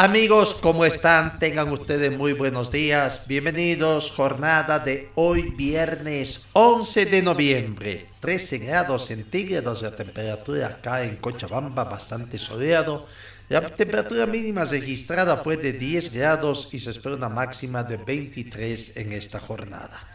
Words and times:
Amigos, 0.00 0.54
¿cómo 0.54 0.84
están? 0.84 1.40
Tengan 1.40 1.70
ustedes 1.70 2.16
muy 2.16 2.32
buenos 2.32 2.70
días. 2.70 3.26
Bienvenidos. 3.26 4.12
Jornada 4.12 4.78
de 4.78 5.10
hoy, 5.16 5.52
viernes 5.56 6.46
11 6.52 7.06
de 7.06 7.20
noviembre. 7.20 8.06
13 8.20 8.58
grados 8.58 9.06
centígrados 9.06 9.82
la 9.82 9.96
temperatura 9.96 10.68
acá 10.68 11.02
en 11.02 11.16
Cochabamba, 11.16 11.82
bastante 11.82 12.38
soleado. 12.38 13.08
La 13.48 13.74
temperatura 13.74 14.24
mínima 14.26 14.62
registrada 14.64 15.38
fue 15.38 15.56
de 15.56 15.72
10 15.72 16.14
grados 16.14 16.72
y 16.72 16.78
se 16.78 16.90
espera 16.90 17.16
una 17.16 17.28
máxima 17.28 17.82
de 17.82 17.96
23 17.96 18.98
en 18.98 19.12
esta 19.14 19.40
jornada. 19.40 20.06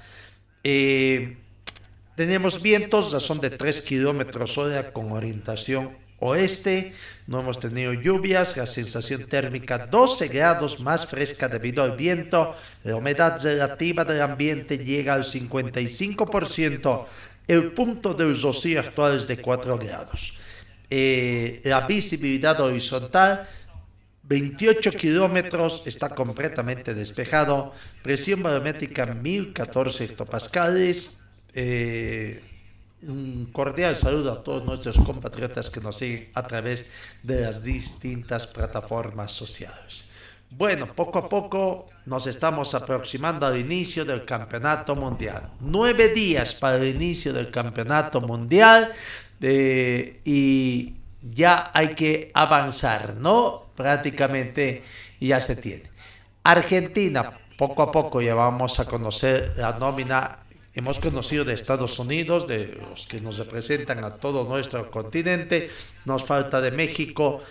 Eh, 0.64 1.36
tenemos 2.16 2.62
vientos, 2.62 3.12
ya 3.12 3.20
son 3.20 3.42
de 3.42 3.50
3 3.50 3.82
kilómetros 3.82 4.58
hora 4.58 4.94
con 4.94 5.12
orientación 5.12 6.03
oeste. 6.20 6.94
No 7.28 7.40
hemos 7.40 7.60
tenido 7.60 7.94
lluvias, 7.94 8.58
la 8.58 8.66
sensación 8.66 9.26
térmica 9.26 9.88
12 9.88 10.28
grados 10.28 10.80
más 10.80 11.08
fresca 11.08 11.48
debido 11.48 11.84
al 11.84 11.96
viento. 11.96 12.56
La 12.84 12.96
humedad 12.96 13.42
relativa 13.44 14.04
del 14.06 14.22
ambiente 14.22 14.78
llega 14.78 15.14
al 15.14 15.24
55%. 15.24 17.06
El 17.48 17.72
punto 17.72 18.14
del 18.14 18.40
rocío 18.42 18.80
actual 18.80 19.18
es 19.18 19.28
de 19.28 19.38
4 19.38 19.78
grados. 19.78 20.40
Eh, 20.90 21.62
la 21.64 21.88
visibilidad 21.88 22.60
horizontal 22.62 23.48
28 24.24 24.92
kilómetros, 24.92 25.84
está 25.86 26.10
completamente 26.10 26.94
despejado. 26.94 27.74
Presión 28.02 28.42
barométrica 28.42 29.06
1014 29.06 30.06
hectopascales. 30.06 31.20
Eh, 31.54 32.42
un 33.08 33.50
cordial 33.52 33.96
saludo 33.96 34.32
a 34.32 34.44
todos 34.44 34.64
nuestros 34.64 34.98
compatriotas 35.00 35.70
que 35.70 35.80
nos 35.82 35.98
siguen 35.98 36.30
a 36.34 36.46
través 36.46 36.92
de 37.22 37.42
las 37.42 37.64
distintas 37.64 38.48
plataformas 38.48 39.32
sociales. 39.32 40.06
Bueno, 40.50 40.94
poco 40.94 41.20
a 41.20 41.28
poco 41.28 41.88
nos 42.06 42.28
estamos 42.28 42.76
aproximando 42.76 43.46
al 43.46 43.58
inicio 43.58 44.06
del 44.06 44.24
campeonato 44.24 44.96
mundial. 44.96 45.50
Nueve 45.60 46.10
días 46.10 46.54
para 46.54 46.78
el 46.78 46.96
inicio 46.96 47.34
del 47.34 47.50
campeonato 47.50 48.22
mundial 48.22 48.92
eh, 49.42 50.22
y 50.24 50.94
ya 51.22 51.72
hay 51.74 51.96
que 51.96 52.32
avanzar, 52.34 53.16
¿no? 53.16 53.64
Prácticamente 53.76 54.84
ya 55.20 55.42
se 55.42 55.56
tiene. 55.56 55.90
Argentina, 56.44 57.40
poco 57.58 57.82
a 57.82 57.92
poco 57.92 58.22
ya 58.22 58.36
vamos 58.36 58.80
a 58.80 58.86
conocer 58.86 59.54
la 59.56 59.74
nómina 59.74 60.43
hemos 60.76 61.00
conocido 61.00 61.46
de 61.46 61.54
Estados 61.54 62.00
Unidos, 62.00 62.48
de 62.48 62.78
los 62.90 63.06
que 63.06 63.22
nos 63.22 63.38
representan 63.38 64.04
a 64.04 64.16
todo 64.16 64.44
nuestro 64.44 64.90
continente, 64.90 65.70
nos 66.06 66.24
falta 66.26 66.62
de 66.62 66.72
México, 66.72 67.42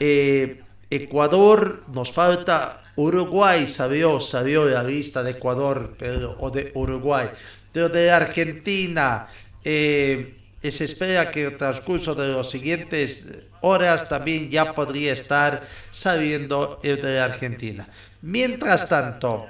eh, 0.00 0.62
Ecuador, 0.90 1.84
nos 1.92 2.12
falta 2.12 2.82
Uruguay, 2.96 3.66
sabió, 3.66 4.20
sabió 4.20 4.64
la 4.66 4.82
lista 4.82 5.22
de 5.22 5.32
Ecuador 5.32 5.94
pero, 5.98 6.36
o 6.40 6.50
de 6.50 6.70
Uruguay, 6.74 7.30
pero 7.72 7.88
de 7.88 8.10
Argentina, 8.10 9.28
eh, 9.64 10.36
se 10.62 10.84
espera 10.84 11.30
que 11.30 11.44
el 11.44 11.56
transcurso 11.56 12.14
de 12.14 12.34
las 12.34 12.50
siguientes 12.50 13.28
horas 13.62 14.08
también 14.08 14.50
ya 14.50 14.74
podría 14.74 15.12
estar 15.12 15.62
sabiendo 15.90 16.80
el 16.82 17.00
de 17.00 17.20
Argentina. 17.20 17.88
Mientras 18.20 18.88
tanto, 18.88 19.46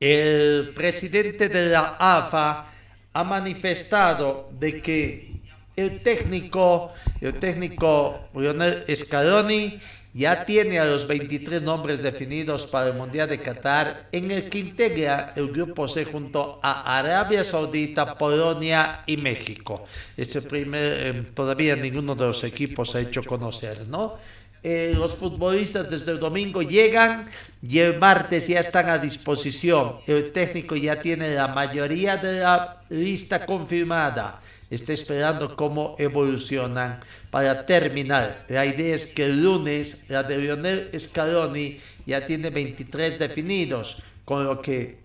el 0.00 0.72
presidente 0.74 1.50
de 1.50 1.68
la 1.68 1.96
AFA 1.98 2.72
ha 3.12 3.24
manifestado 3.24 4.48
de 4.58 4.80
que 4.80 5.30
el 5.76 6.02
técnico, 6.02 6.92
el 7.20 7.38
técnico 7.38 8.28
Lionel 8.34 8.84
Scaloni 8.96 9.78
ya 10.12 10.44
tiene 10.44 10.78
a 10.78 10.84
los 10.86 11.06
23 11.06 11.62
nombres 11.62 12.02
definidos 12.02 12.66
para 12.66 12.88
el 12.88 12.94
Mundial 12.94 13.28
de 13.28 13.38
Qatar, 13.38 14.08
en 14.10 14.30
el 14.30 14.48
que 14.48 14.58
integra 14.58 15.32
el 15.36 15.52
grupo 15.52 15.86
C 15.86 16.04
junto 16.04 16.58
a 16.62 16.98
Arabia 16.98 17.44
Saudita, 17.44 18.18
Polonia 18.18 19.04
y 19.06 19.16
México. 19.16 19.84
Ese 20.16 20.42
primer, 20.42 20.82
eh, 20.82 21.24
todavía 21.32 21.76
ninguno 21.76 22.16
de 22.16 22.26
los 22.26 22.42
equipos 22.42 22.94
ha 22.96 23.00
hecho 23.00 23.22
conocer, 23.22 23.86
¿no? 23.86 24.18
Eh, 24.62 24.92
los 24.94 25.16
futbolistas 25.16 25.90
desde 25.90 26.12
el 26.12 26.20
domingo 26.20 26.60
llegan 26.60 27.30
y 27.62 27.78
el 27.78 27.98
martes 27.98 28.46
ya 28.46 28.60
están 28.60 28.90
a 28.90 28.98
disposición. 28.98 30.00
El 30.06 30.32
técnico 30.32 30.76
ya 30.76 31.00
tiene 31.00 31.34
la 31.34 31.48
mayoría 31.48 32.18
de 32.18 32.40
la 32.40 32.82
lista 32.90 33.46
confirmada. 33.46 34.40
Está 34.68 34.92
esperando 34.92 35.56
cómo 35.56 35.96
evolucionan 35.98 37.00
para 37.30 37.64
terminar. 37.64 38.44
La 38.48 38.66
idea 38.66 38.94
es 38.94 39.06
que 39.06 39.24
el 39.24 39.42
lunes 39.42 40.04
la 40.08 40.22
de 40.22 40.36
Lionel 40.36 40.90
Scaloni 40.98 41.80
ya 42.04 42.26
tiene 42.26 42.50
23 42.50 43.18
definidos, 43.18 44.02
con 44.24 44.44
lo 44.44 44.60
que 44.60 45.00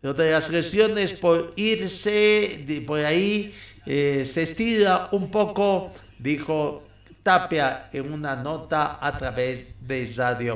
de 0.00 0.30
las 0.30 0.50
lesiones 0.50 1.12
por 1.12 1.52
irse 1.56 2.64
de 2.66 2.80
por 2.80 3.04
ahí 3.04 3.54
eh, 3.84 4.24
se 4.24 4.42
estira 4.42 5.08
un 5.12 5.30
poco, 5.30 5.92
dijo 6.18 6.85
Tapia 7.26 7.90
en 7.92 8.12
una 8.12 8.36
nota 8.36 8.98
a 9.02 9.18
través 9.18 9.66
de 9.80 10.08
Radio 10.16 10.54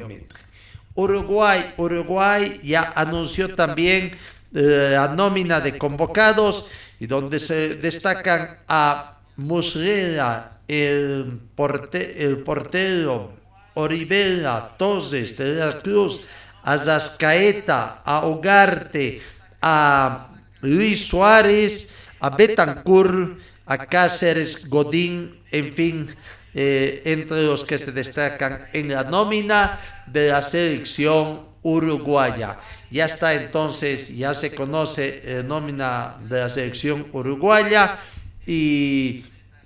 Uruguay, 0.95 1.75
Uruguay 1.77 2.61
ya 2.63 2.93
anunció 2.95 3.57
también 3.57 4.17
eh, 4.55 4.91
la 4.93 5.09
nómina 5.09 5.61
de 5.61 5.77
convocados 5.77 6.71
y 7.01 7.09
donde 7.09 7.41
se 7.41 7.75
destacan 7.75 8.59
a 8.69 9.19
Muslera, 9.35 10.61
el, 10.69 11.41
portero, 11.57 13.33
Oribela, 13.75 14.77
Torres, 14.79 15.37
de 15.37 15.75
Cruz, 15.83 16.21
a 16.63 16.79
Zascaeta, 16.79 18.03
a 18.05 18.29
Ugarte, 18.29 19.21
a 19.61 20.29
Luis 20.61 21.05
Suárez, 21.09 21.91
a 22.21 22.31
Betancourt, 22.31 23.41
a 23.67 23.87
Cáceres, 23.87 24.69
Godín, 24.69 25.41
en 25.51 25.73
fin, 25.73 26.15
eh, 26.55 27.03
entre 27.05 27.45
los 27.45 27.65
que 27.65 27.79
se 27.79 27.93
destacan 27.93 28.69
en 28.73 28.93
la 28.93 29.05
nómina 29.05 29.79
de 30.07 30.31
la 30.31 30.43
selección 30.43 31.43
uruguaya. 31.63 32.59
Ya 32.91 33.05
está 33.05 33.35
entonces, 33.35 34.17
ya 34.17 34.35
se 34.35 34.55
conoce 34.55 35.23
la 35.25 35.43
nómina 35.43 36.17
de 36.23 36.41
la 36.41 36.49
selección 36.49 37.07
uruguaya 37.13 37.99
y 38.47 39.25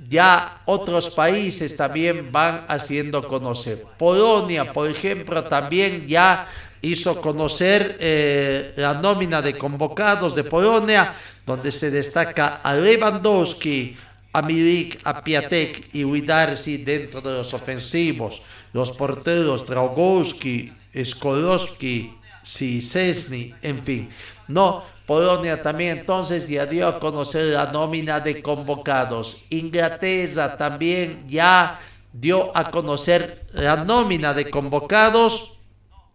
ya 0.09 0.61
otros 0.67 1.11
países 1.11 1.77
también 1.77 2.31
van 2.31 2.65
haciendo 2.69 3.27
conocer. 3.27 3.85
Polonia, 3.97 4.73
por 4.73 4.91
ejemplo, 4.91 5.45
también 5.45 6.07
ya 6.07 6.47
hizo 6.83 7.21
conocer 7.21 7.97
eh, 7.99 8.73
la 8.77 8.95
nómina 8.95 9.41
de 9.41 9.57
convocados 9.57 10.35
de 10.35 10.45
Polonia, 10.45 11.15
donde 11.47 11.73
se 11.73 11.91
destaca 11.91 12.61
a 12.63 12.75
Lewandowski, 12.75 13.97
a 14.35 14.43
Milik, 14.43 14.99
a 15.05 15.23
Piatek 15.23 15.95
y 15.95 16.03
Widarsi 16.03 16.79
dentro 16.79 17.21
de 17.21 17.39
los 17.39 17.55
ofensivos. 17.55 18.43
Los 18.73 18.91
porteros 18.91 19.65
Dragowski, 19.65 20.73
Skolowski, 21.05 22.13
Sisesny, 22.43 23.55
en 23.63 23.85
fin. 23.85 24.11
No, 24.49 24.83
Polonia 25.07 25.63
también 25.63 25.99
entonces 25.99 26.49
ya 26.49 26.67
dio 26.67 26.89
a 26.89 26.99
conocer 26.99 27.55
la 27.55 27.71
nómina 27.71 28.19
de 28.19 28.43
convocados. 28.43 29.45
Inglaterra 29.51 30.57
también 30.57 31.29
ya 31.29 31.79
dio 32.13 32.51
a 32.57 32.73
conocer 32.73 33.47
la 33.53 33.85
nómina 33.85 34.35
de 34.35 34.51
convocados. 34.51 35.59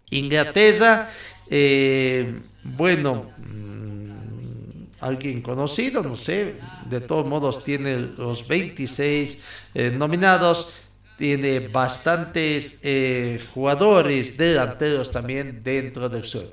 Inglaterra, 0.10 1.10
eh, 1.50 2.42
bueno, 2.64 3.32
mm, 3.38 5.00
alguien 5.00 5.42
conocido, 5.42 6.04
no 6.04 6.18
sé, 6.18 6.56
de 6.90 7.02
todos 7.02 7.26
modos 7.26 7.64
tiene 7.64 7.98
los 8.18 8.48
26 8.48 9.44
eh, 9.74 9.92
nominados, 9.92 10.74
tiene 11.18 11.68
bastantes 11.68 12.80
eh, 12.84 13.42
jugadores 13.54 14.38
delanteros 14.38 15.12
también 15.12 15.62
dentro 15.64 16.10
del 16.10 16.24
sur. 16.24 16.46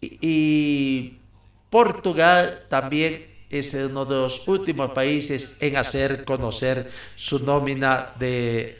Y, 0.00 1.14
Portugal 1.70 2.64
también 2.70 3.26
es 3.50 3.74
uno 3.74 4.06
de 4.06 4.14
los 4.14 4.48
últimos 4.48 4.92
países 4.92 5.58
en 5.60 5.76
hacer 5.76 6.24
conocer 6.24 6.90
su 7.14 7.44
nómina 7.44 8.14
de, 8.18 8.78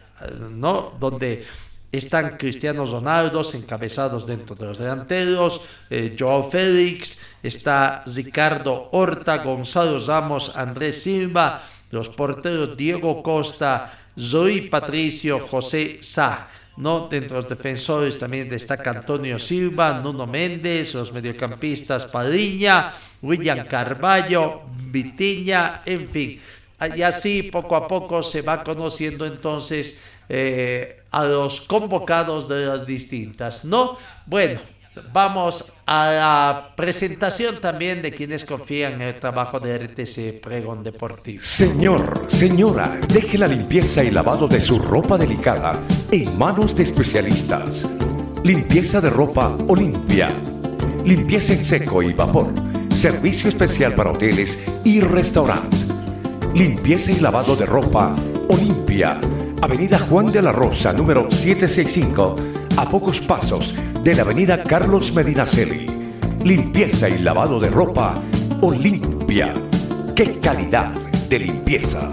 ¿no? 0.51 0.97
Donde 0.99 1.45
están 1.91 2.37
Cristiano 2.37 2.85
Ronaldo 2.85 3.43
encabezados 3.55 4.27
dentro 4.27 4.55
de 4.55 4.67
los 4.67 4.79
delanteros, 4.79 5.63
eh, 5.89 6.15
Joao 6.19 6.49
Félix, 6.49 7.21
está 7.43 8.03
Ricardo 8.05 8.89
Horta, 8.93 9.39
Gonzalo 9.39 9.99
Ramos, 9.99 10.57
Andrés 10.57 11.03
Silva, 11.03 11.63
los 11.91 12.09
porteros 12.09 12.77
Diego 12.77 13.23
Costa, 13.23 13.99
Zoe 14.19 14.69
Patricio, 14.71 15.41
José 15.41 15.99
Sá. 16.03 16.49
¿no? 16.79 17.09
Dentro 17.09 17.37
de 17.37 17.43
los 17.43 17.49
defensores 17.49 18.19
también 18.19 18.49
destaca 18.49 18.91
Antonio 18.91 19.39
Silva, 19.39 20.01
Nuno 20.01 20.27
Méndez, 20.29 20.95
los 20.95 21.13
mediocampistas 21.13 22.07
Padiña, 22.07 22.95
William 23.21 23.67
Carballo, 23.67 24.63
Vitiña, 24.77 25.83
en 25.85 26.09
fin. 26.09 26.41
Y 26.95 27.03
así 27.03 27.43
poco 27.43 27.75
a 27.75 27.89
poco 27.89 28.23
se 28.23 28.43
va 28.43 28.63
conociendo 28.63 29.27
entonces 29.27 30.01
eh, 30.29 31.03
a 31.11 31.25
los 31.25 31.63
convocados 31.63 32.49
de 32.49 32.67
las 32.67 32.87
distintas, 32.87 33.65
¿no? 33.65 33.97
Bueno, 34.27 34.61
vamos 35.13 35.73
a 35.87 36.11
la 36.11 36.75
presentación 36.77 37.61
también 37.61 38.03
de 38.03 38.13
quienes 38.13 38.45
confían 38.45 38.95
en 38.95 39.03
el 39.03 39.21
trabajo 39.21 39.61
de 39.61 39.79
RTC 39.79 40.41
Pregón 40.41 40.83
Deportivo. 40.83 41.43
Señor, 41.43 42.27
señora, 42.29 42.99
deje 43.09 43.39
la 43.39 43.47
limpieza 43.47 44.03
y 44.05 44.11
lavado 44.11 44.49
de 44.49 44.61
su 44.61 44.79
ropa 44.79 45.17
delicada 45.17 45.81
en 46.11 46.37
manos 46.39 46.77
de 46.77 46.83
especialistas. 46.83 47.87
Limpieza 48.45 49.01
de 49.01 49.11
ropa 49.11 49.57
Olimpia. 49.67 50.31
Limpieza 51.05 51.55
en 51.55 51.65
seco 51.65 52.03
y 52.03 52.13
vapor. 52.13 52.53
Servicio 52.91 53.49
especial 53.49 53.95
para 53.95 54.11
hoteles 54.11 54.65
y 54.85 55.01
restaurantes. 55.01 55.87
Limpieza 56.55 57.13
y 57.13 57.21
lavado 57.21 57.57
de 57.57 57.67
ropa 57.67 58.15
Olimpia 58.49 59.19
Avenida 59.61 59.99
Juan 59.99 60.27
de 60.31 60.41
la 60.41 60.53
Rosa, 60.53 60.93
número 60.93 61.29
765, 61.29 62.37
a 62.77 62.89
pocos 62.89 63.21
pasos 63.21 63.75
de 64.05 64.15
la 64.15 64.23
Avenida 64.23 64.63
Carlos 64.63 65.13
Medinaceli. 65.13 65.85
Limpieza 66.45 67.09
y 67.09 67.19
lavado 67.19 67.59
de 67.59 67.69
ropa 67.69 68.23
Olimpia. 68.61 69.55
¡Qué 70.15 70.39
calidad 70.39 70.93
de 71.29 71.41
limpieza! 71.41 72.13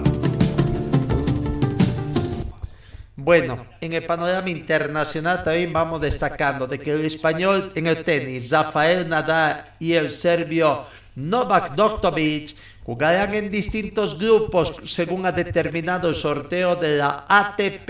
Bueno, 3.16 3.68
en 3.80 3.94
el 3.94 4.06
panorama 4.08 4.50
internacional 4.50 5.44
también 5.44 5.72
vamos 5.72 6.02
destacando 6.02 6.66
de 6.66 6.80
que 6.80 6.94
el 6.94 7.06
español 7.06 7.72
en 7.76 7.86
el 7.86 8.04
tenis, 8.04 8.50
Rafael 8.50 9.08
Nadal 9.08 9.74
y 9.78 9.94
el 9.94 10.10
serbio 10.10 10.86
Novak 11.16 11.76
Djokovic 11.76 12.56
Jugarán 12.86 13.34
en 13.34 13.50
distintos 13.50 14.20
grupos 14.20 14.74
según 14.86 15.26
ha 15.26 15.32
determinado 15.32 16.08
el 16.08 16.14
sorteo 16.14 16.76
de 16.76 16.98
la 16.98 17.26
ATP 17.28 17.90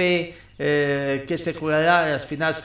eh, 0.58 1.26
que 1.28 1.38
se 1.38 1.54
jugará, 1.54 2.10
las 2.10 2.26
finales 2.26 2.62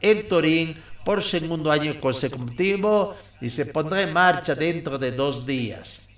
en 0.00 0.26
Turín 0.26 0.76
por 1.04 1.22
segundo 1.22 1.70
año 1.70 2.00
consecutivo 2.00 3.14
y 3.38 3.50
se 3.50 3.66
pondrá 3.66 4.00
en 4.00 4.14
marcha 4.14 4.54
dentro 4.54 4.96
de 4.96 5.12
dos 5.12 5.44
días. 5.44 6.08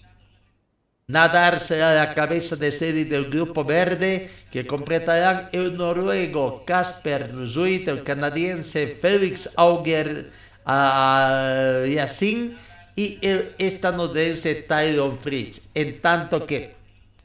Nadar 1.09 1.59
será 1.59 1.95
la 1.95 2.15
cabeza 2.15 2.55
de 2.55 2.71
serie 2.71 3.05
del 3.05 3.29
grupo 3.29 3.65
verde 3.65 4.31
que 4.53 4.69
completarán 4.69 5.49
el 5.51 5.77
noruego 5.77 6.65
Casper 6.65 7.33
Ruud, 7.33 7.89
el 7.89 8.05
canadiense 8.05 8.99
Felix 9.03 9.51
Auger 9.57 10.31
Yassin 10.65 12.57
y 12.97 13.19
el 13.21 13.55
estadounidense 13.59 14.55
Tyron 14.55 15.19
Fritz. 15.19 15.69
En 15.75 16.01
tanto 16.01 16.47
que. 16.47 16.75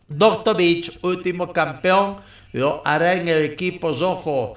Beach, 0.09 0.99
último 1.01 1.53
campeón, 1.53 2.17
lo 2.51 2.81
hará 2.85 3.13
en 3.13 3.29
el 3.29 3.43
equipo 3.45 3.93
rojo 3.93 4.55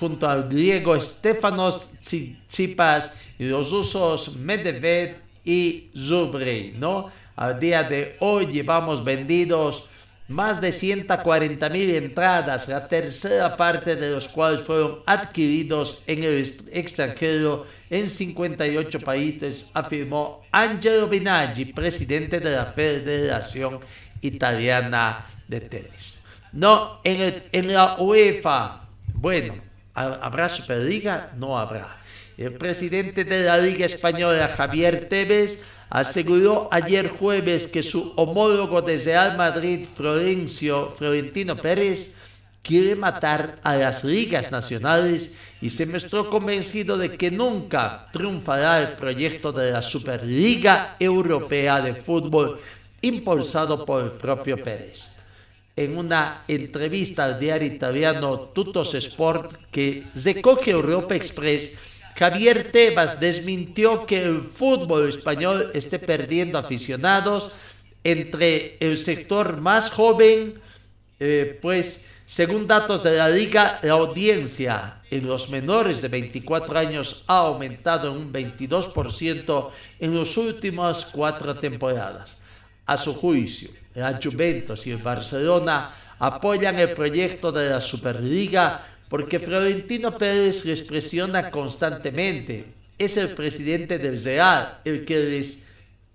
junto 0.00 0.28
al 0.28 0.48
griego 0.48 0.98
Stefanos 0.98 1.90
Tsipas 2.00 3.12
y 3.38 3.44
los 3.44 3.70
rusos 3.70 4.34
Medvedev 4.36 5.16
y 5.44 5.90
Zubri, 5.94 6.74
¿no? 6.78 7.10
Al 7.36 7.60
día 7.60 7.82
de 7.82 8.16
hoy 8.20 8.46
llevamos 8.46 9.04
vendidos 9.04 9.90
más 10.34 10.60
de 10.60 10.72
140 10.72 11.70
mil 11.70 11.94
entradas, 11.94 12.66
la 12.66 12.88
tercera 12.88 13.56
parte 13.56 13.94
de 13.94 14.10
los 14.10 14.28
cuales 14.28 14.62
fueron 14.62 14.98
adquiridos 15.06 16.02
en 16.08 16.24
el 16.24 16.40
extranjero 16.72 17.66
en 17.88 18.10
58 18.10 18.98
países, 18.98 19.70
afirmó 19.72 20.42
Angelo 20.50 21.06
Binaggi, 21.06 21.66
presidente 21.66 22.40
de 22.40 22.56
la 22.56 22.66
Federación 22.66 23.78
Italiana 24.22 25.24
de 25.46 25.60
Tenis. 25.60 26.24
No, 26.52 27.00
en, 27.04 27.44
en 27.52 27.72
la 27.72 27.96
UEFA, 28.00 28.88
bueno, 29.14 29.54
¿habrá 29.94 30.48
Superliga? 30.48 31.30
No 31.36 31.56
habrá. 31.56 32.00
El 32.36 32.54
presidente 32.54 33.24
de 33.24 33.44
la 33.44 33.56
Liga 33.58 33.86
Española, 33.86 34.48
Javier 34.48 35.08
Tevez, 35.08 35.64
aseguró 35.90 36.68
ayer 36.70 37.08
jueves 37.08 37.66
que 37.66 37.82
su 37.82 38.12
homólogo 38.16 38.82
de 38.82 38.98
Real 38.98 39.36
Madrid, 39.36 39.86
Florencio, 39.94 40.90
Florentino 40.90 41.56
Pérez, 41.56 42.14
quiere 42.62 42.96
matar 42.96 43.60
a 43.62 43.76
las 43.76 44.02
ligas 44.02 44.50
nacionales 44.50 45.36
y 45.60 45.70
se 45.70 45.86
mostró 45.86 46.30
convencido 46.30 46.96
de 46.96 47.16
que 47.16 47.30
nunca 47.30 48.08
triunfará 48.12 48.80
el 48.80 48.96
proyecto 48.96 49.52
de 49.52 49.70
la 49.70 49.82
Superliga 49.82 50.96
Europea 50.98 51.82
de 51.82 51.94
Fútbol 51.94 52.58
impulsado 53.02 53.84
por 53.84 54.02
el 54.02 54.12
propio 54.12 54.56
Pérez. 54.62 55.08
En 55.76 55.98
una 55.98 56.44
entrevista 56.48 57.24
al 57.24 57.38
diario 57.38 57.68
italiano 57.68 58.38
Tutos 58.38 58.94
Sport 58.94 59.56
que 59.70 60.06
recoge 60.14 60.70
Europa 60.70 61.14
Express, 61.14 61.72
Javier 62.16 62.70
Tebas 62.70 63.18
desmintió 63.18 64.06
que 64.06 64.22
el 64.22 64.42
fútbol 64.42 65.08
español 65.08 65.70
esté 65.74 65.98
perdiendo 65.98 66.58
aficionados 66.58 67.50
entre 68.04 68.76
el 68.80 68.98
sector 68.98 69.60
más 69.60 69.90
joven, 69.90 70.60
eh, 71.18 71.58
pues 71.60 72.04
según 72.26 72.66
datos 72.66 73.02
de 73.02 73.16
la 73.16 73.28
liga, 73.28 73.78
la 73.82 73.92
audiencia 73.92 75.02
en 75.10 75.26
los 75.26 75.50
menores 75.50 76.00
de 76.00 76.08
24 76.08 76.78
años 76.78 77.24
ha 77.26 77.38
aumentado 77.38 78.10
en 78.10 78.16
un 78.16 78.32
22% 78.32 79.70
en 80.00 80.18
las 80.18 80.36
últimas 80.36 81.06
cuatro 81.12 81.54
temporadas. 81.56 82.38
A 82.86 82.96
su 82.96 83.14
juicio, 83.14 83.70
la 83.94 84.18
Juventus 84.22 84.86
y 84.86 84.92
el 84.92 84.98
Barcelona 84.98 85.94
apoyan 86.18 86.78
el 86.78 86.90
proyecto 86.90 87.52
de 87.52 87.70
la 87.70 87.80
Superliga 87.80 88.93
porque 89.14 89.38
Florentino 89.38 90.18
Pérez 90.18 90.64
les 90.64 90.82
presiona 90.82 91.48
constantemente. 91.48 92.64
Es 92.98 93.16
el 93.16 93.28
presidente 93.28 93.96
del 93.96 94.20
Real 94.20 94.80
el 94.84 95.04
que 95.04 95.16
les 95.16 95.64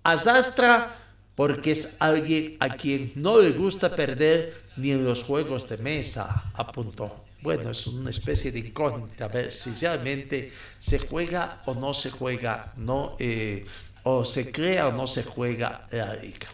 asastra 0.02 0.98
porque 1.34 1.70
es 1.72 1.96
alguien 1.98 2.58
a 2.60 2.76
quien 2.76 3.12
no 3.14 3.40
le 3.40 3.52
gusta 3.52 3.96
perder 3.96 4.52
ni 4.76 4.90
en 4.90 5.02
los 5.02 5.22
juegos 5.22 5.66
de 5.66 5.78
mesa, 5.78 6.52
apuntó. 6.52 7.24
Bueno, 7.40 7.70
es 7.70 7.86
una 7.86 8.10
especie 8.10 8.52
de 8.52 8.58
incógnita, 8.58 9.24
a 9.24 9.28
ver 9.28 9.50
si 9.50 9.70
realmente 9.80 10.52
se 10.78 10.98
juega 10.98 11.62
o 11.64 11.74
no 11.74 11.94
se 11.94 12.10
juega, 12.10 12.74
no, 12.76 13.16
eh, 13.18 13.64
o 14.02 14.26
se 14.26 14.52
crea 14.52 14.88
o 14.88 14.92
no 14.92 15.06
se 15.06 15.22
juega 15.22 15.86
la 15.90 16.16
liga. 16.16 16.48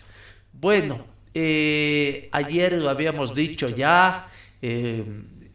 Bueno, 0.52 1.06
eh, 1.34 2.28
ayer 2.30 2.74
lo 2.74 2.88
habíamos 2.88 3.34
dicho 3.34 3.68
ya, 3.68 4.28
eh, 4.62 5.04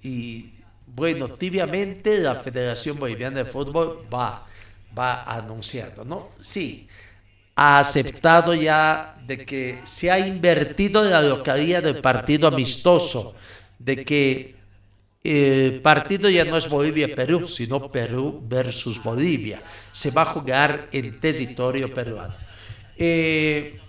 y 0.04 0.61
bueno, 0.94 1.30
tibiamente 1.30 2.20
la 2.20 2.36
Federación 2.36 3.00
Boliviana 3.00 3.40
de 3.40 3.46
Fútbol 3.46 4.06
va, 4.14 4.46
va 4.98 5.24
anunciando, 5.24 6.04
¿no? 6.04 6.32
Sí, 6.40 6.88
ha 7.56 7.80
aceptado 7.80 8.54
ya 8.54 9.18
de 9.26 9.46
que 9.46 9.80
se 9.84 10.12
ha 10.12 10.20
invertido 10.20 11.04
la 11.04 11.22
localidad 11.22 11.84
del 11.84 12.02
partido 12.02 12.48
amistoso, 12.48 13.36
de 13.80 14.04
que 14.04 14.56
el 15.24 15.82
partido 15.82 16.30
ya 16.30 16.46
no 16.46 16.58
es 16.58 16.68
Bolivia-Perú, 16.68 17.48
sino 17.48 17.92
Perú 17.92 18.42
versus 18.44 19.02
Bolivia. 19.02 19.62
Se 19.92 20.10
va 20.10 20.24
a 20.24 20.26
jugar 20.26 20.90
en 20.92 21.20
territorio 21.20 21.94
peruano. 21.94 22.34
Eh, 22.98 23.80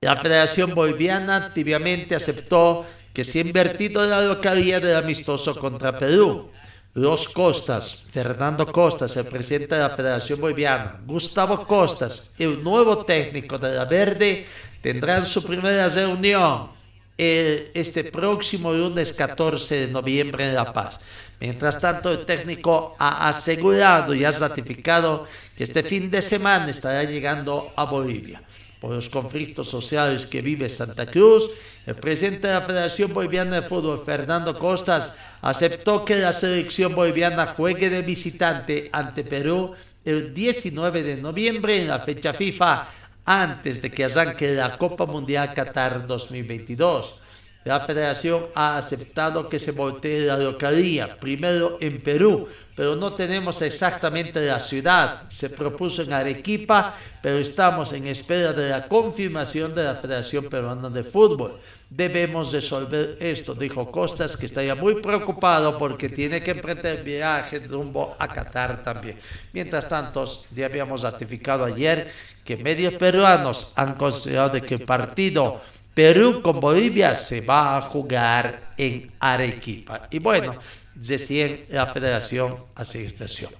la 0.00 0.16
Federación 0.16 0.74
Boliviana 0.74 1.54
tibiamente 1.54 2.14
aceptó 2.14 2.84
que 3.16 3.24
se 3.24 3.38
ha 3.38 3.40
invertido 3.40 4.04
la 4.04 4.20
localidad 4.20 4.82
del 4.82 4.94
amistoso 4.94 5.58
contra 5.58 5.98
Perú. 5.98 6.50
los 6.92 7.26
Costas, 7.30 8.04
Fernando 8.10 8.70
Costas, 8.70 9.16
el 9.16 9.24
presidente 9.24 9.74
de 9.74 9.80
la 9.80 9.88
Federación 9.88 10.38
Boliviana, 10.38 11.00
Gustavo 11.06 11.66
Costas, 11.66 12.32
el 12.38 12.62
nuevo 12.62 13.06
técnico 13.06 13.58
de 13.58 13.74
la 13.74 13.86
Verde, 13.86 14.44
tendrán 14.82 15.24
su 15.24 15.42
primera 15.42 15.88
reunión 15.88 16.68
este 17.16 18.04
próximo 18.04 18.70
lunes 18.74 19.14
14 19.14 19.86
de 19.86 19.88
noviembre 19.88 20.48
en 20.48 20.54
La 20.54 20.70
Paz. 20.70 21.00
Mientras 21.40 21.78
tanto, 21.78 22.12
el 22.12 22.26
técnico 22.26 22.96
ha 22.98 23.30
asegurado 23.30 24.14
y 24.14 24.26
ha 24.26 24.32
ratificado 24.32 25.26
que 25.56 25.64
este 25.64 25.82
fin 25.82 26.10
de 26.10 26.20
semana 26.20 26.68
estará 26.68 27.02
llegando 27.04 27.72
a 27.76 27.84
Bolivia. 27.84 28.42
Por 28.86 28.94
los 28.94 29.08
conflictos 29.08 29.68
sociales 29.68 30.26
que 30.26 30.40
vive 30.42 30.68
Santa 30.68 31.06
Cruz, 31.06 31.50
el 31.86 31.96
presidente 31.96 32.46
de 32.46 32.54
la 32.54 32.60
Federación 32.60 33.12
Boliviana 33.12 33.60
de 33.60 33.66
Fútbol, 33.66 34.04
Fernando 34.06 34.56
Costas, 34.56 35.18
aceptó 35.42 36.04
que 36.04 36.14
la 36.14 36.32
selección 36.32 36.94
boliviana 36.94 37.48
juegue 37.48 37.90
de 37.90 38.02
visitante 38.02 38.88
ante 38.92 39.24
Perú 39.24 39.72
el 40.04 40.32
19 40.32 41.02
de 41.02 41.16
noviembre 41.16 41.80
en 41.80 41.88
la 41.88 41.98
fecha 41.98 42.32
FIFA, 42.32 42.86
antes 43.24 43.82
de 43.82 43.90
que 43.90 44.04
arranque 44.04 44.52
la 44.52 44.78
Copa 44.78 45.04
Mundial 45.04 45.52
Qatar 45.52 46.06
2022. 46.06 47.25
La 47.66 47.80
federación 47.80 48.46
ha 48.54 48.78
aceptado 48.78 49.48
que 49.48 49.58
se 49.58 49.72
voltee 49.72 50.20
la 50.20 50.36
localía, 50.36 51.18
primero 51.18 51.78
en 51.80 52.00
Perú, 52.00 52.46
pero 52.76 52.94
no 52.94 53.14
tenemos 53.14 53.60
exactamente 53.60 54.40
la 54.40 54.60
ciudad. 54.60 55.28
Se 55.30 55.50
propuso 55.50 56.02
en 56.02 56.12
Arequipa, 56.12 56.94
pero 57.20 57.38
estamos 57.38 57.92
en 57.92 58.06
espera 58.06 58.52
de 58.52 58.70
la 58.70 58.86
confirmación 58.86 59.74
de 59.74 59.82
la 59.82 59.96
Federación 59.96 60.44
Peruana 60.44 60.88
de 60.90 61.02
Fútbol. 61.02 61.58
Debemos 61.90 62.52
resolver 62.52 63.16
esto, 63.18 63.52
dijo 63.52 63.90
Costas, 63.90 64.36
que 64.36 64.46
estaría 64.46 64.76
muy 64.76 65.02
preocupado 65.02 65.76
porque 65.76 66.08
tiene 66.08 66.44
que 66.44 66.52
emprender 66.52 67.02
viaje 67.02 67.58
rumbo 67.58 68.14
a 68.16 68.28
Qatar 68.28 68.84
también. 68.84 69.18
Mientras 69.52 69.88
tanto, 69.88 70.24
ya 70.54 70.66
habíamos 70.66 71.02
ratificado 71.02 71.64
ayer 71.64 72.06
que 72.44 72.56
medios 72.56 72.94
peruanos 72.94 73.72
han 73.74 73.94
considerado 73.94 74.60
que 74.62 74.74
el 74.74 74.82
partido 74.82 75.60
Perú 75.96 76.42
con 76.42 76.60
Bolivia 76.60 77.14
se 77.14 77.40
va 77.40 77.78
a 77.78 77.80
jugar 77.80 78.74
en 78.76 79.12
Arequipa. 79.18 80.08
Y 80.10 80.18
bueno, 80.18 80.56
decía 80.94 81.60
la 81.70 81.86
federación 81.86 82.64
así 82.74 82.98
extensión. 82.98 83.50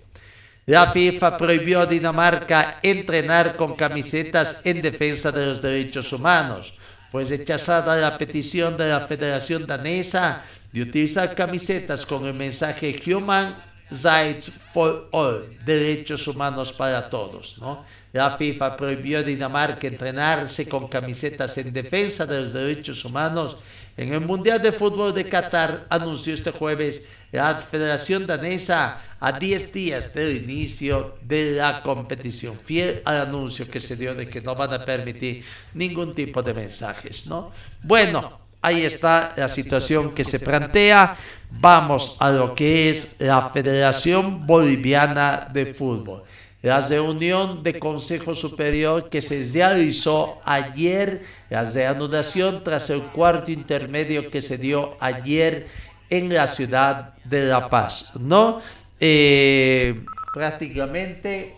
La 0.66 0.92
FIFA 0.92 1.38
prohibió 1.38 1.80
a 1.80 1.86
Dinamarca 1.86 2.78
entrenar 2.82 3.56
con 3.56 3.74
camisetas 3.74 4.60
en 4.64 4.82
defensa 4.82 5.32
de 5.32 5.46
los 5.46 5.62
derechos 5.62 6.12
humanos. 6.12 6.74
Fue 7.10 7.24
rechazada 7.24 7.96
la 7.96 8.18
petición 8.18 8.76
de 8.76 8.90
la 8.90 9.00
Federación 9.00 9.66
Danesa 9.66 10.42
de 10.70 10.82
utilizar 10.82 11.34
camisetas 11.34 12.04
con 12.04 12.26
el 12.26 12.34
mensaje 12.34 13.00
Human 13.06 13.56
Rights 13.90 14.50
for 14.72 15.08
All, 15.12 15.56
derechos 15.64 16.26
humanos 16.26 16.72
para 16.72 17.08
todos. 17.08 17.58
¿no? 17.60 17.84
La 18.12 18.36
FIFA 18.36 18.76
prohibió 18.76 19.20
a 19.20 19.22
Dinamarca 19.22 19.86
entrenarse 19.86 20.68
con 20.68 20.88
camisetas 20.88 21.56
en 21.58 21.72
defensa 21.72 22.26
de 22.26 22.40
los 22.40 22.52
derechos 22.52 23.04
humanos. 23.04 23.56
En 23.96 24.12
el 24.12 24.20
Mundial 24.20 24.60
de 24.60 24.72
Fútbol 24.72 25.14
de 25.14 25.24
Qatar 25.24 25.86
anunció 25.88 26.34
este 26.34 26.50
jueves 26.50 27.06
la 27.30 27.56
Federación 27.60 28.26
Danesa 28.26 29.00
a 29.20 29.38
10 29.38 29.72
días 29.72 30.14
del 30.14 30.42
inicio 30.42 31.16
de 31.22 31.52
la 31.52 31.82
competición, 31.82 32.58
fiel 32.58 33.02
al 33.04 33.22
anuncio 33.22 33.70
que 33.70 33.80
se 33.80 33.96
dio 33.96 34.14
de 34.14 34.28
que 34.28 34.40
no 34.40 34.54
van 34.54 34.72
a 34.72 34.84
permitir 34.84 35.44
ningún 35.74 36.14
tipo 36.14 36.42
de 36.42 36.54
mensajes, 36.54 37.26
¿no? 37.26 37.52
Bueno, 37.82 38.45
ahí 38.66 38.84
está 38.84 39.32
la 39.36 39.48
situación 39.48 40.14
que 40.14 40.24
se 40.24 40.40
plantea. 40.40 41.16
Vamos 41.50 42.16
a 42.18 42.30
lo 42.30 42.54
que 42.54 42.90
es 42.90 43.16
la 43.20 43.50
Federación 43.50 44.46
Boliviana 44.46 45.48
de 45.52 45.66
Fútbol 45.66 46.24
la 46.62 46.80
reunión 46.80 47.62
de 47.62 47.78
Consejo 47.78 48.34
Superior 48.34 49.08
que 49.08 49.22
se 49.22 49.44
realizó 49.44 50.40
ayer, 50.44 51.22
la 51.48 51.62
reanudación 51.62 52.64
tras 52.64 52.90
el 52.90 53.02
cuarto 53.02 53.52
intermedio 53.52 54.28
que 54.30 54.42
se 54.42 54.58
dio 54.58 54.96
ayer 54.98 55.68
en 56.10 56.34
la 56.34 56.48
ciudad 56.48 57.14
de 57.22 57.44
La 57.44 57.70
Paz, 57.70 58.14
¿no? 58.18 58.60
Eh, 58.98 60.04
prácticamente 60.34 61.54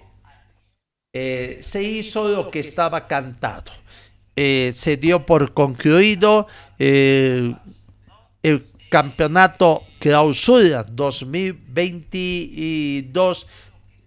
eh, 1.14 1.56
se 1.62 1.82
hizo 1.82 2.28
lo 2.28 2.50
que 2.50 2.60
estaba 2.60 3.06
cantado. 3.06 3.72
Eh, 4.40 4.70
se 4.72 4.96
dio 4.96 5.26
por 5.26 5.52
concluido 5.52 6.46
el 6.78 7.56
campeonato 8.88 9.82
clausura 9.98 10.84
2022 10.84 13.48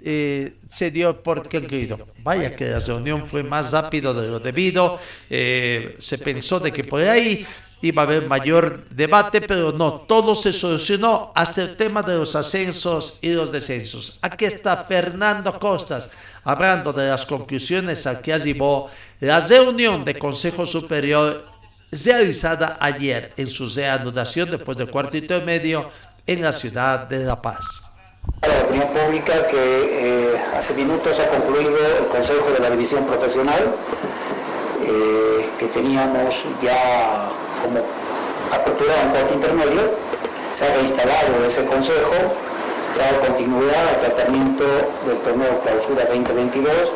eh, 0.04 0.56
se 0.68 0.90
dio 0.90 1.22
por 1.22 1.48
concluido. 1.48 2.08
Vaya 2.24 2.56
que 2.56 2.70
la 2.70 2.80
reunión 2.80 3.28
fue 3.28 3.44
más 3.44 3.72
rápido 3.72 4.14
de 4.14 4.30
lo 4.30 4.40
debido. 4.40 5.00
Eh, 5.30 5.96
se 6.00 6.18
pensó 6.18 6.60
de 6.60 6.72
que 6.72 6.84
por 6.84 7.02
ahí 7.02 7.46
iba 7.82 8.02
a 8.02 8.06
haber 8.06 8.28
mayor 8.28 8.88
debate, 8.90 9.42
pero 9.42 9.72
no, 9.72 10.02
todo 10.02 10.36
se 10.36 10.54
solucionó 10.54 11.32
hasta 11.36 11.64
el 11.64 11.76
tema 11.76 12.02
de 12.02 12.16
los 12.16 12.36
ascensos 12.36 13.20
y 13.22 13.34
los 13.34 13.52
descensos. 13.52 14.20
Aquí 14.22 14.46
está 14.46 14.78
Fernando 14.84 15.58
Costas 15.60 16.10
hablando 16.44 16.94
de 16.94 17.08
las 17.08 17.26
conclusiones 17.26 18.06
a 18.08 18.22
que 18.22 18.38
llevó 18.40 18.90
la 19.20 19.40
reunión 19.40 20.04
de 20.04 20.18
Consejo 20.18 20.66
Superior 20.66 21.46
realizada 21.92 22.78
ayer 22.80 23.34
en 23.38 23.48
su 23.48 23.68
reanudación 23.68 24.50
después 24.50 24.78
del 24.78 24.90
cuarto 24.90 25.18
intermedio 25.18 25.90
en 26.26 26.42
la 26.42 26.54
ciudad 26.54 27.08
de 27.08 27.26
La 27.26 27.42
Paz 27.42 27.92
la 28.42 28.64
opinión 28.64 28.88
pública 28.90 29.48
que 29.48 30.34
eh, 30.34 30.42
hace 30.56 30.74
minutos 30.74 31.20
ha 31.20 31.28
concluido 31.28 31.72
el 31.78 32.06
Consejo 32.06 32.52
de 32.52 32.60
la 32.60 32.70
División 32.70 33.06
Profesional, 33.06 33.72
eh, 34.92 35.50
que 35.58 35.68
teníamos 35.68 36.46
ya 36.62 37.30
como 37.64 37.80
apertura 38.54 38.94
un 39.06 39.12
cuarto 39.12 39.34
intermedio, 39.34 39.82
se 40.52 40.66
ha 40.66 40.76
reinstalado 40.76 41.46
ese 41.48 41.66
Consejo, 41.66 42.12
se 42.94 43.02
ha 43.02 43.12
dado 43.12 43.22
continuidad 43.28 43.88
al 43.88 44.00
tratamiento 44.00 44.66
del 45.08 45.18
torneo 45.20 45.60
Clausura 45.64 46.06
2022, 46.06 46.92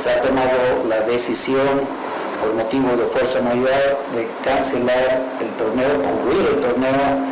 se 0.00 0.10
ha 0.10 0.20
tomado 0.20 0.84
la 0.88 1.00
decisión 1.02 1.80
por 2.40 2.54
motivo 2.54 2.96
de 2.96 3.04
fuerza 3.06 3.40
mayor 3.42 3.96
de 4.14 4.26
cancelar 4.44 5.22
el 5.40 5.50
torneo, 5.56 6.02
concluir 6.02 6.48
el 6.52 6.60
torneo 6.60 7.22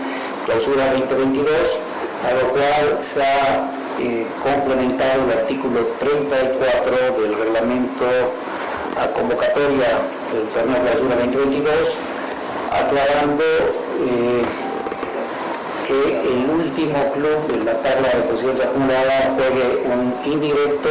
Clausura 0.47 0.92
2022 0.92 1.80
a 2.25 2.33
lo 2.33 2.49
cual 2.50 2.99
se 3.02 3.23
ha 3.23 3.71
eh, 4.00 4.26
complementado 4.42 5.25
el 5.25 5.38
artículo 5.38 5.80
34 5.99 7.21
del 7.21 7.37
reglamento 7.37 8.06
a 8.97 9.07
convocatoria 9.13 10.01
del 10.33 10.47
torneo 10.49 10.83
clausura 10.85 11.17
2022, 11.17 11.97
aclarando 12.71 13.45
eh, 13.45 14.43
que 15.87 16.01
el 16.33 16.51
último 16.51 17.13
club 17.13 17.47
de 17.49 17.65
la 17.65 17.75
tabla 17.81 18.09
de 18.09 18.23
posiciones 18.31 18.61
acumulada 18.61 19.35
juegue 19.37 19.83
un 19.87 20.33
indirecto 20.33 20.89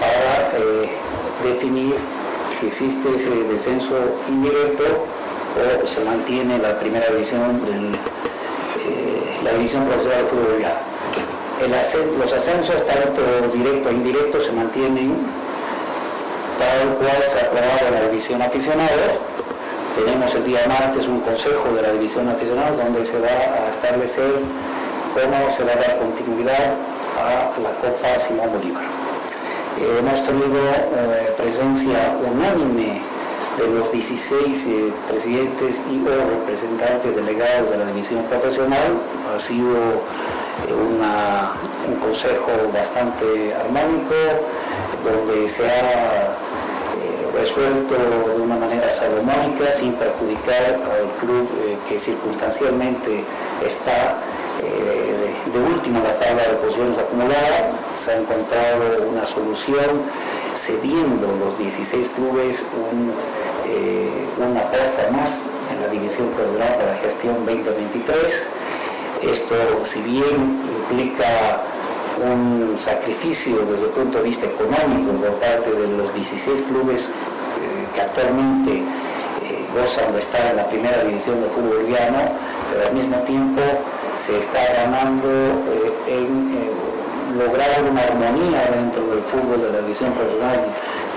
para 0.00 0.50
eh, 0.58 0.90
definir 1.42 1.94
si 2.58 2.66
existe 2.66 3.14
ese 3.14 3.34
descenso 3.44 3.96
indirecto 4.28 4.84
o 4.84 5.86
se 5.86 6.04
mantiene 6.04 6.58
la 6.58 6.78
primera 6.78 7.06
división 7.10 7.64
del 7.64 7.96
la 9.44 9.52
División 9.52 9.84
Profesional 9.84 10.24
de 10.24 10.28
Fútbol 10.30 10.46
Boliviano. 10.46 12.18
los 12.18 12.32
ascensos, 12.32 12.84
tanto 12.86 13.22
directo 13.52 13.90
e 13.90 13.92
indirecto, 13.92 14.40
se 14.40 14.52
mantienen 14.52 15.14
tal 16.64 16.94
cual 16.96 17.22
se 17.26 17.40
ha 17.40 17.44
aprobado 17.44 17.90
la 17.92 18.02
División 18.08 18.40
Aficionados. 18.42 19.12
Tenemos 19.94 20.34
el 20.34 20.44
día 20.44 20.60
martes 20.66 21.06
un 21.06 21.20
consejo 21.20 21.68
de 21.76 21.82
la 21.82 21.92
División 21.92 22.28
Aficionados 22.28 22.76
donde 22.76 23.04
se 23.04 23.20
va 23.20 23.28
a 23.28 23.70
establecer 23.70 24.32
cómo 25.14 25.50
se 25.50 25.64
va 25.64 25.72
a 25.72 25.76
dar 25.76 25.98
continuidad 25.98 26.74
a 27.20 27.52
la 27.60 27.70
Copa 27.80 28.18
Simón 28.18 28.50
Bolívar. 28.52 28.82
Eh, 29.80 29.98
hemos 30.00 30.24
tenido 30.24 30.58
eh, 30.58 31.34
presencia 31.36 32.16
unánime 32.24 33.00
de 33.58 33.68
los 33.68 33.92
16 33.92 34.66
eh, 34.66 34.92
presidentes 35.08 35.80
y 35.90 36.02
o 36.06 36.40
representantes 36.40 37.14
delegados 37.14 37.70
de 37.70 37.78
la 37.78 37.86
división 37.86 38.22
profesional. 38.24 38.98
Ha 39.32 39.38
sido 39.38 39.70
eh, 40.66 40.72
un 40.74 41.96
consejo 42.00 42.50
bastante 42.72 43.54
armónico, 43.54 44.14
donde 45.04 45.48
se 45.48 45.66
ha 45.66 46.43
resuelto 47.34 47.94
de 47.94 48.42
una 48.42 48.56
manera 48.56 48.90
salomónica, 48.90 49.70
sin 49.72 49.92
perjudicar 49.94 50.74
al 50.74 51.08
club 51.20 51.48
que 51.88 51.98
circunstancialmente 51.98 53.24
está 53.64 54.18
de, 55.52 55.58
último 55.58 55.98
en 55.98 56.04
la 56.04 56.18
tabla 56.18 56.42
de 56.42 56.54
posiciones 56.56 56.98
acumulada. 56.98 57.72
Se 57.94 58.12
ha 58.12 58.16
encontrado 58.16 59.08
una 59.10 59.26
solución 59.26 60.02
cediendo 60.54 61.26
los 61.44 61.58
16 61.58 62.08
clubes 62.16 62.64
eh, 63.66 64.08
una 64.38 64.62
plaza 64.70 65.10
más 65.10 65.48
en 65.72 65.80
la 65.80 65.88
división 65.88 66.30
federal 66.34 66.76
para 66.76 66.96
gestión 66.96 67.44
2023. 67.44 68.52
Esto, 69.22 69.54
si 69.84 70.02
bien 70.02 70.60
implica 70.80 71.62
un 72.22 72.76
sacrificio 72.76 73.64
desde 73.66 73.86
el 73.86 73.92
punto 73.92 74.18
de 74.18 74.24
vista 74.24 74.46
económico 74.46 75.12
por 75.12 75.32
parte 75.34 75.70
de 75.70 75.88
los 75.96 76.14
16 76.14 76.62
clubes 76.62 77.06
eh, 77.08 77.86
que 77.94 78.00
actualmente 78.00 78.78
eh, 78.78 78.84
gozan 79.74 80.12
de 80.12 80.18
estar 80.20 80.46
en 80.46 80.56
la 80.56 80.68
primera 80.68 81.02
división 81.02 81.40
del 81.40 81.50
fútbol 81.50 81.78
boliviano, 81.78 82.18
pero 82.70 82.88
al 82.88 82.94
mismo 82.94 83.16
tiempo 83.18 83.60
se 84.16 84.38
está 84.38 84.60
ganando 84.74 85.28
eh, 85.28 86.18
en 86.18 87.38
lograr 87.38 87.82
una 87.90 88.02
armonía 88.02 88.70
dentro 88.74 89.06
del 89.06 89.22
fútbol 89.22 89.60
de 89.62 89.70
la 89.72 89.78
división 89.80 90.12
profesional 90.12 90.60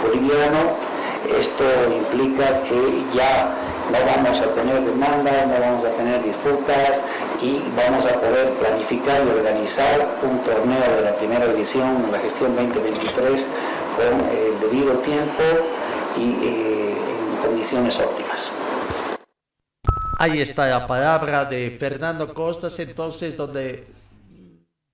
boliviano. 0.01 0.87
Esto 1.37 1.63
implica 1.91 2.61
que 2.61 3.03
ya 3.13 3.49
no 3.91 3.97
vamos 4.05 4.39
a 4.39 4.53
tener 4.53 4.81
demandas, 4.81 5.47
no 5.47 5.59
vamos 5.59 5.85
a 5.85 5.89
tener 5.89 6.23
disputas 6.23 7.05
y 7.41 7.61
vamos 7.75 8.05
a 8.05 8.13
poder 8.13 8.49
planificar 8.53 9.21
y 9.25 9.29
organizar 9.29 10.07
un 10.23 10.39
torneo 10.43 10.95
de 10.95 11.01
la 11.01 11.15
primera 11.15 11.47
división 11.47 12.03
en 12.05 12.11
la 12.11 12.19
gestión 12.19 12.55
2023 12.55 13.47
con 13.95 14.29
el 14.29 14.59
debido 14.59 14.93
tiempo 14.99 15.43
y 16.17 16.45
eh, 16.45 16.91
en 16.91 17.47
condiciones 17.47 17.99
óptimas. 17.99 18.51
Ahí 20.19 20.41
está 20.41 20.67
la 20.67 20.87
palabra 20.87 21.45
de 21.45 21.69
Fernando 21.79 22.33
Costas, 22.33 22.79
entonces, 22.79 23.37
donde 23.37 23.85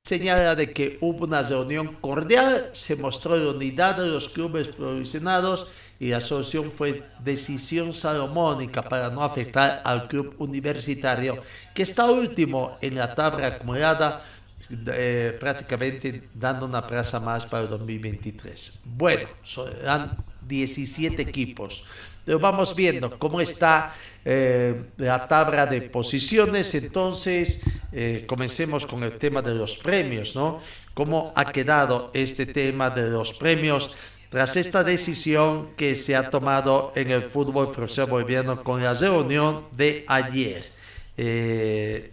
señala 0.04 0.54
de 0.54 0.74
que 0.74 0.98
hubo 1.00 1.24
una 1.24 1.42
reunión 1.44 1.96
cordial, 2.02 2.70
se 2.74 2.98
mostró 2.98 3.38
la 3.38 3.52
unidad 3.52 3.96
de 3.96 4.08
los 4.08 4.28
clubes 4.28 4.68
profesionados 4.68 5.72
y 6.04 6.10
la 6.10 6.20
solución 6.20 6.70
fue 6.70 7.02
decisión 7.24 7.94
salomónica 7.94 8.82
para 8.82 9.10
no 9.10 9.24
afectar 9.24 9.82
al 9.86 10.10
club 10.10 10.36
universitario, 10.38 11.42
que 11.74 11.84
está 11.84 12.12
último 12.12 12.78
en 12.82 12.96
la 12.96 13.16
tabla 13.16 13.48
acumulada, 13.48 14.22
eh, 14.70 15.38
prácticamente 15.40 16.28
dando 16.34 16.66
una 16.66 16.86
plaza 16.86 17.22
más 17.22 17.46
para 17.46 17.64
el 17.64 17.70
2023. 17.70 18.82
Bueno, 18.84 19.30
serán 19.44 20.18
17 20.46 21.22
equipos. 21.22 21.86
Pero 22.26 22.38
vamos 22.38 22.76
viendo 22.76 23.18
cómo 23.18 23.40
está 23.40 23.96
eh, 24.26 24.84
la 24.98 25.26
tabla 25.26 25.66
de 25.66 25.84
posiciones. 25.84 26.76
Entonces, 26.76 27.64
eh, 27.94 28.26
comencemos 28.28 28.86
con 28.86 29.04
el 29.04 29.18
tema 29.18 29.42
de 29.42 29.56
los 29.56 29.78
premios, 29.78 30.36
¿no? 30.36 30.60
¿Cómo 30.94 31.32
ha 31.36 31.52
quedado 31.52 32.12
este 32.14 32.46
tema 32.46 32.90
de 32.90 33.10
los 33.10 33.34
premios 33.34 33.96
tras 34.34 34.58
esta 34.58 34.84
decisión 34.84 35.76
que 35.78 35.96
se 35.96 36.16
ha 36.16 36.32
tomado 36.32 36.92
en 36.96 37.12
el 37.12 37.22
fútbol 37.22 37.72
profesional 37.72 38.10
boliviano 38.10 38.64
con 38.64 38.82
la 38.82 38.96
reunión 38.96 39.68
de 39.72 40.06
ayer? 40.08 40.72
Eh, 41.16 42.12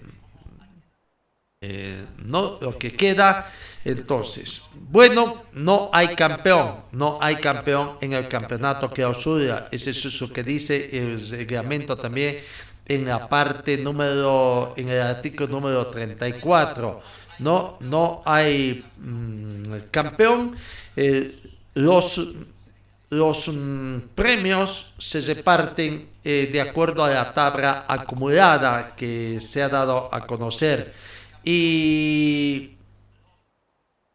no, 2.19 2.59
lo 2.61 2.77
que 2.77 2.91
queda 2.91 3.51
entonces, 3.87 4.69
bueno, 4.75 5.45
no 5.55 5.89
hay 5.95 6.09
campeón, 6.09 6.83
no 6.93 7.17
hay 7.23 7.37
campeón 7.37 7.93
en 8.03 8.13
el 8.13 8.29
campeonato 8.29 8.91
que 8.91 9.03
osura. 9.03 9.69
Ese 9.73 9.89
es 9.89 10.21
lo 10.21 10.31
que 10.31 10.43
dice 10.43 10.91
el 10.93 11.27
reglamento 11.31 11.97
también 11.97 12.41
en 12.85 13.07
la 13.07 13.31
parte 13.31 13.79
número, 13.79 14.75
en 14.77 14.91
el 14.91 15.01
artículo 15.01 15.49
número 15.49 15.87
34. 15.87 17.01
No, 17.39 17.79
no 17.81 18.21
hay 18.27 18.85
mm, 18.99 19.89
campeón. 19.91 20.55
Eh, 20.95 21.35
los 21.75 22.21
los 23.11 23.49
mm, 23.49 23.99
premios 24.15 24.95
se 24.99 25.21
reparten 25.21 26.09
eh, 26.25 26.49
de 26.51 26.61
acuerdo 26.61 27.05
a 27.05 27.11
la 27.11 27.35
tabla 27.35 27.85
acumulada 27.89 28.95
que 28.97 29.39
se 29.41 29.63
ha 29.63 29.69
dado 29.69 30.09
a 30.13 30.27
conocer. 30.27 30.95
Y 31.43 32.77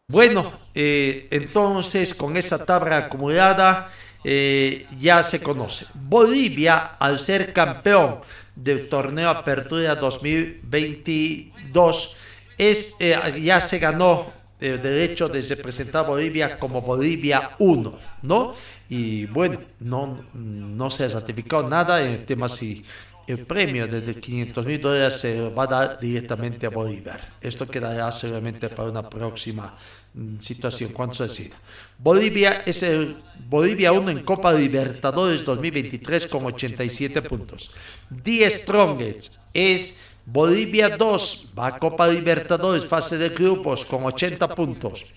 bueno, 0.08 0.60
eh, 0.74 1.28
entonces 1.30 2.14
con 2.14 2.38
esa 2.38 2.66
tabla 2.66 2.96
acumulada 2.98 3.92
eh, 4.24 4.88
ya 4.98 5.22
se 5.24 5.42
conoce. 5.42 5.88
Bolivia, 5.94 6.96
al 6.98 7.20
ser 7.20 7.52
campeón 7.52 8.22
del 8.56 8.88
torneo 8.88 9.30
Apertura 9.30 9.96
2022, 9.96 12.16
es, 12.58 12.96
ya 13.42 13.60
se 13.60 13.80
ganó 13.80 14.32
el 14.60 14.82
derecho 14.82 15.28
de 15.28 15.42
representar 15.42 16.06
a 16.06 16.10
Bolivia 16.10 16.58
como 16.58 16.82
Bolivia 16.82 17.52
1, 17.60 18.00
¿no? 18.22 18.54
Y 18.90 19.26
bueno, 19.26 19.60
no, 19.80 20.26
no 20.34 20.90
se 20.90 21.06
ha 21.06 21.08
ratificado 21.10 21.68
nada 21.68 22.02
en 22.02 22.14
el 22.14 22.26
tema 22.26 22.48
si 22.48 22.84
el 23.28 23.40
premio 23.46 23.88
de 23.88 24.16
500 24.16 24.66
mil 24.66 24.80
dólares 24.80 25.20
se 25.20 25.50
va 25.50 25.64
a 25.64 25.68
dar 25.68 26.00
directamente 26.00 26.68
a 26.68 26.70
Bolívar. 26.70 27.34
Esto 27.42 27.66
quedará 27.66 28.12
seguramente 28.12 28.70
para 28.70 28.90
una 28.90 29.10
próxima 29.10 29.76
mm, 30.14 30.38
situación, 30.40 30.92
cuando 30.94 31.16
se 31.16 31.24
decida. 31.24 31.56
Bolivia 31.98 32.62
es 32.66 32.84
el 32.84 33.18
Bolivia 33.48 33.92
1 33.92 34.12
en 34.12 34.24
Copa 34.24 34.54
Libertadores 34.54 35.44
2023 35.44 36.28
con 36.28 36.46
87 36.46 37.22
puntos. 37.24 37.76
The 38.24 38.50
Strongest 38.50 39.38
es 39.54 40.00
Bolivia 40.26 40.98
2, 40.98 41.54
va 41.58 41.68
a 41.68 41.80
Copa 41.80 42.08
Libertadores, 42.08 42.86
fase 42.86 43.18
de 43.18 43.30
grupos 43.30 43.86
con 43.86 44.04
80 44.06 44.48
puntos. 44.56 45.14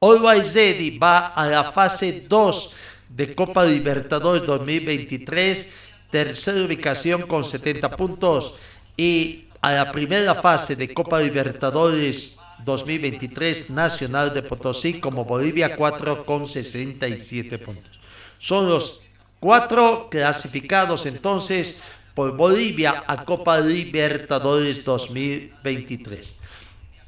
Always 0.00 0.54
Ready 0.54 0.98
va 0.98 1.28
a 1.28 1.46
la 1.46 1.72
fase 1.72 2.24
2 2.28 2.74
de 3.08 3.34
Copa 3.34 3.64
Libertadores 3.64 4.46
2023 4.46 5.72
tercera 6.10 6.62
ubicación 6.64 7.22
con 7.22 7.44
70 7.44 7.96
puntos 7.96 8.54
y 8.96 9.48
a 9.60 9.72
la 9.72 9.92
primera 9.92 10.34
fase 10.34 10.76
de 10.76 10.94
Copa 10.94 11.20
Libertadores 11.20 12.38
2023 12.64 13.70
Nacional 13.70 14.32
de 14.32 14.42
Potosí 14.42 15.00
como 15.00 15.24
Bolivia 15.24 15.76
4 15.76 16.24
con 16.24 16.48
67 16.48 17.58
puntos. 17.58 17.98
Son 18.38 18.68
los 18.68 19.02
cuatro 19.40 20.08
clasificados 20.10 21.06
entonces 21.06 21.80
por 22.18 22.34
Bolivia 22.34 23.04
a 23.06 23.22
Copa 23.24 23.60
Libertadores 23.60 24.82
2023. 24.82 26.34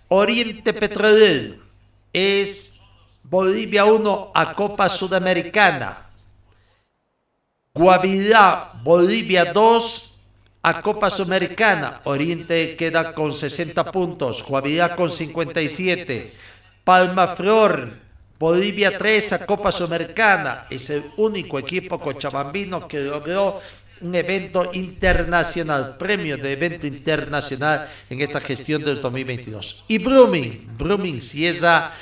Oriente 0.06 0.72
Petrolero 0.72 1.56
es 2.12 2.78
Bolivia 3.24 3.86
1 3.86 4.30
a 4.32 4.54
Copa 4.54 4.88
Sudamericana 4.88 6.06
Guavirá, 7.74 8.70
Bolivia 8.84 9.52
2 9.52 10.18
a 10.62 10.80
Copa 10.80 11.10
Sudamericana. 11.10 12.02
Oriente 12.04 12.76
queda 12.76 13.12
con 13.12 13.32
60 13.32 13.90
puntos, 13.90 14.44
Guavirá 14.46 14.94
con 14.94 15.10
57. 15.10 16.34
Palma 16.84 17.34
Flor, 17.34 17.98
Bolivia 18.38 18.96
3 18.96 19.32
a 19.32 19.44
Copa 19.44 19.72
Sudamericana. 19.72 20.66
Es 20.70 20.88
el 20.88 21.02
único 21.16 21.58
equipo 21.58 21.98
cochabambino 21.98 22.86
que 22.86 23.00
logró 23.00 23.60
un 24.00 24.14
evento 24.14 24.70
internacional, 24.72 25.96
premio 25.96 26.36
de 26.36 26.52
evento 26.52 26.86
internacional 26.86 27.88
en 28.08 28.20
esta 28.20 28.40
gestión 28.40 28.84
del 28.84 29.00
2022. 29.00 29.84
Y 29.88 29.98
Brumming, 29.98 30.70
Brumming 30.76 31.20
cierra 31.20 31.92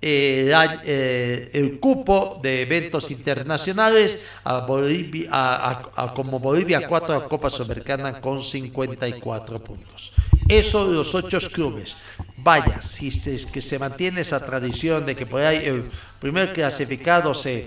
eh, 0.00 0.52
eh, 0.84 1.50
el 1.52 1.80
cupo 1.80 2.38
de 2.40 2.62
eventos 2.62 3.10
internacionales 3.10 4.24
a 4.44 4.60
Bolivia, 4.60 5.28
a, 5.32 6.14
como 6.14 6.38
Bolivia 6.38 6.86
4 6.86 7.14
a 7.16 7.28
Copa 7.28 7.50
Sudamericana 7.50 8.20
con 8.20 8.40
54 8.40 9.64
puntos. 9.64 10.12
Eso 10.48 10.88
de 10.88 10.94
los 10.94 11.14
ocho 11.16 11.38
clubes. 11.52 11.96
Vaya, 12.36 12.80
si 12.80 13.08
es 13.08 13.44
que 13.46 13.60
se 13.60 13.78
mantiene 13.80 14.20
esa 14.20 14.38
tradición 14.38 15.04
de 15.04 15.16
que 15.16 15.26
por 15.26 15.42
ahí 15.42 15.66
el 15.66 15.90
primer 16.20 16.52
clasificado 16.52 17.34
se 17.34 17.66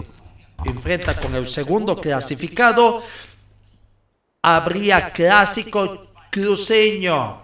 enfrenta 0.65 1.19
con 1.19 1.35
el 1.35 1.47
segundo 1.47 1.97
clasificado, 1.97 3.03
habría 4.41 5.11
clásico 5.11 6.07
cruceño 6.31 7.43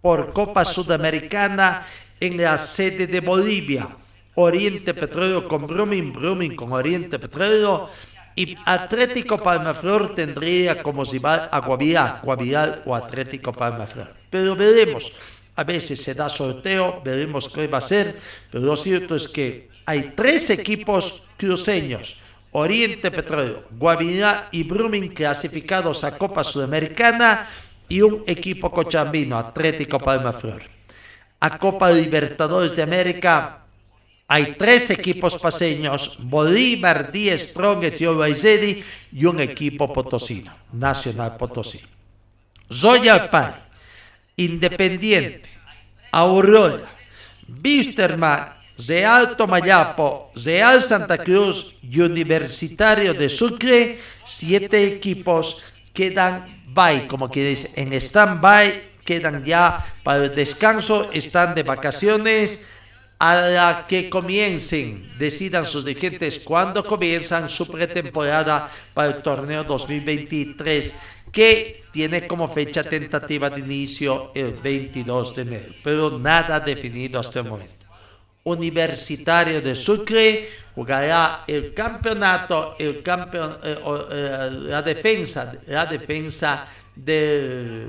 por 0.00 0.32
Copa 0.32 0.64
Sudamericana 0.64 1.86
en 2.18 2.36
la 2.36 2.56
sede 2.58 3.06
de 3.06 3.20
Bolivia. 3.20 3.88
Oriente 4.34 4.94
Petróleo 4.94 5.48
con 5.48 5.66
Brumming, 5.66 6.12
Brumming 6.12 6.54
con 6.54 6.72
Oriente 6.72 7.18
Petróleo 7.18 7.90
y 8.36 8.56
Atlético 8.64 9.42
Palmaflor 9.42 10.14
tendría 10.14 10.82
como 10.82 11.04
rival 11.04 11.48
a 11.50 11.60
Guavirá, 11.60 12.20
Guavirá 12.22 12.82
o 12.86 12.94
Atlético 12.94 13.52
Palmaflor. 13.52 14.14
Pero 14.30 14.54
veremos, 14.54 15.12
a 15.56 15.64
veces 15.64 16.00
se 16.02 16.14
da 16.14 16.28
sorteo, 16.28 17.02
veremos 17.04 17.48
qué 17.48 17.66
va 17.66 17.78
a 17.78 17.82
ser, 17.82 18.16
pero 18.50 18.64
lo 18.64 18.76
cierto 18.76 19.16
es 19.16 19.26
que 19.26 19.68
hay 19.84 20.12
tres 20.14 20.48
equipos 20.50 21.28
cruceños, 21.36 22.19
Oriente 22.52 23.10
Petróleo, 23.10 23.64
Guavirá 23.70 24.48
y 24.50 24.64
Brumming 24.64 25.08
clasificados 25.08 26.02
a 26.04 26.16
Copa 26.18 26.42
Sudamericana 26.42 27.46
y 27.88 28.02
un 28.02 28.24
equipo 28.26 28.70
cochambino, 28.70 29.38
Atlético 29.38 29.98
Palmaflor. 29.98 30.62
A 31.40 31.58
Copa 31.58 31.90
Libertadores 31.90 32.74
de 32.74 32.82
América, 32.82 33.64
hay 34.26 34.54
tres 34.56 34.90
equipos 34.90 35.36
paseños, 35.38 36.18
Bolívar, 36.20 37.10
Díaz 37.10 37.40
Strongest 37.40 38.00
y 38.00 38.06
Obaizedi, 38.06 38.84
y 39.12 39.24
un 39.24 39.40
equipo 39.40 39.92
potosino, 39.92 40.54
Nacional 40.72 41.36
Potosí. 41.36 41.80
Royal 42.68 43.28
Party 43.30 43.70
Independiente, 44.36 45.50
Aurora, 46.12 46.88
Bisterman, 47.46 48.54
Real 48.86 49.36
Tomayapo, 49.36 50.30
Real 50.34 50.82
Santa 50.82 51.18
Cruz 51.18 51.74
y 51.82 52.00
Universitario 52.00 53.14
de 53.14 53.28
Sucre, 53.28 53.98
siete 54.24 54.84
equipos 54.84 55.62
quedan 55.92 56.62
by, 56.68 57.06
como 57.08 57.30
que 57.30 57.44
dice, 57.44 57.70
en 57.74 57.92
stand-by, 57.92 58.90
quedan 59.04 59.44
ya 59.44 59.84
para 60.02 60.24
el 60.24 60.34
descanso, 60.34 61.10
están 61.12 61.54
de 61.54 61.62
vacaciones 61.62 62.66
a 63.18 63.34
la 63.34 63.86
que 63.86 64.08
comiencen, 64.08 65.12
decidan 65.18 65.66
sus 65.66 65.84
dirigentes 65.84 66.38
cuándo 66.38 66.82
comienzan 66.84 67.48
su 67.50 67.66
pretemporada 67.66 68.70
para 68.94 69.16
el 69.16 69.22
torneo 69.22 69.64
2023, 69.64 70.94
que 71.30 71.84
tiene 71.92 72.26
como 72.26 72.48
fecha 72.48 72.82
tentativa 72.82 73.50
de 73.50 73.60
inicio 73.60 74.32
el 74.34 74.54
22 74.54 75.36
de 75.36 75.42
enero, 75.42 75.74
pero 75.84 76.18
nada 76.18 76.60
definido 76.60 77.20
hasta 77.20 77.40
el 77.40 77.48
momento. 77.48 77.79
Universitario 78.44 79.60
de 79.60 79.74
Sucre 79.76 80.48
jugará 80.74 81.44
el 81.46 81.74
campeonato, 81.74 82.74
eh, 82.78 83.02
eh, 83.04 84.50
la 84.52 84.82
defensa, 84.82 85.52
la 85.66 85.86
defensa 85.86 86.66
de, 86.94 87.86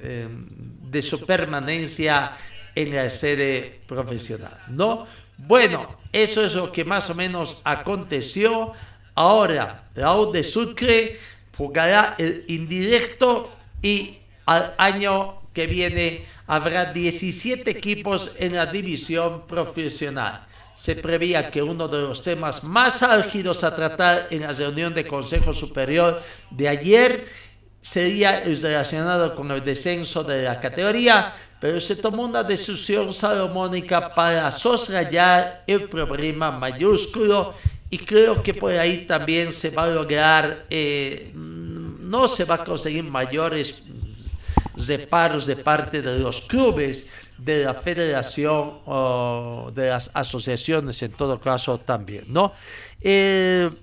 eh, 0.00 0.28
de 0.28 1.02
su 1.02 1.24
permanencia 1.24 2.36
en 2.74 2.94
la 2.94 3.10
sede 3.10 3.80
profesional, 3.86 4.58
¿no? 4.68 5.06
Bueno, 5.36 5.98
eso 6.12 6.44
es 6.44 6.54
lo 6.54 6.72
que 6.72 6.84
más 6.84 7.08
o 7.10 7.14
menos 7.14 7.60
aconteció. 7.64 8.72
Ahora, 9.14 9.84
la 9.94 10.16
U 10.16 10.32
de 10.32 10.42
Sucre 10.42 11.18
jugará 11.56 12.16
el 12.18 12.44
indirecto 12.48 13.52
y 13.82 14.18
al 14.46 14.74
año 14.78 15.42
que 15.58 15.66
viene 15.66 16.24
habrá 16.46 16.92
17 16.92 17.68
equipos 17.68 18.36
en 18.38 18.54
la 18.54 18.66
división 18.66 19.44
profesional. 19.44 20.46
Se 20.72 20.94
prevía 20.94 21.50
que 21.50 21.60
uno 21.60 21.88
de 21.88 22.00
los 22.00 22.22
temas 22.22 22.62
más 22.62 23.02
álgidos 23.02 23.64
a 23.64 23.74
tratar 23.74 24.28
en 24.30 24.42
la 24.42 24.52
reunión 24.52 24.94
de 24.94 25.04
Consejo 25.04 25.52
Superior 25.52 26.22
de 26.52 26.68
ayer 26.68 27.26
sería 27.80 28.44
relacionado 28.44 29.34
con 29.34 29.50
el 29.50 29.64
descenso 29.64 30.22
de 30.22 30.44
la 30.44 30.60
categoría, 30.60 31.34
pero 31.60 31.80
se 31.80 31.96
tomó 31.96 32.22
una 32.22 32.44
decisión 32.44 33.12
salomónica 33.12 34.14
para 34.14 34.52
soslayar 34.52 35.64
el 35.66 35.88
problema 35.88 36.52
mayúsculo 36.52 37.54
y 37.90 37.98
creo 37.98 38.44
que 38.44 38.54
por 38.54 38.70
ahí 38.74 39.06
también 39.06 39.52
se 39.52 39.70
va 39.70 39.86
a 39.86 39.88
lograr, 39.88 40.66
eh, 40.70 41.32
no 41.34 42.28
se 42.28 42.44
va 42.44 42.54
a 42.54 42.64
conseguir 42.64 43.02
mayores 43.02 43.82
reparos 44.86 45.46
de 45.46 45.56
parte 45.56 46.02
de 46.02 46.18
los 46.18 46.42
clubes, 46.42 47.10
de 47.38 47.64
la 47.64 47.74
federación 47.74 48.80
o 48.86 49.70
de 49.74 49.88
las 49.88 50.10
asociaciones 50.14 51.02
en 51.02 51.12
todo 51.12 51.40
caso 51.40 51.78
también, 51.78 52.24
¿no? 52.28 52.52
El 53.00 53.78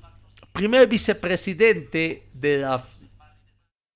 primer 0.51 0.87
vicepresidente 0.87 2.27
de 2.33 2.57
la 2.59 2.83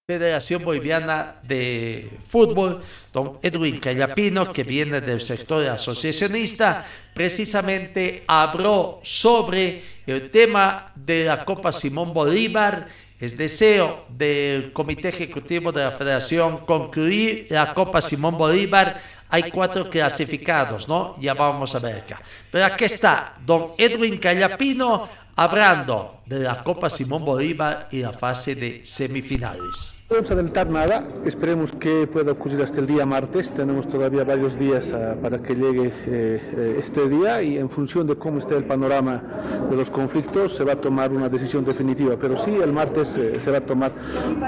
Federación 0.09 0.65
Boliviana 0.65 1.35
de 1.43 2.09
Fútbol, 2.25 2.81
don 3.13 3.37
Edwin 3.43 3.79
Callapino, 3.79 4.51
que 4.51 4.63
viene 4.63 5.01
del 5.01 5.19
sector 5.19 5.67
asociacionista, 5.67 6.83
precisamente 7.13 8.23
habló 8.25 9.01
sobre 9.03 9.83
el 10.07 10.31
tema 10.31 10.91
de 10.95 11.25
la 11.25 11.45
Copa 11.45 11.71
Simón 11.71 12.11
Bolívar. 12.11 12.87
Es 13.19 13.35
deseo 13.35 14.05
del 14.07 14.71
Comité 14.71 15.09
Ejecutivo 15.09 15.73
de 15.73 15.83
la 15.83 15.91
Federación 15.91 16.59
concluir 16.65 17.47
la 17.49 17.73
Copa 17.73 18.01
Simón 18.01 18.37
Bolívar. 18.37 19.01
Hay 19.27 19.51
cuatro 19.51 19.89
clasificados, 19.89 20.87
¿no? 20.87 21.19
Ya 21.19 21.33
vamos 21.33 21.75
a 21.75 21.79
ver 21.79 21.97
acá. 21.97 22.21
Pero 22.49 22.65
aquí 22.65 22.85
está 22.85 23.35
don 23.45 23.73
Edwin 23.77 24.17
Callapino 24.17 25.09
hablando 25.35 26.21
de 26.25 26.39
la 26.39 26.63
Copa 26.63 26.89
Simón 26.89 27.25
Bolívar 27.25 27.89
y 27.91 27.99
la 27.99 28.13
fase 28.13 28.55
de 28.55 28.85
semifinales. 28.85 29.98
No 30.09 30.15
vamos 30.15 30.31
a 30.31 30.33
adelantar 30.33 30.69
nada, 30.71 31.07
esperemos 31.23 31.71
que 31.73 32.07
pueda 32.07 32.31
ocurrir 32.31 32.63
hasta 32.63 32.79
el 32.79 32.87
día 32.87 33.05
martes, 33.05 33.51
tenemos 33.51 33.87
todavía 33.87 34.23
varios 34.23 34.57
días 34.57 34.87
uh, 34.87 35.21
para 35.21 35.37
que 35.37 35.53
llegue 35.53 35.85
eh, 35.85 35.91
eh, 36.07 36.81
este 36.83 37.07
día 37.07 37.43
y 37.43 37.59
en 37.59 37.69
función 37.69 38.07
de 38.07 38.15
cómo 38.15 38.39
esté 38.39 38.57
el 38.57 38.63
panorama 38.63 39.21
de 39.69 39.75
los 39.75 39.91
conflictos 39.91 40.55
se 40.55 40.63
va 40.63 40.73
a 40.73 40.75
tomar 40.77 41.11
una 41.11 41.29
decisión 41.29 41.63
definitiva, 41.63 42.17
pero 42.19 42.43
sí 42.43 42.55
el 42.55 42.73
martes 42.73 43.15
eh, 43.17 43.39
se 43.39 43.51
va 43.51 43.59
a 43.59 43.61
tomar 43.61 43.91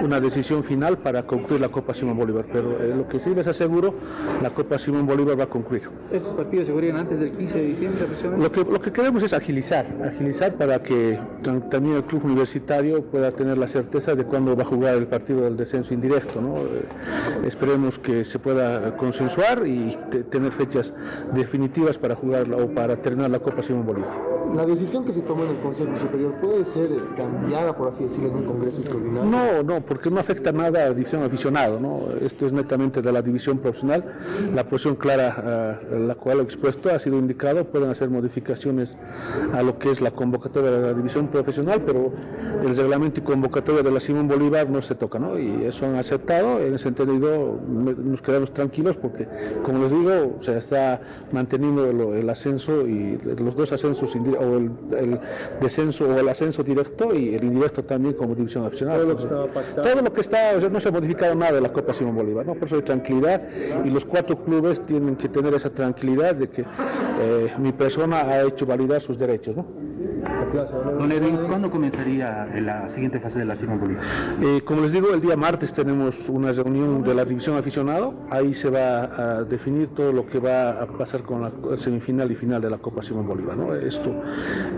una 0.03 0.19
decisión 0.19 0.63
final 0.63 0.97
para 0.97 1.27
concluir 1.27 1.61
la 1.61 1.69
Copa 1.69 1.93
Simón 1.93 2.17
Bolívar, 2.17 2.45
pero 2.51 2.79
lo 2.95 3.07
que 3.07 3.19
sí 3.19 3.29
les 3.35 3.45
aseguro, 3.45 3.93
la 4.41 4.49
Copa 4.49 4.79
Simón 4.79 5.05
Bolívar 5.05 5.39
va 5.39 5.43
a 5.43 5.49
concluir. 5.49 5.87
¿Estos 6.11 6.33
partidos 6.33 6.65
se 6.65 6.71
jugarían 6.71 6.97
antes 6.97 7.19
del 7.19 7.33
15 7.33 7.57
de 7.59 7.65
diciembre? 7.67 8.07
Lo 8.35 8.51
que, 8.51 8.63
lo 8.63 8.81
que 8.81 8.91
queremos 8.91 9.21
es 9.21 9.31
agilizar, 9.31 9.85
agilizar 10.03 10.55
para 10.55 10.81
que 10.81 11.19
también 11.43 11.97
el 11.97 12.03
club 12.03 12.25
universitario 12.25 13.03
pueda 13.03 13.31
tener 13.31 13.59
la 13.59 13.67
certeza 13.67 14.15
de 14.15 14.23
cuándo 14.23 14.55
va 14.55 14.63
a 14.63 14.65
jugar 14.65 14.95
el 14.95 15.05
partido 15.05 15.50
del 15.51 15.57
descenso 15.57 15.93
indirecto. 15.93 16.41
¿no? 16.41 16.57
Eh, 16.57 16.85
esperemos 17.45 17.99
que 17.99 18.25
se 18.25 18.39
pueda 18.39 18.95
consensuar 18.97 19.65
y 19.67 19.97
tener 20.29 20.51
fechas 20.51 20.93
definitivas 21.33 21.97
para 21.97 22.15
jugar 22.15 22.51
o 22.53 22.67
para 22.73 22.95
terminar 22.97 23.31
la 23.31 23.39
Copa 23.39 23.61
Simón 23.61 23.85
Bolívar. 23.85 24.31
¿La 24.55 24.65
decisión 24.65 25.05
que 25.05 25.13
se 25.13 25.21
tomó 25.21 25.43
en 25.45 25.51
el 25.51 25.57
Consejo 25.57 25.95
Superior 25.95 26.33
puede 26.41 26.65
ser 26.65 26.89
cambiada, 27.15 27.73
por 27.75 27.87
así 27.87 28.03
decirlo, 28.03 28.29
en 28.31 28.35
un 28.35 28.43
Congreso 28.43 28.81
extraordinario? 28.81 29.29
No, 29.29 29.63
no, 29.63 29.81
porque 29.81 30.11
no 30.11 30.19
afecta 30.19 30.51
nada 30.51 30.85
a 30.85 30.89
la 30.89 30.93
división 30.93 31.23
aficionado. 31.23 31.79
¿no? 31.79 32.07
Esto 32.19 32.47
es 32.47 32.51
netamente 32.51 33.01
de 33.01 33.11
la 33.13 33.21
división 33.21 33.59
profesional. 33.59 34.03
La 34.53 34.65
posición 34.65 34.95
clara 34.95 35.79
a 35.89 35.95
la 35.95 36.15
cual 36.15 36.39
he 36.39 36.43
expuesto 36.43 36.93
ha 36.93 36.99
sido 36.99 37.17
indicado. 37.17 37.63
Pueden 37.63 37.91
hacer 37.91 38.09
modificaciones 38.09 38.97
a 39.53 39.63
lo 39.63 39.79
que 39.79 39.89
es 39.89 40.01
la 40.01 40.11
convocatoria 40.11 40.71
de 40.71 40.81
la 40.81 40.93
división 40.93 41.27
profesional, 41.27 41.81
pero 41.85 42.11
el 42.61 42.75
reglamento 42.75 43.21
y 43.21 43.23
convocatoria 43.23 43.83
de 43.83 43.91
la 43.91 44.01
Simón 44.01 44.27
Bolívar 44.27 44.69
no 44.69 44.81
se 44.81 44.95
toca. 44.95 45.17
¿no? 45.17 45.39
Y 45.41 45.65
eso 45.65 45.85
han 45.85 45.95
aceptado. 45.95 46.59
En 46.59 46.75
ese 46.75 46.85
sentido 46.85 47.59
nos 47.67 48.21
quedamos 48.21 48.53
tranquilos 48.53 48.97
porque, 48.97 49.27
como 49.63 49.79
les 49.79 49.91
digo, 49.91 50.37
se 50.41 50.57
está 50.57 51.01
manteniendo 51.31 51.89
el, 51.89 52.19
el 52.19 52.29
ascenso 52.29 52.87
y 52.87 53.17
los 53.37 53.55
dos 53.55 53.71
ascensos 53.71 54.15
o 54.15 54.57
el, 54.57 54.71
el, 54.97 55.19
descenso 55.59 56.07
o 56.09 56.17
el 56.17 56.29
ascenso 56.29 56.63
directo 56.63 57.13
y 57.15 57.35
el 57.35 57.43
indirecto 57.43 57.83
también 57.83 58.13
como 58.13 58.35
división 58.35 58.65
aficionada. 58.65 58.99
Todo 58.99 59.09
lo 59.09 59.17
que 59.17 59.23
estaba 59.23 59.47
pactado. 59.47 59.81
Todo 59.81 60.01
lo 60.01 60.13
que 60.13 60.21
está, 60.21 60.53
o 60.57 60.59
sea, 60.61 60.69
no 60.69 60.79
se 60.79 60.89
ha 60.89 60.91
modificado 60.91 61.35
nada 61.35 61.53
de 61.53 61.61
la 61.61 61.73
Copa 61.73 61.93
Simón 61.93 62.15
Bolívar, 62.15 62.45
¿no? 62.45 62.55
por 62.55 62.65
eso 62.65 62.75
hay 62.75 62.81
tranquilidad 62.81 63.41
y 63.83 63.89
los 63.89 64.05
cuatro 64.05 64.43
clubes 64.43 64.85
tienen 64.85 65.15
que 65.15 65.29
tener 65.29 65.53
esa 65.53 65.69
tranquilidad 65.69 66.35
de 66.35 66.49
que 66.49 66.61
eh, 66.61 67.53
mi 67.57 67.71
persona 67.71 68.21
ha 68.21 68.43
hecho 68.43 68.65
validar 68.65 69.01
sus 69.01 69.17
derechos. 69.17 69.55
¿no? 69.55 69.90
Don 70.53 71.09
Edwin, 71.13 71.37
¿cuándo 71.47 71.71
comenzaría 71.71 72.45
la 72.59 72.89
siguiente 72.89 73.21
fase 73.21 73.39
de 73.39 73.45
la 73.45 73.55
Simón 73.55 73.79
Bolívar? 73.79 74.03
Eh, 74.41 74.61
como 74.65 74.81
les 74.81 74.91
digo, 74.91 75.13
el 75.13 75.21
día 75.21 75.37
martes 75.37 75.71
tenemos 75.71 76.27
una 76.27 76.51
reunión 76.51 77.03
de 77.03 77.15
la 77.15 77.23
división 77.23 77.55
aficionado, 77.55 78.13
ahí 78.29 78.53
se 78.53 78.69
va 78.69 79.03
a 79.03 79.43
definir 79.43 79.87
todo 79.95 80.11
lo 80.11 80.27
que 80.27 80.39
va 80.39 80.71
a 80.71 80.87
pasar 80.87 81.23
con 81.23 81.41
la 81.41 81.51
semifinal 81.77 82.29
y 82.31 82.35
final 82.35 82.61
de 82.61 82.69
la 82.69 82.79
Copa 82.79 83.01
Simón 83.01 83.27
Bolívar. 83.27 83.55
¿no? 83.55 83.73
Esto 83.73 84.13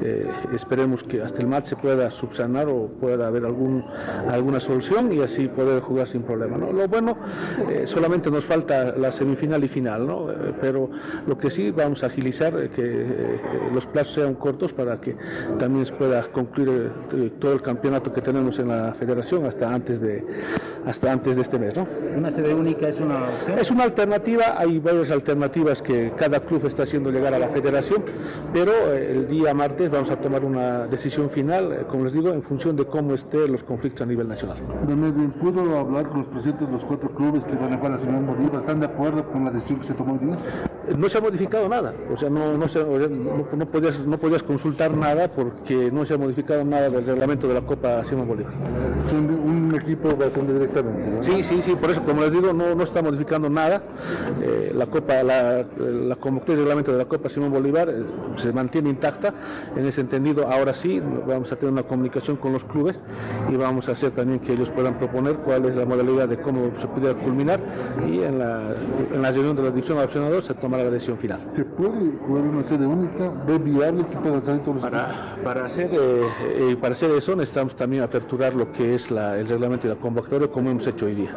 eh, 0.04 0.30
esperemos 0.54 1.02
que 1.02 1.24
hasta 1.24 1.42
el 1.42 1.48
martes 1.48 1.70
se 1.70 1.76
pueda 1.76 2.12
subsanar 2.12 2.68
o 2.68 2.90
pueda 3.02 3.26
haber 3.26 3.44
algún, 3.44 3.84
alguna 4.30 4.60
solución 4.60 5.12
y 5.12 5.22
así 5.22 5.48
poder 5.48 5.82
jugar 5.82 6.08
sin 6.08 6.22
problema. 6.22 6.56
Lo 6.58 6.88
bueno, 6.88 7.18
eh, 7.68 7.86
solamente 7.88 8.30
nos 8.30 8.46
falta 8.46 8.96
la 8.96 9.12
semifinal 9.12 9.64
y 9.64 9.68
final, 9.68 10.06
¿no? 10.06 10.28
Pero 10.62 10.92
lo 11.26 11.36
que 11.36 11.50
sí 11.50 11.72
vamos 11.72 12.04
a 12.04 12.08
agilizar 12.08 12.70
que 12.70 13.40
los 13.74 13.88
plazos 13.88 14.14
sean 14.14 14.36
cortos 14.36 14.72
para 14.72 15.02
que 15.02 15.16
también 15.64 15.86
se 15.86 15.94
pueda 15.94 16.24
concluir 16.24 16.92
todo 17.40 17.54
el 17.54 17.62
campeonato 17.62 18.12
que 18.12 18.20
tenemos 18.20 18.60
en 18.60 18.68
la 18.68 18.94
federación 19.00 19.46
hasta 19.46 19.74
antes 19.74 20.02
de 20.02 20.22
hasta 20.86 21.12
antes 21.12 21.38
de 21.38 21.42
este 21.42 21.58
mes. 21.58 21.76
¿no? 21.78 21.88
¿Una 22.18 22.32
sede 22.32 22.54
única 22.54 22.90
es 22.90 23.00
una 23.00 23.30
opción? 23.30 23.60
Es 23.60 23.72
una 23.72 23.84
alternativa, 23.84 24.56
hay 24.58 24.80
varias 24.80 25.10
alternativas 25.12 25.82
que 25.82 26.12
cada 26.18 26.42
club 26.42 26.66
está 26.66 26.84
haciendo 26.84 27.12
llegar 27.12 27.34
a 27.34 27.40
la 27.40 27.48
federación, 27.50 28.04
pero 28.52 28.72
el 28.92 29.28
día 29.30 29.54
martes 29.54 29.90
vamos 29.90 30.10
a 30.10 30.18
tomar 30.18 30.44
una 30.44 30.86
decisión 30.88 31.30
final, 31.30 31.72
eh, 31.72 31.86
como 31.90 32.04
les 32.04 32.14
digo, 32.14 32.30
en 32.30 32.44
función 32.44 32.76
de 32.76 32.86
cómo 32.86 33.14
estén 33.14 33.52
los 33.52 33.64
conflictos 33.64 34.02
a 34.02 34.06
nivel 34.06 34.28
nacional. 34.28 34.58
Don 34.88 35.04
Edwin, 35.06 35.32
¿pudo 35.32 35.80
hablar 35.80 36.10
con 36.10 36.20
los 36.20 36.28
presidentes 36.28 36.68
de 36.68 36.74
los 36.74 36.84
cuatro 36.84 37.10
clubes 37.12 37.44
que 37.46 37.56
van 37.56 37.74
a 37.74 37.78
jugar 37.78 37.94
la 37.94 38.00
Simón 38.00 38.28
Bolívar? 38.28 38.62
¿Están 38.62 38.80
de 38.82 38.88
acuerdo 38.88 39.26
con 39.32 39.46
la 39.46 39.52
decisión 39.52 39.80
que 39.80 39.88
se 39.88 39.94
tomó 39.94 40.14
hoy 40.14 40.20
día? 40.20 40.38
No 40.98 41.08
se 41.08 41.18
ha 41.18 41.22
modificado 41.22 41.70
nada, 41.70 41.94
o 42.14 42.18
sea, 42.18 42.30
no, 42.30 42.58
no, 42.58 42.68
se, 42.68 42.80
no, 42.84 43.48
no, 43.56 43.66
podías, 43.66 44.00
no 44.00 44.18
podías 44.18 44.44
consultar 44.44 44.94
nada 44.94 45.30
porque 45.60 45.92
no 45.92 46.06
se 46.06 46.14
ha 46.14 46.18
modificado 46.18 46.64
nada 46.66 46.90
del 46.90 47.06
reglamento 47.06 47.48
de 47.48 47.54
la 47.54 47.62
Copa 47.62 48.04
Simón 48.06 48.28
Bolívar. 48.28 48.54
Un 49.74 49.82
equipo 49.82 50.16
va 50.18 50.26
a 50.26 50.28
atender 50.28 50.56
directamente. 50.56 51.10
¿no? 51.10 51.24
Sí, 51.24 51.44
sí, 51.44 51.62
sí, 51.64 51.76
por 51.76 51.92
eso, 51.92 52.04
como 52.04 52.22
les 52.22 52.32
digo, 52.32 52.54
no, 52.54 52.76
no 52.76 52.84
está 52.84 53.02
modificando 53.02 53.50
nada. 53.50 53.82
Eh, 54.42 54.72
la 54.76 54.86
Copa, 54.86 55.24
la, 55.24 55.66
la 55.78 56.16
convocatoria 56.16 56.58
de 56.58 56.62
reglamento 56.64 56.92
de 56.92 56.98
la 56.98 57.06
Copa 57.06 57.30
Simón 57.30 57.52
Bolívar 57.52 57.90
eh, 57.90 58.04
se 58.38 58.54
mantiene 58.54 58.90
intacta. 58.90 59.34
En 59.76 59.86
ese 59.86 60.02
entendido, 60.02 60.48
ahora 60.50 60.74
sí, 60.74 61.02
vamos 61.28 61.52
a 61.52 61.56
tener 61.56 61.72
una 61.72 61.84
comunicación 61.84 62.38
con 62.38 62.54
los 62.54 62.64
clubes 62.64 62.96
y 63.52 63.56
vamos 63.56 63.90
a 63.90 63.94
hacer 63.94 64.12
también 64.12 64.40
que 64.40 64.54
ellos 64.54 64.70
puedan 64.70 64.98
proponer 64.98 65.36
cuál 65.38 65.66
es 65.66 65.76
la 65.76 65.86
modalidad 65.86 66.28
de 66.28 66.38
cómo 66.38 66.72
se 66.80 66.88
pudiera 66.88 67.16
culminar 67.16 67.60
y 68.08 68.22
en 68.22 68.40
la, 68.40 68.74
en 69.14 69.22
la 69.22 69.32
reunión 69.32 69.56
de 69.56 69.64
la 69.64 69.70
división 69.72 69.98
de 69.98 70.04
accionadores 70.04 70.46
se 70.46 70.54
tomará 70.54 70.84
la 70.84 70.92
decisión 70.92 71.18
final. 71.18 71.40
¿Se 71.56 71.64
puede 71.66 72.12
jugar 72.28 72.44
una 72.44 72.64
sede 72.64 72.86
única? 72.86 73.32
¿Ve 73.48 73.58
viable 73.58 74.06
que 74.06 74.18
puedan 74.18 74.46
salir 74.46 74.62
todos 74.62 74.76
los 74.76 74.84
Para, 74.84 75.38
para, 75.44 75.66
hacer, 75.66 75.90
eh, 75.94 76.22
eh, 76.58 76.78
para 76.80 76.94
hacer 76.94 77.12
eso 77.12 77.36
necesitamos 77.36 77.76
también 77.76 78.04
aperturar 78.04 78.54
lo 78.54 78.72
que 78.72 78.96
es 78.96 79.10
la, 79.12 79.38
el 79.40 79.48
reglamento 79.48 79.63
y 79.64 79.88
la 79.88 79.96
convocatoria 79.96 80.50
como 80.50 80.70
hemos 80.70 80.86
hecho 80.88 81.06
hoy 81.06 81.16
día. 81.16 81.34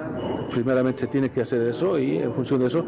Primeramente 0.50 1.02
se 1.02 1.06
tiene 1.06 1.30
que 1.30 1.42
hacer 1.42 1.60
eso 1.62 1.96
y 1.98 2.18
en 2.18 2.32
función 2.32 2.60
de 2.60 2.66
eso 2.66 2.84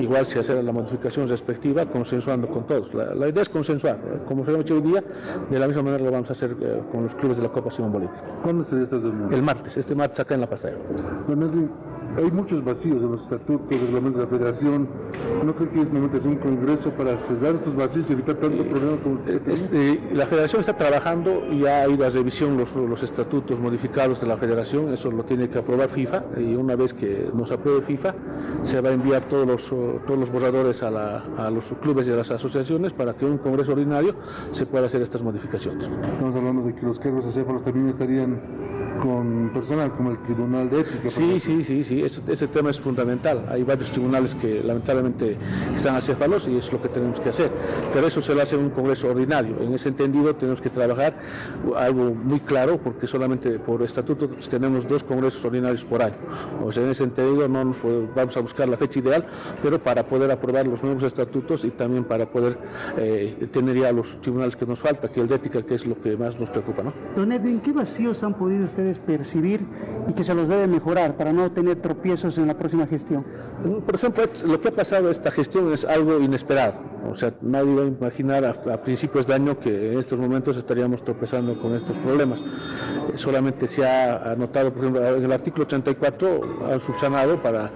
igual 0.00 0.24
se 0.26 0.38
hace 0.38 0.62
la 0.62 0.72
modificación 0.72 1.28
respectiva 1.28 1.84
consensuando 1.86 2.48
con 2.48 2.66
todos. 2.66 2.92
La, 2.94 3.14
la 3.14 3.28
idea 3.28 3.42
es 3.42 3.48
consensuar, 3.50 3.98
como 4.26 4.46
se 4.46 4.50
ha 4.50 4.58
hecho 4.58 4.76
hoy 4.76 4.80
día, 4.80 5.04
de 5.50 5.58
la 5.58 5.66
misma 5.66 5.82
manera 5.82 6.02
lo 6.02 6.10
vamos 6.10 6.30
a 6.30 6.32
hacer 6.32 6.56
eh, 6.60 6.80
con 6.90 7.02
los 7.02 7.14
clubes 7.14 7.36
de 7.36 7.42
la 7.42 7.50
Copa 7.50 7.70
Simón 7.70 7.92
Bolívar. 7.92 8.14
¿Cuándo 8.42 8.64
sería 8.64 8.84
esta 8.84 8.96
reunión? 8.96 9.32
El 9.32 9.42
martes, 9.42 9.76
este 9.76 9.94
martes 9.94 10.20
acá 10.20 10.34
en 10.34 10.40
La 10.40 10.48
Pastera. 10.48 10.76
Hay 12.16 12.30
muchos 12.32 12.64
vacíos 12.64 12.96
en 13.02 13.12
los 13.12 13.22
estatutos, 13.22 13.80
reglamentos 13.80 14.14
de 14.14 14.20
la 14.22 14.26
federación. 14.26 14.88
¿No 15.44 15.54
creo 15.54 15.70
que 15.72 15.82
es 15.82 15.92
momento 15.92 16.14
de 16.14 16.18
hacer 16.18 16.30
un 16.30 16.36
congreso 16.38 16.90
para 16.90 17.16
cerrar 17.18 17.54
estos 17.54 17.76
vacíos 17.76 18.06
y 18.08 18.12
evitar 18.12 18.34
tanto 18.36 18.64
problema 18.64 18.96
como 19.02 19.18
el 19.18 19.22
que 19.22 19.30
se 19.30 19.36
Es- 19.64 19.70
tiene? 19.70 19.92
eh, 19.94 20.10
la 20.14 20.26
federación 20.26 20.60
está 20.60 20.76
trabajando 20.76 21.42
y 21.52 21.60
ya 21.60 21.82
ha 21.82 21.88
ido 21.88 22.04
a 22.04 22.10
revisión 22.10 22.56
los, 22.56 22.74
los 22.74 23.02
estatutos 23.04 23.60
modificados 23.60 24.20
de 24.20 24.26
la 24.26 24.36
federación, 24.36 24.92
eso 24.92 25.12
lo 25.12 25.22
tiene 25.24 25.48
que 25.48 25.58
aprobar 25.58 25.90
FIFA 25.90 26.24
y 26.38 26.54
una 26.56 26.74
vez 26.74 26.92
que 26.92 27.30
nos 27.34 27.52
apruebe 27.52 27.82
FIFA 27.82 28.14
se 28.62 28.80
va 28.80 28.88
a 28.88 28.92
enviar 28.92 29.24
todos 29.26 29.46
los, 29.46 29.64
todos 30.06 30.18
los 30.18 30.30
borradores 30.32 30.82
a, 30.82 30.90
la- 30.90 31.22
a 31.36 31.50
los 31.50 31.64
clubes 31.80 32.06
y 32.08 32.10
a 32.10 32.16
las 32.16 32.30
asociaciones 32.32 32.92
para 32.92 33.14
que 33.14 33.24
en 33.26 33.32
un 33.32 33.38
congreso 33.38 33.72
ordinario 33.72 34.14
se 34.50 34.66
pueda 34.66 34.86
hacer 34.86 35.02
estas 35.02 35.22
modificaciones. 35.22 35.88
Estamos 36.12 36.34
hablando 36.34 36.62
de 36.62 36.74
que 36.74 36.84
los 36.84 36.98
cargos 36.98 37.24
acéfalos 37.26 37.62
también 37.62 37.90
estarían 37.90 38.40
con 39.02 39.50
personal 39.54 39.92
como 39.92 40.10
el 40.10 40.18
Tribunal 40.18 40.68
de 40.70 40.80
Ética. 40.80 41.08
Sí, 41.10 41.22
ejemplo. 41.36 41.64
sí, 41.64 41.84
sí, 41.84 41.84
ese, 42.02 42.20
ese 42.28 42.46
tema 42.48 42.70
es 42.70 42.80
fundamental. 42.80 43.46
Hay 43.50 43.62
varios 43.62 43.90
tribunales 43.90 44.34
que 44.34 44.62
lamentablemente 44.64 45.36
están 45.76 45.96
acéfalos 45.96 46.46
y 46.48 46.56
es 46.56 46.72
lo 46.72 46.80
que 46.80 46.88
tenemos 46.88 47.20
que 47.20 47.30
hacer. 47.30 47.50
Pero 47.92 48.06
eso 48.06 48.20
se 48.22 48.34
lo 48.34 48.42
hace 48.42 48.54
en 48.56 48.62
un 48.64 48.70
congreso 48.70 49.08
ordinario. 49.08 49.56
En 49.60 49.72
ese 49.74 49.88
entendido 49.88 50.34
tenemos 50.36 50.60
que 50.60 50.70
trabajar 50.70 51.14
algo 51.76 52.14
muy 52.14 52.40
claro 52.40 52.78
porque 52.78 53.06
solamente 53.06 53.58
por 53.58 53.82
estatuto 53.82 54.28
tenemos 54.50 54.86
dos 54.88 55.02
congresos 55.04 55.44
ordinarios 55.44 55.84
por 55.84 56.02
año. 56.02 56.16
O 56.64 56.72
sea, 56.72 56.82
en 56.84 56.90
ese 56.90 57.04
entendido 57.04 57.48
no 57.48 57.64
nos 57.64 57.76
podemos- 57.76 58.14
vamos 58.14 58.36
a 58.36 58.40
buscar 58.40 58.68
la 58.68 58.76
fecha 58.76 58.98
ideal, 58.98 59.24
pero 59.62 59.78
para 59.78 60.06
poder 60.06 60.30
aprobar 60.30 60.66
los 60.66 60.82
nuevos 60.82 61.02
estatutos 61.02 61.64
y 61.64 61.70
también 61.70 62.04
para 62.04 62.26
poder 62.26 62.58
eh, 62.96 63.48
tener 63.52 63.76
ya 63.76 63.92
los 63.92 64.20
tribunales 64.20 64.56
que 64.56 64.66
nos 64.66 64.78
falta, 64.78 65.08
que 65.08 65.20
el 65.20 65.28
de 65.28 65.34
ética, 65.36 65.62
que 65.62 65.74
es 65.74 65.86
lo 65.86 66.00
que 66.00 66.16
más 66.16 66.38
nos 66.38 66.50
preocupa, 66.50 66.82
¿no? 66.82 66.92
Don 67.16 67.32
Edwin, 67.32 67.60
¿qué 67.60 67.72
vacíos 67.72 68.22
han 68.22 68.34
podido 68.34 68.64
ustedes 68.66 68.98
percibir 68.98 69.60
y 70.08 70.12
que 70.12 70.24
se 70.24 70.34
los 70.34 70.48
debe 70.48 70.66
mejorar 70.66 71.16
para 71.16 71.32
no 71.32 71.50
tener 71.52 71.76
tropiezos 71.88 72.36
en 72.36 72.46
la 72.46 72.54
próxima 72.54 72.86
gestión? 72.86 73.24
Por 73.86 73.94
ejemplo, 73.94 74.24
lo 74.46 74.60
que 74.60 74.68
ha 74.68 74.72
pasado 74.72 75.10
esta 75.10 75.30
gestión 75.30 75.72
es 75.72 75.84
algo 75.84 76.20
inesperado. 76.20 76.74
O 77.10 77.14
sea, 77.14 77.32
nadie 77.40 77.72
iba 77.72 77.82
a 77.82 77.86
imaginar 77.86 78.44
a, 78.44 78.50
a 78.74 78.82
principios 78.82 79.26
de 79.26 79.34
año 79.34 79.58
que 79.58 79.92
en 79.92 79.98
estos 80.00 80.18
momentos 80.18 80.56
estaríamos 80.56 81.02
tropezando 81.02 81.58
con 81.60 81.74
estos 81.74 81.96
problemas. 81.98 82.40
Eh, 82.40 83.12
solamente 83.16 83.68
se 83.68 83.86
ha 83.86 84.32
anotado, 84.32 84.72
por 84.72 84.82
ejemplo, 84.82 85.06
en 85.16 85.24
el 85.24 85.32
artículo 85.32 85.66
34 85.66 86.68
han 86.70 86.80
subsanado 86.80 87.40
para, 87.42 87.70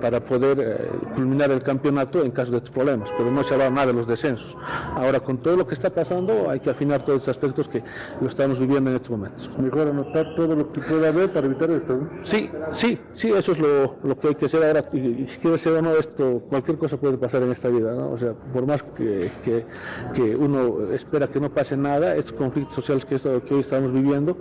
para 0.00 0.18
poder 0.20 0.58
eh, 0.60 0.90
culminar 1.14 1.50
el 1.50 1.62
campeonato 1.62 2.22
en 2.22 2.30
caso 2.32 2.50
de 2.52 2.58
estos 2.58 2.72
problemas, 2.72 3.10
pero 3.16 3.30
no 3.30 3.44
se 3.44 3.50
ha 3.50 3.54
hablado 3.54 3.70
nada 3.70 3.86
de 3.88 3.92
los 3.92 4.06
descensos. 4.06 4.56
Ahora, 4.94 5.20
con 5.20 5.38
todo 5.38 5.56
lo 5.56 5.66
que 5.66 5.74
está 5.74 5.90
pasando, 5.90 6.50
hay 6.50 6.60
que 6.60 6.70
afinar 6.70 7.02
todos 7.02 7.18
estos 7.18 7.36
aspectos 7.36 7.68
que 7.68 7.82
lo 8.20 8.28
estamos 8.28 8.58
viviendo 8.58 8.90
en 8.90 8.96
estos 8.96 9.10
momentos. 9.10 9.50
Mejor 9.58 9.88
anotar 9.88 10.34
todo 10.34 10.56
lo 10.56 10.72
que 10.72 10.80
pueda 10.80 11.08
haber 11.08 11.30
para 11.30 11.46
evitar 11.46 11.70
esto. 11.70 11.94
¿no? 11.94 12.08
Sí, 12.22 12.50
sí, 12.72 12.98
sí, 13.12 13.30
eso 13.44 13.52
es 13.52 13.58
lo, 13.58 13.96
lo 14.02 14.18
que 14.18 14.28
hay 14.28 14.34
que 14.36 14.46
hacer 14.46 14.64
ahora. 14.64 14.88
Y, 14.94 15.26
si 15.28 15.38
quiere 15.38 15.58
ser 15.58 15.74
o 15.74 15.82
no 15.82 15.90
esto, 15.92 16.40
cualquier 16.48 16.78
cosa 16.78 16.96
puede 16.96 17.18
pasar 17.18 17.42
en 17.42 17.52
esta 17.52 17.68
vida, 17.68 17.92
¿no? 17.94 18.10
O 18.12 18.18
sea, 18.18 18.32
por 18.32 18.66
más 18.66 18.82
que, 18.82 19.30
que, 19.44 19.66
que 20.14 20.34
uno 20.34 20.90
espera 20.92 21.26
que 21.28 21.38
no 21.40 21.50
pase 21.50 21.76
nada, 21.76 22.16
estos 22.16 22.32
conflictos 22.32 22.74
sociales 22.74 23.04
que, 23.04 23.16
esto- 23.16 23.42
que 23.44 23.54
hoy 23.54 23.60
estamos 23.60 23.92
viviendo 23.92 24.36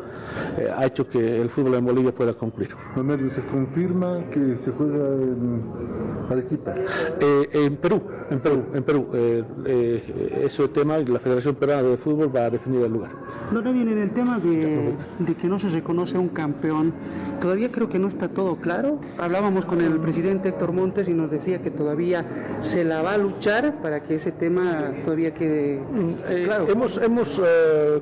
eh, 0.58 0.70
ha 0.76 0.86
hecho 0.86 1.08
que 1.10 1.42
el 1.42 1.50
fútbol 1.50 1.76
en 1.76 1.86
Bolivia 1.86 2.14
pueda 2.14 2.34
cumplir. 2.34 2.70
Edwin, 2.96 3.32
¿se 3.32 3.42
confirma 3.48 4.24
que 4.32 4.58
se 4.64 4.72
juega 4.72 5.06
en 5.16 5.64
Arequipa? 6.30 6.74
Eh, 7.20 7.50
en 7.52 7.76
Perú, 7.76 8.02
en 8.30 8.40
Perú, 8.40 8.64
en 8.74 8.84
Perú, 8.84 9.08
eh, 9.14 9.44
eh, 9.66 10.44
ese 10.46 10.68
tema 10.70 11.00
y 11.00 11.06
la 11.06 11.20
Federación 11.20 11.56
Peruana 11.56 11.84
de 11.84 11.98
Fútbol 11.98 12.34
va 12.34 12.46
a 12.46 12.50
definir 12.50 12.82
el 12.84 12.94
lugar. 12.94 13.12
Don 13.52 13.68
Edwin, 13.68 13.90
en 13.90 13.98
el 14.00 14.12
tema 14.12 14.40
de, 14.40 14.94
de 15.20 15.36
que 15.36 15.48
no 15.48 15.60
se 15.60 15.68
reconoce 15.70 16.16
a 16.16 16.20
un 16.22 16.30
campeón, 16.30 16.94
todavía 17.42 17.70
creo 17.72 17.90
que 17.90 18.00
no 18.00 18.08
está 18.08 18.30
todo 18.30 18.56
claro. 18.56 18.93
Hablábamos 19.18 19.66
con 19.66 19.82
el 19.82 20.00
presidente 20.00 20.50
Héctor 20.50 20.72
Montes 20.74 21.08
y 21.08 21.14
nos 21.14 21.30
decía 21.30 21.62
que 21.62 21.72
todavía 21.72 22.26
se 22.62 22.84
la 22.84 23.02
va 23.02 23.14
a 23.14 23.18
luchar 23.18 23.82
para 23.82 24.04
que 24.04 24.16
ese 24.16 24.32
tema 24.32 24.92
todavía 25.04 25.34
quede 25.34 25.82
Eh, 26.30 26.44
claro. 26.46 26.68
Hemos, 26.70 26.98
hemos 26.98 27.40
eh, 27.44 28.02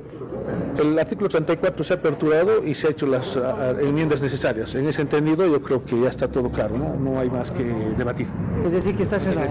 el 0.78 0.98
artículo 0.98 1.28
34 1.28 1.84
se 1.84 1.92
ha 1.92 1.96
aperturado 1.96 2.64
y 2.64 2.74
se 2.74 2.88
ha 2.88 2.90
hecho 2.90 3.06
las 3.06 3.36
ah, 3.36 3.74
enmiendas 3.80 4.20
necesarias. 4.20 4.74
En 4.74 4.86
ese 4.86 5.02
entendido 5.02 5.46
yo 5.46 5.62
creo 5.62 5.84
que 5.84 6.00
ya 6.00 6.08
está 6.08 6.28
todo 6.28 6.50
claro, 6.50 6.76
no, 6.76 6.96
no 6.96 7.20
hay 7.20 7.30
más 7.30 7.50
que 7.50 7.64
debatir. 7.96 8.26
Es 8.64 8.72
decir, 8.72 8.96
que 8.96 9.04
está 9.04 9.20
cerrado. 9.20 9.50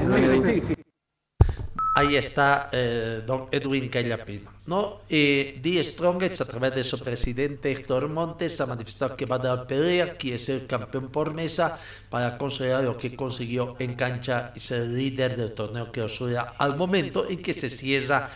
Ahí 1.94 2.16
está 2.16 2.70
eh, 2.72 3.22
don 3.26 3.48
Edwin 3.52 3.90
Callapino. 3.90 4.50
¿No? 4.72 5.02
Eh, 5.10 5.60
Die 5.62 5.84
Strongest, 5.84 6.40
a 6.42 6.46
través 6.46 6.74
de 6.74 6.84
su 6.86 6.98
presidente 6.98 7.70
Héctor 7.72 8.08
Montes, 8.08 8.62
ha 8.62 8.66
manifestado 8.66 9.18
que 9.18 9.26
va 9.26 9.36
a 9.36 9.40
dar 9.40 9.68
pelea, 9.68 10.16
quiere 10.16 10.40
ser 10.40 10.66
campeón 10.66 11.10
por 11.10 11.34
mesa 11.34 11.78
para 12.10 12.38
consolidar 12.38 12.82
lo 12.86 12.98
que 12.98 13.14
consiguió 13.14 13.76
en 13.80 13.96
cancha 13.96 14.54
y 14.56 14.62
ser 14.62 14.88
líder 14.88 15.36
del 15.36 15.52
torneo 15.52 15.92
que 15.92 16.02
oscila 16.02 16.56
al 16.58 16.78
momento 16.78 17.28
en 17.30 17.42
que 17.42 17.54
se 17.54 17.70
cierra 17.70 18.30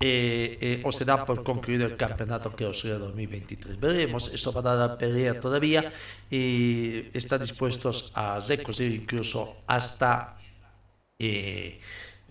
eh, 0.00 0.58
eh, 0.60 0.82
o 0.84 0.90
se 0.90 1.04
da 1.04 1.24
por 1.24 1.44
concluido 1.44 1.86
el 1.86 1.96
campeonato 1.96 2.50
que 2.50 2.66
oscila 2.66 2.98
2023. 2.98 3.78
Veremos, 3.78 4.28
eso 4.34 4.52
va 4.52 4.72
a 4.72 4.76
dar 4.76 4.98
pelea 4.98 5.38
todavía 5.38 5.92
y 6.28 7.16
están 7.16 7.40
dispuestos 7.40 8.10
a 8.14 8.40
recurrir 8.40 8.92
incluso 8.92 9.56
hasta 9.68 10.36
eh, 11.18 11.80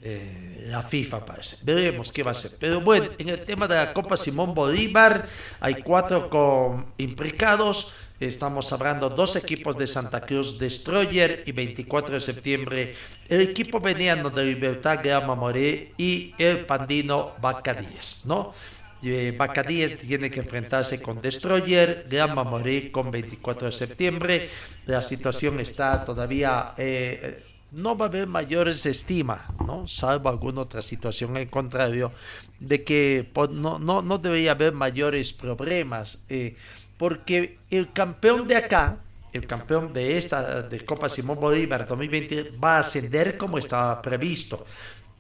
eh, 0.02 0.66
la 0.68 0.84
FIFA 0.84 1.26
parece. 1.26 1.58
Veremos 1.64 2.12
qué 2.12 2.24
va 2.24 2.32
a 2.32 2.36
ser. 2.36 2.52
Pero 2.60 2.82
bueno, 2.82 3.08
en 3.18 3.30
el 3.30 3.42
tema 3.42 3.68
de 3.68 3.76
la 3.76 3.94
Copa 3.94 4.18
Simón 4.18 4.54
Bolívar 4.54 5.28
hay 5.60 5.76
cuatro 5.82 6.30
con 6.30 6.94
implicados. 6.98 7.92
Estamos 8.20 8.72
hablando 8.72 9.10
dos 9.10 9.36
equipos 9.36 9.78
de 9.78 9.88
Santa 9.88 10.22
Cruz 10.22 10.58
Destroyer 10.58 11.44
y 11.46 11.52
24 11.52 12.14
de 12.14 12.22
septiembre 12.22 12.96
el 13.28 13.42
equipo 13.42 13.80
veniano 13.80 14.30
de 14.30 14.46
Libertad 14.46 15.00
Grama 15.04 15.36
Moré 15.36 15.94
y 15.98 16.34
el 16.38 16.60
pandino 16.60 17.34
Bacadíes, 17.42 18.24
¿no? 18.26 18.54
Eh, 19.02 19.34
Bacadíes 19.38 20.00
tiene 20.00 20.32
que 20.32 20.40
enfrentarse 20.40 21.02
con 21.02 21.22
Destroyer, 21.22 22.08
Grama 22.10 22.44
Moré 22.44 22.92
con 22.92 23.12
24 23.12 23.68
de 23.68 23.72
septiembre. 23.72 24.50
La 24.86 25.02
situación 25.02 25.60
está 25.60 26.06
todavía 26.06 26.74
eh, 26.78 27.44
no 27.76 27.98
va 27.98 28.06
a 28.06 28.08
haber 28.08 28.28
mayores 28.28 28.86
estima, 28.86 29.54
¿no? 29.66 29.86
Salvo 29.86 30.30
alguna 30.30 30.62
otra 30.62 30.82
situación 30.82 31.36
al 31.36 31.50
contrario, 31.50 32.14
de 32.60 32.84
que 32.86 33.30
pues, 33.34 33.50
no, 33.50 33.80
no, 33.80 34.02
no 34.02 34.18
debería 34.18 34.52
haber 34.52 34.74
mayores 34.74 35.34
problemas, 35.34 36.20
eh, 36.30 36.56
porque 36.98 37.60
el 37.70 37.92
campeón 37.92 38.48
de 38.48 38.56
acá, 38.56 39.00
el 39.34 39.46
campeón 39.46 39.92
de 39.92 40.18
esta 40.18 40.62
de 40.62 40.86
Copa 40.86 41.10
Simón 41.10 41.38
Bolívar 41.38 41.86
2020 41.86 42.52
va 42.52 42.78
a 42.78 42.80
ascender 42.80 43.38
como 43.38 43.58
estaba 43.58 44.02
previsto. 44.02 44.66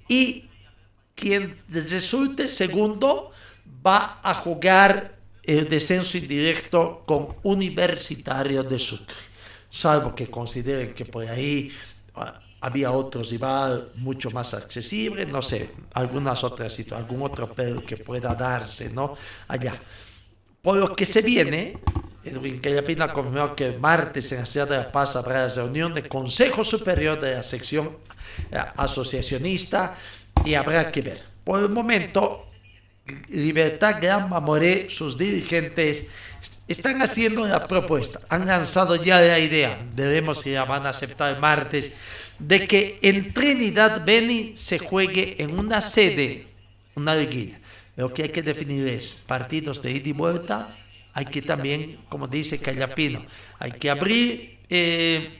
Y 0.07 0.47
quien 1.13 1.61
resulte 1.67 2.47
segundo 2.47 3.31
va 3.85 4.21
a 4.23 4.33
jugar 4.33 5.17
el 5.43 5.67
descenso 5.67 6.17
indirecto 6.17 7.03
con 7.05 7.35
Universitario 7.43 8.63
de 8.63 8.79
Sucre. 8.79 9.15
Salvo 9.69 10.15
que 10.15 10.27
consideren 10.27 10.93
que 10.93 11.03
por 11.03 11.27
ahí 11.27 11.71
ah, 12.15 12.39
había 12.65 12.91
otro 12.91 13.21
rival 13.21 13.91
mucho 13.97 14.31
más 14.31 14.55
accesible, 14.55 15.23
no 15.27 15.39
sé, 15.39 15.69
algunas 15.93 16.43
otras 16.43 16.79
algún 16.93 17.21
otro 17.21 17.53
pero 17.53 17.85
que 17.85 17.95
pueda 17.95 18.33
darse, 18.33 18.89
¿no? 18.89 19.15
Allá. 19.47 19.79
Por 20.63 20.77
lo 20.77 20.95
que 20.95 21.05
se 21.05 21.21
viene, 21.21 21.77
Edwin 22.23 22.59
Callapina 22.59 23.13
confirmó 23.13 23.55
que 23.55 23.67
el 23.67 23.79
martes 23.79 24.31
en 24.31 24.39
la 24.39 24.45
ciudad 24.47 24.67
de 24.67 24.77
La 24.77 24.91
Paz 24.91 25.15
habrá 25.15 25.47
la 25.47 25.53
reunión 25.53 25.93
del 25.93 26.07
Consejo 26.07 26.63
Superior 26.63 27.21
de 27.21 27.35
la 27.35 27.43
sección 27.43 27.97
eh, 28.51 28.57
asociacionista 28.77 29.95
y 30.43 30.55
habrá 30.55 30.91
que 30.91 31.01
ver. 31.03 31.23
Por 31.43 31.61
el 31.61 31.69
momento, 31.69 32.47
Libertad 33.29 33.97
Gran 34.01 34.27
Mamoré, 34.27 34.89
sus 34.89 35.19
dirigentes, 35.19 36.09
están 36.67 36.99
haciendo 37.03 37.45
la 37.45 37.67
propuesta, 37.67 38.21
han 38.27 38.47
lanzado 38.47 38.95
ya 38.95 39.21
la 39.21 39.37
idea, 39.37 39.85
veremos 39.93 40.39
si 40.39 40.51
la 40.51 40.65
van 40.65 40.87
a 40.87 40.89
aceptar 40.89 41.35
el 41.35 41.39
martes, 41.39 41.93
de 42.39 42.67
que 42.67 42.99
en 43.01 43.33
Trinidad 43.33 44.05
Beni 44.05 44.53
se 44.55 44.79
juegue 44.79 45.35
en 45.41 45.57
una 45.57 45.81
sede, 45.81 46.47
una 46.95 47.15
liguilla. 47.15 47.59
Lo 47.95 48.13
que 48.13 48.23
hay 48.23 48.29
que 48.29 48.41
definir 48.41 48.87
es 48.87 49.23
partidos 49.25 49.81
de 49.81 49.91
ida 49.91 50.09
y 50.09 50.11
vuelta, 50.11 50.77
hay 51.13 51.25
que 51.25 51.41
también, 51.41 51.99
como 52.09 52.27
dice 52.27 52.59
Callapino, 52.59 53.25
hay 53.57 53.71
que 53.71 53.89
abrir 53.89 54.59
eh, 54.69 55.39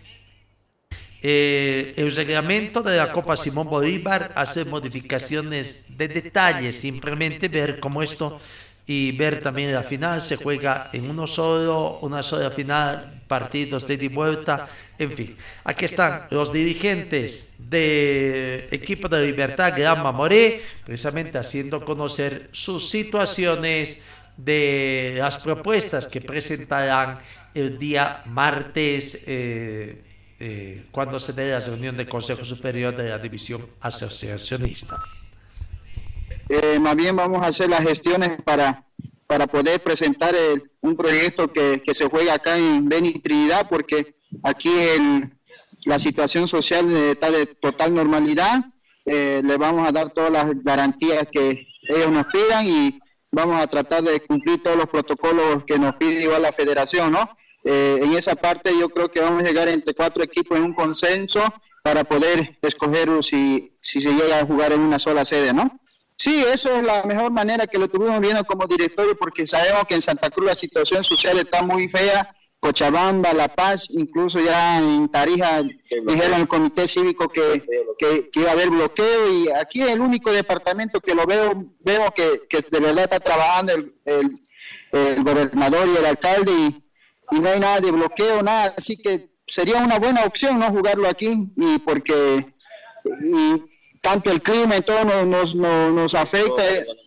eh, 1.22 1.94
el 1.98 2.16
reglamento 2.16 2.82
de 2.82 2.96
la 2.96 3.12
Copa 3.12 3.36
Simón 3.36 3.68
Bolívar, 3.68 4.32
hacer 4.36 4.68
modificaciones 4.68 5.98
de 5.98 6.08
detalles, 6.08 6.80
simplemente 6.80 7.50
ver 7.50 7.80
cómo 7.82 8.02
esto 8.02 8.40
y 8.88 9.12
ver 9.14 9.42
también 9.42 9.74
la 9.74 9.84
final, 9.84 10.22
se 10.22 10.38
juega 10.38 10.92
en 10.94 11.10
uno 11.10 11.28
solo, 11.28 12.00
una 12.02 12.22
sola 12.22 12.52
final, 12.52 13.24
partidos 13.28 13.88
de 13.88 13.96
ida 13.96 14.06
y 14.06 14.08
vuelta, 14.10 14.70
en 14.98 15.16
fin. 15.16 15.38
Aquí 15.64 15.86
están 15.86 16.28
los 16.32 16.54
dirigentes 16.54 17.52
del 17.58 18.68
equipo 18.72 19.08
de 19.08 19.26
Libertad 19.26 19.74
Gran 19.76 20.02
Mamoré, 20.02 20.62
precisamente 20.86 21.38
haciendo 21.38 21.84
conocer 21.84 22.50
sus 22.52 22.90
situaciones 22.90 24.04
de 24.38 25.16
las 25.18 25.38
propuestas 25.38 26.08
que 26.08 26.22
presentarán 26.22 27.20
el 27.54 27.80
día 27.80 28.22
martes 28.26 29.24
eh, 29.28 30.04
eh, 30.40 30.86
cuando 30.92 31.20
se 31.20 31.34
dé 31.34 31.52
la 31.52 31.60
reunión 31.60 31.96
del 31.96 32.08
Consejo 32.08 32.44
Superior 32.44 32.96
de 32.96 33.10
la 33.10 33.18
División 33.18 33.66
Asociacionista. 33.80 35.02
Eh, 36.50 36.78
más 36.80 36.96
bien 36.96 37.16
vamos 37.16 37.44
a 37.44 37.48
hacer 37.48 37.70
las 37.70 37.82
gestiones 37.82 38.42
para, 38.44 38.84
para 39.26 39.48
poder 39.48 39.82
presentar 39.82 40.36
un 40.82 40.96
proyecto 40.98 41.52
que, 41.52 41.82
que, 41.84 41.96
se 41.96 42.06
juega 42.06 42.36
acá 42.36 42.58
en 42.58 42.88
Beni 42.88 43.20
Trinidad, 43.20 43.68
porque 43.70 44.15
aquí 44.44 44.72
el, 44.74 45.32
la 45.86 46.00
situación 46.00 46.48
social 46.48 46.92
está 46.96 47.32
de 47.32 47.46
total 47.46 47.94
normalidad. 47.94 48.66
le 49.06 49.58
vamos 49.58 49.88
a 49.88 49.92
dar 49.92 50.12
todas 50.12 50.32
las 50.32 50.46
garantías 50.64 51.28
que 51.32 51.68
ellos 51.88 52.12
nos 52.12 52.26
pidan 52.26 52.66
y 52.66 53.00
vamos 53.32 53.62
a 53.62 53.68
tratar 53.68 54.02
de 54.04 54.22
cumplir 54.22 54.64
todos 54.64 54.78
los 54.78 54.88
protocolos 54.88 55.64
que 55.66 55.78
nos 55.78 55.96
pide 55.96 56.24
igual 56.24 56.42
la 56.42 56.54
federación, 56.54 57.12
¿no? 57.12 57.30
Eh, 57.66 58.00
en 58.02 58.14
esa 58.14 58.36
parte 58.36 58.72
yo 58.80 58.90
creo 58.90 59.10
que 59.10 59.20
vamos 59.20 59.44
a 59.44 59.46
llegar 59.46 59.68
entre 59.68 59.94
cuatro 59.94 60.24
equipos 60.24 60.58
en 60.58 60.64
un 60.64 60.74
consenso 60.74 61.42
para 61.84 62.04
poder 62.04 62.58
escoger 62.62 63.10
si, 63.24 63.72
si 63.78 64.00
se 64.00 64.14
llega 64.14 64.40
a 64.40 64.46
jugar 64.46 64.72
en 64.72 64.80
una 64.80 65.00
sola 65.00 65.26
sede, 65.26 65.52
¿no? 65.52 65.80
Sí, 66.16 66.44
eso 66.48 66.74
es 66.78 66.84
la 66.84 67.04
mejor 67.04 67.32
manera 67.32 67.68
que 67.68 67.78
lo 67.78 67.90
tuvimos 67.90 68.20
viendo 68.22 68.44
como 68.46 68.68
directorio 68.68 69.18
porque 69.18 69.46
sabemos 69.46 69.86
que 69.86 69.96
en 69.96 70.02
Santa 70.02 70.30
Cruz 70.30 70.48
la 70.48 70.56
situación 70.56 71.04
social 71.04 71.38
está 71.40 71.62
muy 71.62 71.90
fea 71.90 72.35
Cochabamba, 72.66 73.32
La 73.32 73.48
Paz, 73.48 73.90
incluso 73.92 74.40
ya 74.40 74.80
en 74.80 75.08
Tarija 75.10 75.62
dijeron 76.08 76.42
el 76.42 76.48
comité 76.48 76.88
cívico 76.88 77.30
que, 77.30 77.64
que, 78.00 78.32
iba 78.34 78.50
a 78.50 78.54
haber 78.54 78.72
bloqueo 78.72 79.32
y 79.32 79.50
aquí 79.52 79.84
es 79.84 79.90
el 79.90 80.02
único 80.02 80.32
departamento 80.32 81.00
que 81.00 81.14
lo 81.14 81.28
veo, 81.28 81.54
veo 81.82 82.12
que, 82.12 82.42
que 82.50 82.62
de 82.62 82.80
verdad 82.80 83.04
está 83.04 83.20
trabajando 83.20 83.74
el, 83.74 83.94
el, 84.92 85.24
gobernador 85.24 85.88
y 85.88 85.98
el 85.98 86.06
alcalde 86.06 86.52
y, 86.52 86.84
no 87.40 87.50
hay 87.50 87.60
nada 87.60 87.80
de 87.82 87.92
bloqueo, 87.92 88.42
nada, 88.42 88.74
así 88.76 88.98
que 88.98 89.30
sería 89.46 89.84
una 89.84 90.00
buena 90.00 90.24
opción 90.24 90.58
no 90.58 90.72
jugarlo 90.72 91.08
aquí 91.08 91.52
y 91.56 91.78
porque 91.80 92.54
y 93.22 93.62
tanto 94.02 94.32
el 94.32 94.42
clima 94.42 94.78
y 94.78 94.82
todo 94.82 95.04
nos, 95.04 95.54
nos, 95.54 95.94
nos, 95.94 96.16
afecta, 96.16 96.64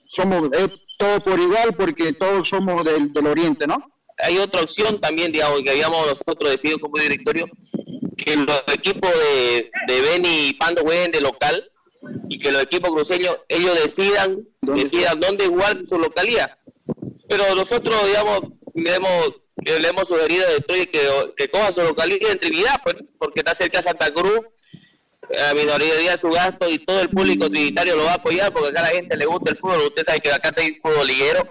somos 0.07 0.51
todo 0.99 1.21
por 1.25 1.41
igual 1.41 1.75
porque 1.75 2.13
todos 2.13 2.49
somos 2.49 2.85
del, 2.85 3.13
del 3.13 3.27
oriente, 3.27 3.67
¿no? 3.67 3.98
Hay 4.19 4.39
otra 4.39 4.63
opción 4.63 5.01
también, 5.01 5.33
digamos, 5.33 5.63
que 5.63 5.71
habíamos 5.71 6.07
nosotros 6.07 6.51
decidido 6.51 6.79
como 6.81 6.99
directorio, 6.99 7.47
que 8.17 8.37
los 8.37 8.63
equipos 8.69 9.11
de, 9.11 9.71
de 9.87 10.01
Beni 10.01 10.49
y 10.49 10.55
Pando 10.55 10.83
jueguen 10.83 11.13
de 11.13 11.21
local 11.21 11.71
y 12.29 12.39
que 12.39 12.53
los 12.53 12.63
equipos 12.63 12.91
cruceños, 12.91 13.39
ellos 13.49 13.81
decidan, 13.81 14.47
decidan 14.63 15.21
dónde 15.21 15.47
jugar 15.47 15.85
su 15.87 15.99
localidad. 15.99 16.59
Pero 17.29 17.55
nosotros, 17.55 18.07
digamos, 18.07 18.41
le 18.75 18.95
hemos, 18.95 19.41
le 19.57 19.89
hemos 19.89 20.09
sugerido 20.09 20.45
a 20.47 20.63
que, 20.73 21.33
que 21.37 21.49
coja 21.49 21.73
su 21.73 21.83
localidad 21.83 22.33
en 22.33 22.39
Trinidad, 22.39 22.81
pues, 22.83 22.97
porque 23.19 23.41
está 23.41 23.55
cerca 23.55 23.79
de 23.79 23.85
Santa 23.85 24.13
Cruz, 24.13 24.41
la 25.31 25.55
minoría 25.55 25.95
de 25.95 26.19
su 26.19 26.31
gasto 26.31 26.69
y 26.71 26.79
todo 26.79 27.03
el 27.03 27.11
público 27.11 27.51
trinitario 27.51 27.97
lo 27.97 28.05
va 28.05 28.13
a 28.13 28.15
apoyar 28.15 28.51
porque 28.51 28.71
acá 28.71 28.81
a 28.81 28.85
la 28.85 28.97
gente 28.97 29.17
le 29.17 29.27
gusta 29.27 29.51
el 29.51 29.57
fútbol. 29.57 29.83
Usted 29.89 30.05
sabe 30.05 30.21
que 30.21 30.33
acá 30.33 30.53
hay 30.57 30.75
fútbol 30.75 31.07
liguero 31.07 31.47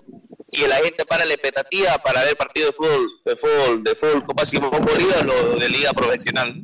y 0.49 0.65
la 0.67 0.77
gente 0.77 1.05
para 1.05 1.25
la 1.25 1.33
expectativa 1.33 1.97
para 1.97 2.23
ver 2.23 2.35
partido 2.35 2.67
de 2.67 2.73
fútbol, 2.73 3.07
de 3.25 3.35
fútbol, 3.35 3.83
de 3.83 3.95
fútbol 3.95 4.25
Copa 4.25 4.45
Simón 4.45 4.71
Bolívar 4.71 5.25
lo 5.25 5.59
de 5.59 5.69
liga 5.69 5.93
profesional. 5.93 6.61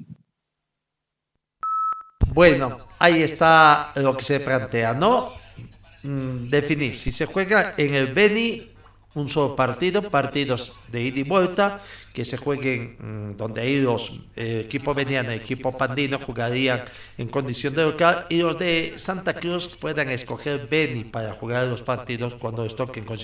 Bueno, 2.28 2.88
ahí 2.98 3.22
está 3.22 3.92
lo 3.96 4.18
que 4.18 4.24
se 4.24 4.40
plantea, 4.40 4.94
¿no? 4.94 5.34
Mm, 6.04 6.50
definir 6.50 6.98
si 6.98 7.12
se 7.12 7.26
juega 7.26 7.76
en 7.78 7.94
el 7.94 8.08
Beni 8.08 8.73
un 9.16 9.30
solo 9.30 9.56
partido, 9.56 10.02
partidos 10.10 10.80
de 10.92 11.04
ida 11.04 11.20
y 11.20 11.24
vuelta, 11.24 11.82
que 12.14 12.26
se 12.26 12.38
jueguen 12.38 12.98
mm, 13.00 13.38
donde 13.38 13.62
ahí 13.62 13.82
los 13.82 14.22
eh, 14.36 14.64
equipos 14.66 14.96
venían, 14.96 15.28
el 15.28 15.42
equipo 15.42 15.76
pandino 15.78 16.18
jugarían 16.20 16.86
en 17.18 17.28
condición 17.28 17.74
de 17.76 17.84
local 17.84 18.26
y 18.30 18.42
los 18.42 18.58
de 18.58 18.94
Santa 18.98 19.34
Cruz 19.34 19.78
puedan 19.78 20.10
escoger 20.10 20.68
Beni 20.68 21.04
para 21.04 21.34
jugar 21.34 21.68
los 21.68 21.82
partidos 21.82 22.34
cuando 22.36 22.64
les 22.64 22.76
toquen 22.76 23.06
con 23.06 23.18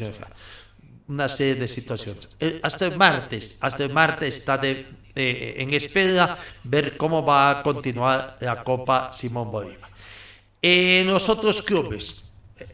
una 1.08 1.28
serie 1.28 1.56
de 1.56 1.68
situaciones. 1.68 2.36
Eh, 2.40 2.60
hasta 2.62 2.86
el 2.86 2.96
martes, 2.96 3.58
hasta 3.62 3.84
el 3.84 3.92
martes 3.92 4.36
está 4.36 4.58
de, 4.58 4.86
eh, 5.16 5.56
en 5.58 5.74
espera 5.74 6.38
ver 6.64 6.98
cómo 6.98 7.26
va 7.26 7.50
a 7.50 7.64
continuar 7.64 8.38
la 8.42 8.64
Copa 8.64 9.12
Simón 9.12 9.50
Bolívar. 9.52 9.90
En 10.62 11.08
los 11.08 11.28
otros 11.30 11.62
clubes, 11.64 12.24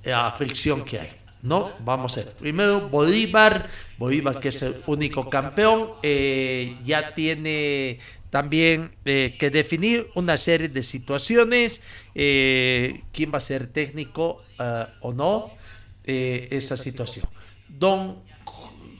la 0.04 0.32
fricción 0.32 0.84
que 0.84 1.00
hay. 1.00 1.25
¿No? 1.46 1.74
Vamos 1.80 2.18
a 2.18 2.24
ver. 2.24 2.34
Primero, 2.34 2.90
Bolívar. 2.90 3.70
Bolívar, 3.98 4.40
que 4.40 4.50
es 4.50 4.62
el 4.62 4.82
único 4.88 5.30
campeón, 5.30 5.92
eh, 6.04 6.78
ya 6.84 7.14
tiene 7.14 8.00
también 8.30 8.92
eh, 9.06 9.38
que 9.40 9.50
definir 9.50 10.08
una 10.16 10.36
serie 10.36 10.68
de 10.68 10.84
situaciones. 10.84 11.82
Eh, 12.14 13.04
¿Quién 13.14 13.32
va 13.32 13.38
a 13.38 13.42
ser 13.42 13.68
técnico 13.68 14.44
o 15.02 15.14
no? 15.14 15.52
esa 16.08 16.78
situación. 16.78 17.26
Don 17.68 18.20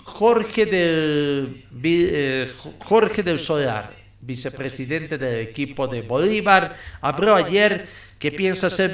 Jorge 0.04 0.66
del, 0.66 2.52
Jorge 2.80 3.22
del 3.22 3.38
Solar, 3.38 3.96
vicepresidente 4.22 5.20
del 5.20 5.48
equipo 5.48 5.88
de 5.88 6.02
Bolívar, 6.02 6.76
habló 7.02 7.36
ayer 7.36 7.86
que 8.20 8.32
piensa 8.32 8.68
hacer 8.68 8.92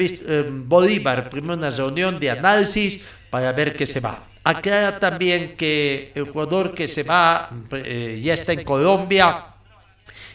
Bolívar, 0.65 1.29
primero 1.29 1.53
una 1.53 1.69
reunión 1.69 2.19
de 2.19 2.31
análisis 2.31 3.05
para 3.29 3.51
ver 3.51 3.75
qué 3.75 3.85
se 3.85 3.99
va. 3.99 4.27
Aclara 4.43 4.99
también 4.99 5.55
que 5.55 6.11
el 6.15 6.25
jugador 6.25 6.73
que 6.73 6.87
se 6.87 7.03
va 7.03 7.49
eh, 7.71 8.19
ya 8.23 8.33
está 8.33 8.53
en 8.53 8.63
Colombia. 8.63 9.45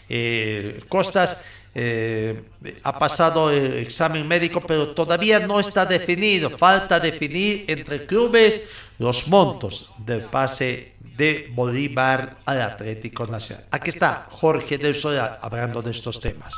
Eh, 0.09 0.81
Costas 0.89 1.45
eh, 1.75 2.45
ha 2.85 2.99
pasado 2.99 3.51
el 3.51 3.79
examen 3.79 4.27
médico, 4.27 4.61
pero 4.61 4.95
todavía 4.95 5.41
no 5.41 5.59
está 5.59 5.85
definido. 5.85 6.51
Falta 6.51 7.01
definir 7.01 7.65
entre 7.67 8.07
clubes 8.07 8.69
los 8.99 9.27
montos 9.27 9.93
del 9.99 10.23
pase 10.25 10.93
de 11.01 11.51
Bolívar 11.53 12.39
al 12.45 12.63
Atlético 12.63 13.27
Nacional. 13.27 13.67
Aquí 13.73 13.91
está 13.91 14.29
Jorge 14.31 14.79
del 14.79 14.95
Solar 14.95 15.41
hablando 15.43 15.83
de 15.83 15.91
estos 15.91 16.21
temas. 16.21 16.55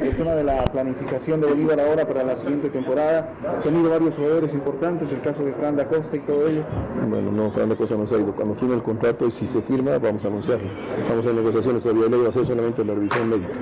El 0.00 0.16
tema 0.16 0.32
de 0.32 0.44
la 0.44 0.64
planificación 0.64 1.42
de 1.42 1.46
Bolívar 1.46 1.78
ahora 1.78 2.06
para 2.06 2.24
la 2.24 2.34
siguiente 2.36 2.70
temporada, 2.70 3.34
se 3.58 3.68
han 3.68 3.80
ido 3.80 3.90
varios 3.90 4.14
jugadores 4.14 4.54
importantes, 4.54 5.12
el 5.12 5.20
caso 5.20 5.44
de 5.44 5.52
Fran 5.52 5.76
da 5.76 5.84
Costa 5.86 6.16
y 6.16 6.20
todo 6.20 6.48
ello. 6.48 6.62
Bueno, 7.08 7.30
no, 7.30 7.50
Fran 7.50 7.68
da 7.68 7.76
Costa 7.76 7.96
no 7.96 8.06
se 8.06 8.14
ha 8.14 8.18
ido. 8.18 8.32
Cuando 8.32 8.54
firme 8.54 8.76
el 8.76 8.82
contrato 8.82 9.26
y 9.26 9.32
si 9.32 9.46
se 9.46 9.60
firma, 9.60 9.98
vamos 9.98 10.24
a 10.24 10.28
anunciarlo. 10.28 10.70
Estamos 11.02 11.26
en 11.26 11.36
negociaciones, 11.36 11.82
todavía 11.82 12.08
le 12.08 12.16
va 12.16 12.26
a 12.26 12.28
hacer 12.30 12.46
solamente 12.46 12.82
la 12.82 12.94
revisión 12.94 13.28
médica. 13.28 13.52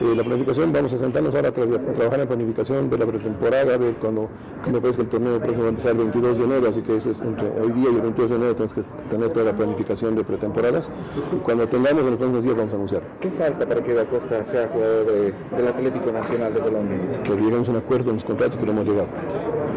Eh, 0.00 0.14
la 0.14 0.24
planificación, 0.24 0.72
vamos 0.72 0.92
a 0.92 0.98
sentarnos 0.98 1.34
ahora 1.34 1.48
a, 1.48 1.52
trabajar 1.52 2.20
en 2.20 2.28
planificación 2.28 2.90
de 2.90 2.98
la 2.98 3.06
pretemporada, 3.06 3.74
a 3.74 3.78
ver 3.78 3.94
cuando, 3.94 4.28
me 4.70 4.80
parece 4.80 4.96
que 4.96 5.02
el 5.02 5.08
torneo 5.08 5.38
próximo 5.38 5.62
va 5.62 5.66
a 5.66 5.70
empezar 5.70 5.92
el 5.92 5.98
22 5.98 6.38
de 6.38 6.44
enero, 6.44 6.68
así 6.68 6.82
que 6.82 6.96
eso 6.96 7.10
es 7.10 7.20
entre 7.20 7.48
hoy 7.60 7.72
día 7.72 7.90
y 7.90 7.94
el 7.96 8.02
22 8.02 8.30
de 8.30 8.36
enero 8.36 8.54
tenemos 8.54 8.74
que 8.74 8.82
tener 9.10 9.30
toda 9.30 9.46
la 9.46 9.52
planificación 9.52 10.14
de 10.16 10.24
pretemporadas. 10.24 10.88
Y 11.32 11.36
cuando 11.36 11.66
tengamos 11.66 12.02
en 12.02 12.10
los 12.10 12.16
próximos 12.16 12.44
días 12.44 12.56
vamos 12.56 12.72
a 12.72 12.76
anunciar. 12.76 13.02
¿Qué 13.20 13.30
falta 13.30 13.66
para 13.66 13.82
que 13.82 13.94
da 13.94 14.04
Costa 14.04 14.44
sea 14.44 14.68
jugador 14.68 15.06
de, 15.06 15.32
de 15.56 15.62
la 15.62 15.77
Atlético 15.78 16.12
Nacional 16.12 16.54
de 16.54 16.60
Colombia. 16.60 16.98
Que 17.22 17.36
llegamos 17.36 17.68
a 17.68 17.70
un 17.70 17.76
acuerdo 17.78 18.10
en 18.10 18.16
los 18.16 18.24
contratos 18.24 18.58
que 18.58 18.66
no 18.66 18.72
hemos 18.72 18.86
llegado. 18.86 19.08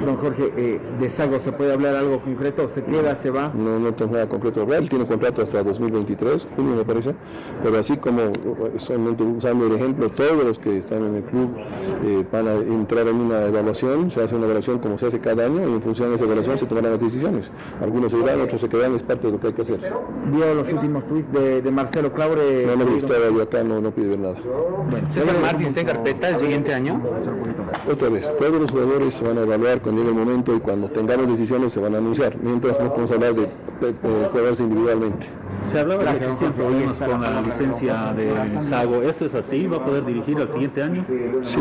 Don 0.06 0.18
Jorge, 0.18 0.52
eh, 0.58 0.80
¿de 0.99 1.10
Sago 1.10 1.39
se 1.41 1.52
puede 1.52 1.74
hablar 1.74 1.95
algo 1.95 2.20
concreto? 2.22 2.70
¿Se 2.74 2.84
queda, 2.84 3.16
se 3.18 3.30
va? 3.30 3.52
No, 3.54 3.80
no 3.80 3.93
tengo 3.93 4.14
nada 4.14 4.28
concreto. 4.28 4.62
Él 4.74 4.89
tiene 4.89 5.06
contrato 5.06 5.43
hasta 5.43 5.62
2023, 5.64 6.47
junio 6.56 6.76
me 6.76 6.84
parece, 6.84 7.14
pero 7.64 7.78
así 7.78 7.97
como, 7.97 8.22
solamente 8.78 9.22
usando 9.22 9.68
el 9.68 9.74
ejemplo, 9.74 10.10
todos 10.10 10.43
los 10.43 10.58
que 10.58 10.78
están 10.80 11.06
en 11.06 11.16
el 11.18 11.24
club 11.24 11.52
eh, 12.04 12.26
van 12.32 12.47
a 12.47 12.54
entrar 12.54 13.08
en 13.08 13.16
una 13.16 13.45
evaluación, 13.45 14.10
se 14.10 14.24
hace 14.24 14.36
una 14.36 14.45
evaluación 14.45 14.80
como 14.80 14.97
se 14.97 15.06
hace 15.08 15.20
cada 15.20 15.45
año 15.45 15.70
y 15.70 15.72
en 15.72 15.82
función 15.84 16.10
de 16.10 16.16
esa 16.16 16.24
evaluación 16.26 16.58
se 16.58 16.66
tomarán 16.66 16.93
las 16.93 17.02
decisiones. 17.02 17.52
Algunos 17.80 18.12
se 18.12 18.18
irán, 18.18 18.41
otros 18.41 18.60
se 18.60 18.70
quedan, 18.70 18.95
es 18.95 19.04
parte 19.04 19.28
de 19.28 19.34
lo 19.34 19.39
que 19.39 19.47
hay 19.47 19.54
que 19.54 19.62
hacer. 19.62 19.93
¿Vio 20.32 20.56
los 20.56 20.74
últimos 20.74 21.06
tweets 21.08 21.32
de, 21.32 21.62
de 21.62 21.72
Marcelo 21.72 22.12
Claure? 22.12 22.66
No, 22.66 22.76
no 22.76 22.86
visto, 22.86 23.14
yo 23.36 23.43
acá 23.43 23.64
no, 23.64 23.80
no 23.80 23.91
pide 23.91 24.10
ver 24.10 24.20
nada. 24.20 24.36
Bueno, 24.89 25.12
César 25.12 25.36
Martín 25.39 25.74
en 25.82 25.88
carpeta 25.88 26.30
el 26.30 26.40
siguiente 26.40 26.74
año. 26.74 27.02
Otra 27.92 28.10
vez, 28.10 28.26
todos 28.38 28.62
los 28.62 28.72
jugadores 28.72 29.16
se 29.16 29.24
van 29.24 29.38
a 29.38 29.42
evaluar 29.42 29.82
cuando 29.82 30.02
llegue 30.04 30.14
el 30.18 30.26
momento 30.26 30.56
y 30.56 30.60
cuando 30.60 30.90
tengamos 30.90 31.28
decisiones 31.28 31.74
se 31.74 31.80
van 31.80 31.96
a 31.96 31.98
anunciar, 31.98 32.36
mientras 32.42 32.80
no 32.80 32.90
podemos 32.90 33.12
hablar 33.12 33.34
de, 33.36 33.42
de- 33.42 33.94
de 33.94 34.28
jugadores 34.30 34.60
individualmente. 34.60 35.28
Se 35.72 35.80
hablaba 35.80 36.04
de 36.04 36.20
que 36.20 36.26
existían 36.26 36.54
problemas 36.54 36.97
con 36.97 37.22
la 37.22 37.41
licencia 37.41 38.14
de 38.14 38.34
Sago. 38.70 39.02
¿Esto 39.04 39.26
es 39.26 39.34
así? 39.36 39.68
¿Va 39.68 39.78
a 39.78 39.86
poder 39.86 40.06
dirigir 40.06 40.38
al 40.38 40.52
siguiente 40.52 40.84
año? 40.84 41.06
Sí, 41.43 41.60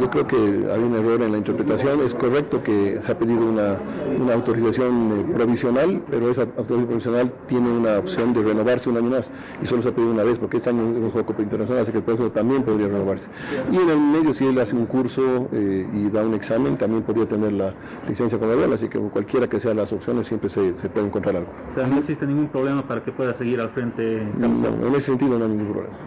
yo 0.00 0.10
creo 0.10 0.26
que 0.26 0.36
hay 0.36 0.80
un 0.80 0.94
error 0.94 1.20
en 1.22 1.32
la 1.32 1.38
interpretación. 1.38 2.00
Es 2.02 2.14
correcto 2.14 2.62
que 2.62 3.00
se 3.00 3.10
ha 3.10 3.18
pedido 3.18 3.40
una, 3.40 3.76
una 4.20 4.34
autorización 4.34 5.26
eh, 5.28 5.32
provisional, 5.34 6.02
pero 6.08 6.30
esa 6.30 6.42
autorización 6.42 6.86
provisional 6.86 7.32
tiene 7.48 7.70
una 7.70 7.98
opción 7.98 8.32
de 8.32 8.42
renovarse 8.42 8.88
un 8.88 8.96
año 8.96 9.10
más 9.10 9.30
y 9.62 9.66
solo 9.66 9.82
se 9.82 9.88
ha 9.88 9.92
pedido 9.92 10.12
una 10.12 10.22
vez, 10.22 10.38
porque 10.38 10.58
este 10.58 10.70
año 10.70 10.82
es 10.82 10.96
un 10.96 11.10
juego 11.10 11.34
internacional, 11.38 11.82
así 11.82 11.92
que 11.92 11.98
el 11.98 12.04
proceso 12.04 12.30
también 12.30 12.62
podría 12.62 12.86
renovarse. 12.86 13.26
Y 13.72 13.76
en 13.76 13.90
el 13.90 13.98
medio, 13.98 14.34
si 14.34 14.46
él 14.46 14.58
hace 14.60 14.76
un 14.76 14.86
curso 14.86 15.48
eh, 15.52 15.86
y 15.92 16.10
da 16.10 16.22
un 16.22 16.34
examen, 16.34 16.76
también 16.76 17.02
podría 17.02 17.26
tener 17.26 17.52
la 17.52 17.74
licencia 18.08 18.38
con 18.38 18.50
aduana, 18.50 18.76
así 18.76 18.88
que 18.88 18.98
cualquiera 18.98 19.48
que 19.48 19.58
sean 19.58 19.78
las 19.78 19.92
opciones, 19.92 20.26
siempre 20.28 20.48
se, 20.48 20.76
se 20.76 20.88
puede 20.88 21.06
encontrar 21.06 21.36
algo. 21.36 21.50
O 21.72 21.74
sea, 21.74 21.86
no 21.86 21.98
existe 21.98 22.26
ningún 22.26 22.48
problema 22.48 22.82
para 22.82 23.02
que 23.02 23.10
pueda 23.10 23.27
seguir 23.34 23.60
al 23.60 23.70
frente. 23.70 24.02
No, 24.36 24.86
en 24.86 24.94
ese 24.94 25.06
sentido 25.06 25.38
no 25.38 25.44
hay 25.44 25.50
ningún 25.50 25.72
problema. 25.72 25.98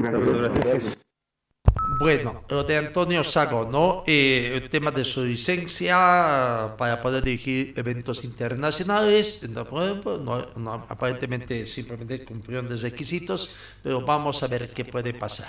Gracias. 0.00 1.04
Bueno, 2.00 2.44
lo 2.48 2.62
de 2.62 2.76
Antonio 2.76 3.24
Sago, 3.24 3.68
¿no? 3.70 4.04
Eh, 4.06 4.52
el 4.62 4.70
tema 4.70 4.92
de 4.92 5.02
su 5.04 5.24
licencia 5.24 6.74
para 6.78 7.00
poder 7.00 7.24
dirigir 7.24 7.72
eventos 7.76 8.22
internacionales, 8.24 9.48
no, 9.50 9.64
no- 10.18 10.46
no, 10.54 10.72
aparentemente 10.88 11.66
simplemente 11.66 12.24
cumplieron 12.24 12.68
los 12.68 12.82
requisitos, 12.82 13.56
pero 13.82 14.02
vamos 14.02 14.42
a 14.42 14.46
ver 14.46 14.72
qué 14.72 14.84
puede 14.84 15.12
pasar. 15.14 15.48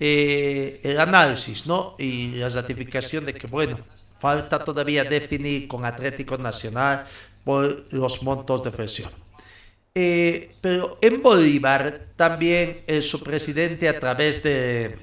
Eh, 0.00 0.80
el 0.82 0.98
análisis, 0.98 1.66
¿no? 1.66 1.94
Y 1.98 2.32
la 2.32 2.48
ratificación 2.48 3.24
de 3.24 3.34
que, 3.34 3.46
bueno, 3.46 3.78
falta 4.18 4.64
todavía 4.64 5.04
definir 5.04 5.68
con 5.68 5.84
Atlético 5.84 6.36
Nacional 6.36 7.04
por 7.44 7.84
los 7.92 8.22
montos 8.24 8.64
de 8.64 8.70
presión. 8.72 9.10
Eh, 9.98 10.54
pero 10.60 10.98
en 11.00 11.22
Bolívar 11.22 12.08
también 12.16 12.84
su 13.00 13.22
presidente 13.22 13.88
a 13.88 13.98
través 13.98 14.42
de, 14.42 14.98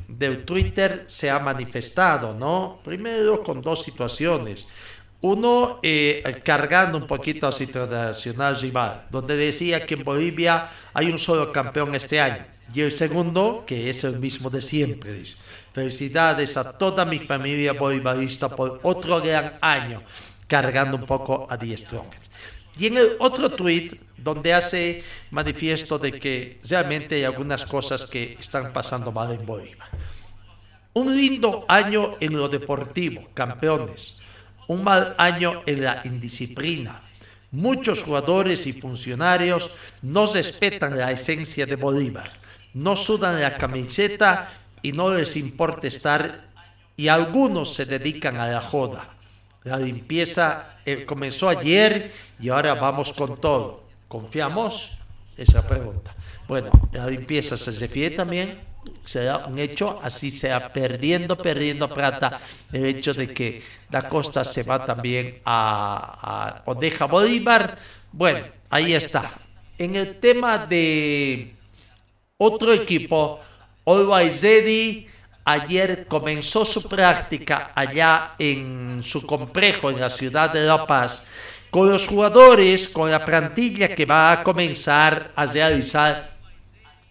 Twitter 0.45 1.05
se 1.07 1.31
ha 1.31 1.39
manifestado, 1.39 2.35
¿no? 2.35 2.79
Primero 2.83 3.41
con 3.41 3.59
dos 3.59 3.81
situaciones. 3.81 4.67
Uno, 5.21 5.79
eh, 5.81 6.41
cargando 6.43 6.99
un 6.99 7.07
poquito 7.07 7.47
a 7.47 7.51
su 7.51 7.63
internacional 7.63 8.55
rival, 8.61 9.07
donde 9.09 9.35
decía 9.35 9.83
que 9.83 9.95
en 9.95 10.03
Bolivia 10.03 10.69
hay 10.93 11.09
un 11.09 11.17
solo 11.17 11.51
campeón 11.51 11.95
este 11.95 12.21
año. 12.21 12.45
Y 12.71 12.81
el 12.81 12.91
segundo, 12.91 13.63
que 13.65 13.89
es 13.89 14.03
el 14.03 14.19
mismo 14.19 14.51
de 14.51 14.61
siempre, 14.61 15.13
dice, 15.13 15.37
felicidades 15.73 16.55
a 16.55 16.77
toda 16.77 17.03
mi 17.03 17.17
familia 17.17 17.73
bolivarista 17.73 18.47
por 18.47 18.79
otro 18.83 19.19
gran 19.21 19.57
año, 19.59 20.03
cargando 20.47 20.97
un 20.97 21.05
poco 21.07 21.47
a 21.49 21.57
Die 21.57 21.75
Strongest. 21.75 22.32
Y 22.77 22.87
en 22.87 22.97
el 22.97 23.09
otro 23.19 23.49
tweet, 23.49 23.99
donde 24.17 24.53
hace 24.53 25.03
manifiesto 25.31 25.99
de 25.99 26.19
que 26.19 26.59
realmente 26.63 27.15
hay 27.15 27.23
algunas 27.23 27.65
cosas 27.65 28.05
que 28.05 28.37
están 28.39 28.73
pasando 28.73 29.11
mal 29.11 29.31
en 29.31 29.45
Bolívar. 29.45 29.89
Un 30.93 31.15
lindo 31.15 31.65
año 31.67 32.17
en 32.19 32.37
lo 32.37 32.47
deportivo, 32.47 33.27
campeones. 33.33 34.21
Un 34.67 34.83
mal 34.83 35.15
año 35.17 35.63
en 35.65 35.83
la 35.83 36.01
indisciplina. 36.05 37.01
Muchos 37.51 38.03
jugadores 38.03 38.65
y 38.65 38.73
funcionarios 38.73 39.75
no 40.01 40.25
respetan 40.25 40.97
la 40.97 41.11
esencia 41.11 41.65
de 41.65 41.75
Bolívar. 41.75 42.31
No 42.73 42.95
sudan 42.95 43.39
la 43.41 43.57
camiseta 43.57 44.51
y 44.81 44.91
no 44.91 45.13
les 45.13 45.35
importa 45.35 45.87
estar 45.87 46.49
y 46.95 47.07
algunos 47.07 47.73
se 47.73 47.85
dedican 47.85 48.37
a 48.37 48.47
la 48.47 48.61
joda. 48.61 49.12
La 49.63 49.77
limpieza 49.77 50.77
eh, 50.85 51.05
comenzó 51.05 51.49
ayer 51.49 52.11
y 52.39 52.49
ahora 52.49 52.73
vamos 52.73 53.13
con 53.13 53.39
todo. 53.39 53.83
¿Confiamos? 54.07 54.91
Esa 55.37 55.65
pregunta. 55.65 56.13
Bueno, 56.47 56.69
la 56.91 57.07
limpieza 57.07 57.57
se 57.57 57.71
refiere 57.71 58.15
también, 58.15 58.59
será 59.03 59.37
un 59.47 59.57
hecho, 59.57 59.99
así 60.03 60.29
sea 60.29 60.71
perdiendo, 60.71 61.37
perdiendo 61.37 61.91
plata, 61.91 62.39
el 62.71 62.85
hecho 62.85 63.13
de 63.13 63.33
que 63.33 63.63
la 63.89 64.07
costa 64.09 64.43
se 64.43 64.63
va 64.63 64.85
también 64.85 65.39
a, 65.45 66.61
a 66.61 66.61
o 66.65 66.75
deja 66.75 67.05
Bolívar. 67.05 67.77
Bueno, 68.11 68.45
ahí 68.69 68.93
está. 68.93 69.31
En 69.77 69.95
el 69.95 70.19
tema 70.19 70.59
de 70.67 71.53
otro 72.37 72.73
equipo, 72.73 73.39
Always 73.85 74.43
Ready, 74.43 75.07
ayer 75.45 76.05
comenzó 76.07 76.63
su 76.65 76.87
práctica 76.87 77.71
allá 77.75 78.35
en 78.37 79.01
su 79.03 79.25
complejo 79.25 79.89
en 79.89 79.99
la 79.99 80.09
ciudad 80.09 80.51
de 80.51 80.65
La 80.65 80.85
Paz 80.87 81.25
con 81.69 81.89
los 81.89 82.07
jugadores, 82.07 82.87
con 82.87 83.09
la 83.09 83.25
plantilla 83.25 83.95
que 83.95 84.05
va 84.05 84.31
a 84.31 84.43
comenzar 84.43 85.31
a 85.35 85.45
realizar 85.47 86.29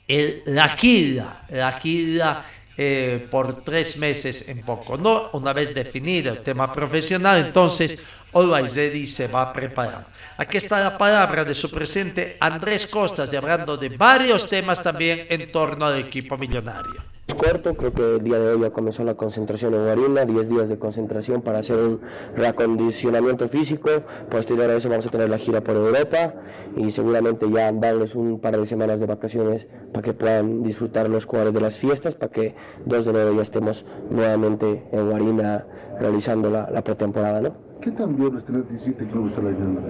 el, 0.06 0.42
la 0.46 0.68
gira, 0.68 1.42
la 1.48 1.72
gira 1.72 2.44
eh, 2.76 3.26
por 3.28 3.64
tres 3.64 3.96
meses 3.98 4.48
en 4.48 4.62
poco, 4.62 4.96
¿no? 4.96 5.30
Una 5.32 5.52
vez 5.52 5.74
definido 5.74 6.32
el 6.32 6.42
tema 6.42 6.72
profesional, 6.72 7.38
entonces 7.44 7.98
Always 8.32 8.74
Ready 8.76 9.06
se 9.06 9.28
va 9.28 9.42
a 9.42 9.52
preparar. 9.52 10.06
Aquí 10.38 10.56
está 10.58 10.80
la 10.80 10.96
palabra 10.96 11.44
de 11.44 11.54
su 11.54 11.70
presente 11.70 12.36
Andrés 12.38 12.86
Costas, 12.86 13.34
hablando 13.34 13.76
de 13.76 13.90
varios 13.90 14.48
temas 14.48 14.82
también 14.82 15.26
en 15.28 15.50
torno 15.50 15.86
al 15.86 15.98
equipo 15.98 16.38
millonario. 16.38 17.04
Corto, 17.36 17.74
creo 17.74 17.92
que 17.92 18.16
el 18.16 18.24
día 18.24 18.38
de 18.38 18.52
hoy 18.52 18.60
ya 18.60 18.70
comenzó 18.70 19.04
la 19.04 19.14
concentración 19.14 19.74
en 19.74 19.84
Guarina, 19.84 20.24
10 20.24 20.48
días 20.48 20.68
de 20.68 20.78
concentración 20.78 21.42
para 21.42 21.58
hacer 21.60 21.78
un 21.78 22.00
reacondicionamiento 22.36 23.48
físico, 23.48 23.90
posterior 24.30 24.70
a 24.70 24.76
eso 24.76 24.88
vamos 24.88 25.06
a 25.06 25.10
tener 25.10 25.28
la 25.28 25.38
gira 25.38 25.62
por 25.62 25.76
Europa 25.76 26.34
y 26.76 26.90
seguramente 26.90 27.50
ya 27.50 27.72
darles 27.72 28.14
un 28.14 28.40
par 28.40 28.58
de 28.58 28.66
semanas 28.66 29.00
de 29.00 29.06
vacaciones 29.06 29.66
para 29.92 30.02
que 30.02 30.12
puedan 30.12 30.62
disfrutar 30.62 31.08
los 31.08 31.24
jugadores 31.24 31.54
de 31.54 31.60
las 31.60 31.78
fiestas, 31.78 32.14
para 32.14 32.32
que 32.32 32.54
2 32.86 33.04
de 33.04 33.10
enero 33.10 33.34
ya 33.34 33.42
estemos 33.42 33.84
nuevamente 34.10 34.84
en 34.92 35.10
Guarina 35.10 35.66
realizando 36.00 36.50
la, 36.50 36.70
la 36.70 36.82
pretemporada, 36.82 37.40
¿no? 37.40 37.71
¿Qué 37.82 37.90
tan 37.90 38.16
bien 38.16 38.36
es 38.36 38.44
tener 38.44 38.68
17 38.68 39.06
clubes 39.06 39.36
al 39.38 39.48
año? 39.48 39.80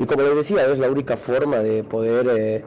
Y 0.00 0.06
como 0.06 0.22
les 0.22 0.36
decía, 0.36 0.64
es 0.66 0.78
la 0.78 0.88
única 0.88 1.16
forma 1.16 1.58
de 1.58 1.82
poder 1.82 2.28
eh, 2.28 2.64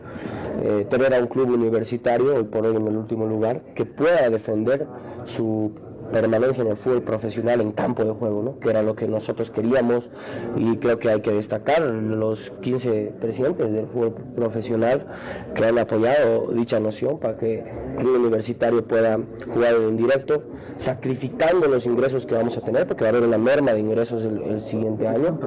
eh, 0.61 0.85
tener 0.89 1.13
a 1.13 1.19
un 1.19 1.27
club 1.27 1.51
universitario, 1.51 2.35
hoy 2.35 2.43
por 2.43 2.65
hoy 2.65 2.75
en 2.75 2.85
el 2.85 2.97
último 2.97 3.25
lugar, 3.25 3.61
que 3.75 3.85
pueda 3.85 4.29
defender 4.29 4.87
su 5.23 5.71
permanencia 6.11 6.63
en 6.63 6.69
el 6.69 6.77
fútbol 6.77 7.01
profesional 7.01 7.61
en 7.61 7.71
campo 7.71 8.03
de 8.03 8.11
juego, 8.11 8.43
¿no? 8.43 8.59
que 8.59 8.69
era 8.69 8.81
lo 8.81 8.95
que 8.95 9.07
nosotros 9.07 9.49
queríamos 9.49 10.09
y 10.55 10.77
creo 10.77 10.99
que 10.99 11.09
hay 11.09 11.21
que 11.21 11.31
destacar 11.31 11.81
los 11.81 12.51
15 12.61 13.13
presidentes 13.19 13.71
del 13.71 13.87
fútbol 13.87 14.13
profesional 14.35 15.05
que 15.55 15.65
han 15.65 15.79
apoyado 15.79 16.51
dicha 16.51 16.79
noción 16.79 17.19
para 17.19 17.37
que 17.37 17.63
el 17.99 18.07
universitario 18.07 18.85
pueda 18.85 19.19
jugar 19.53 19.75
en 19.75 19.97
directo, 19.97 20.43
sacrificando 20.77 21.67
los 21.67 21.85
ingresos 21.85 22.25
que 22.25 22.35
vamos 22.35 22.57
a 22.57 22.61
tener, 22.61 22.87
porque 22.87 23.03
va 23.03 23.09
a 23.09 23.11
haber 23.11 23.23
una 23.23 23.37
merma 23.37 23.73
de 23.73 23.79
ingresos 23.79 24.23
el, 24.23 24.41
el 24.41 24.61
siguiente 24.61 25.07
año, 25.07 25.39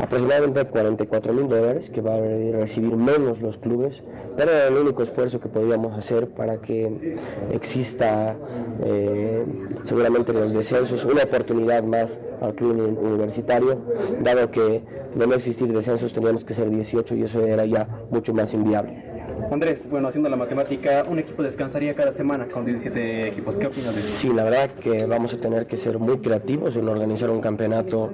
aproximadamente 0.00 0.64
44 0.64 1.32
mil 1.32 1.48
dólares 1.48 1.90
que 1.90 2.00
va 2.00 2.14
a 2.14 2.20
recibir 2.20 2.96
menos 2.96 3.40
los 3.40 3.58
clubes, 3.58 4.02
pero 4.36 4.50
era 4.50 4.68
el 4.68 4.76
único 4.76 5.02
esfuerzo 5.02 5.40
que 5.40 5.48
podíamos 5.48 5.96
hacer 5.98 6.28
para 6.28 6.58
que 6.58 7.16
exista 7.50 8.36
eh, 8.84 9.44
seguramente 9.84 10.32
los 10.32 10.52
descensos, 10.52 11.04
una 11.04 11.22
oportunidad 11.22 11.82
más 11.82 12.08
al 12.40 12.54
club 12.54 12.98
universitario, 13.00 13.80
dado 14.22 14.50
que 14.50 14.82
de 15.14 15.26
no 15.26 15.34
existir 15.34 15.72
descensos 15.72 16.12
teníamos 16.12 16.44
que 16.44 16.54
ser 16.54 16.70
18 16.70 17.14
y 17.16 17.22
eso 17.24 17.44
era 17.44 17.64
ya 17.64 17.88
mucho 18.10 18.32
más 18.32 18.52
inviable. 18.54 19.10
Andrés, 19.50 19.88
bueno, 19.90 20.08
haciendo 20.08 20.28
la 20.28 20.36
matemática, 20.36 21.04
un 21.08 21.18
equipo 21.18 21.42
descansaría 21.42 21.94
cada 21.94 22.12
semana 22.12 22.46
con 22.46 22.64
17 22.64 23.28
equipos. 23.28 23.56
¿Qué 23.56 23.66
opinas 23.66 23.94
de 23.94 24.00
eso? 24.00 24.16
Sí, 24.16 24.32
la 24.32 24.44
verdad 24.44 24.70
que 24.80 25.06
vamos 25.06 25.34
a 25.34 25.40
tener 25.40 25.66
que 25.66 25.76
ser 25.76 25.98
muy 25.98 26.18
creativos 26.18 26.76
en 26.76 26.88
organizar 26.88 27.30
un 27.30 27.40
campeonato 27.40 28.10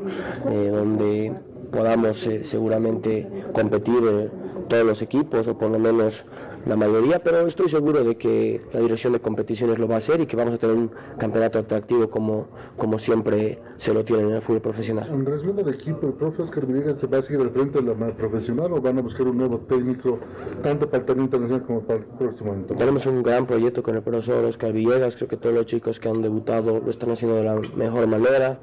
eh, 0.51 0.71
donde 0.73 1.35
podamos 1.71 2.27
eh, 2.27 2.43
seguramente 2.45 3.29
competir 3.53 4.03
eh, 4.03 4.29
todos 4.69 4.87
los 4.87 5.03
equipos 5.03 5.47
o 5.47 5.59
por 5.59 5.71
lo 5.71 5.79
menos 5.79 6.25
la 6.67 6.75
mayoría, 6.75 7.21
pero 7.23 7.47
estoy 7.47 7.69
seguro 7.69 8.03
de 8.03 8.17
que 8.17 8.61
la 8.73 8.81
dirección 8.81 9.13
de 9.13 9.21
competiciones 9.21 9.79
lo 9.79 9.87
va 9.87 9.95
a 9.95 9.99
hacer 9.99 10.21
y 10.21 10.27
que 10.27 10.37
vamos 10.37 10.55
a 10.55 10.59
tener 10.59 10.77
un 10.77 10.91
campeonato 11.17 11.61
atractivo 11.61 12.11
como, 12.11 12.49
como 12.77 12.99
siempre 12.99 13.61
se 13.77 13.95
lo 13.95 14.05
tiene 14.05 14.25
en 14.25 14.31
el 14.33 14.43
fútbol 14.43 14.63
profesional. 14.63 15.09
En 15.09 15.25
relación 15.25 15.59
al 15.59 15.69
equipo, 15.69 16.09
¿el 16.09 16.15
profe 16.15 16.43
Oscar 16.43 16.67
Villegas 16.67 16.99
se 17.01 17.07
va 17.07 17.19
a 17.19 17.23
seguir 17.23 17.41
al 17.41 17.51
frente 17.51 17.81
de 17.81 17.95
la 17.95 18.07
profesional 18.15 18.73
o 18.73 18.81
van 18.81 18.99
a 18.99 19.03
buscar 19.03 19.29
un 19.29 19.39
nuevo 19.39 19.59
técnico, 19.59 20.19
tanto 20.63 20.89
para 20.89 20.99
el 20.99 21.07
torneo 21.07 21.25
internacional 21.27 21.67
como 21.67 21.81
para 21.83 22.01
el 22.01 22.05
próximo 22.05 22.53
año? 22.53 22.65
Tenemos 22.77 23.07
un 23.07 23.23
gran 23.23 23.47
proyecto 23.47 23.85
con 23.85 23.95
el 23.95 24.03
profesor 24.03 24.45
Oscar 24.45 24.73
Villegas, 24.73 25.15
creo 25.15 25.29
que 25.29 25.37
todos 25.37 25.55
los 25.55 25.67
chicos 25.67 26.01
que 26.01 26.09
han 26.09 26.21
debutado 26.21 26.81
lo 26.81 26.91
están 26.91 27.11
haciendo 27.11 27.37
de 27.37 27.45
la 27.45 27.61
mejor 27.77 28.09
manera 28.09 28.59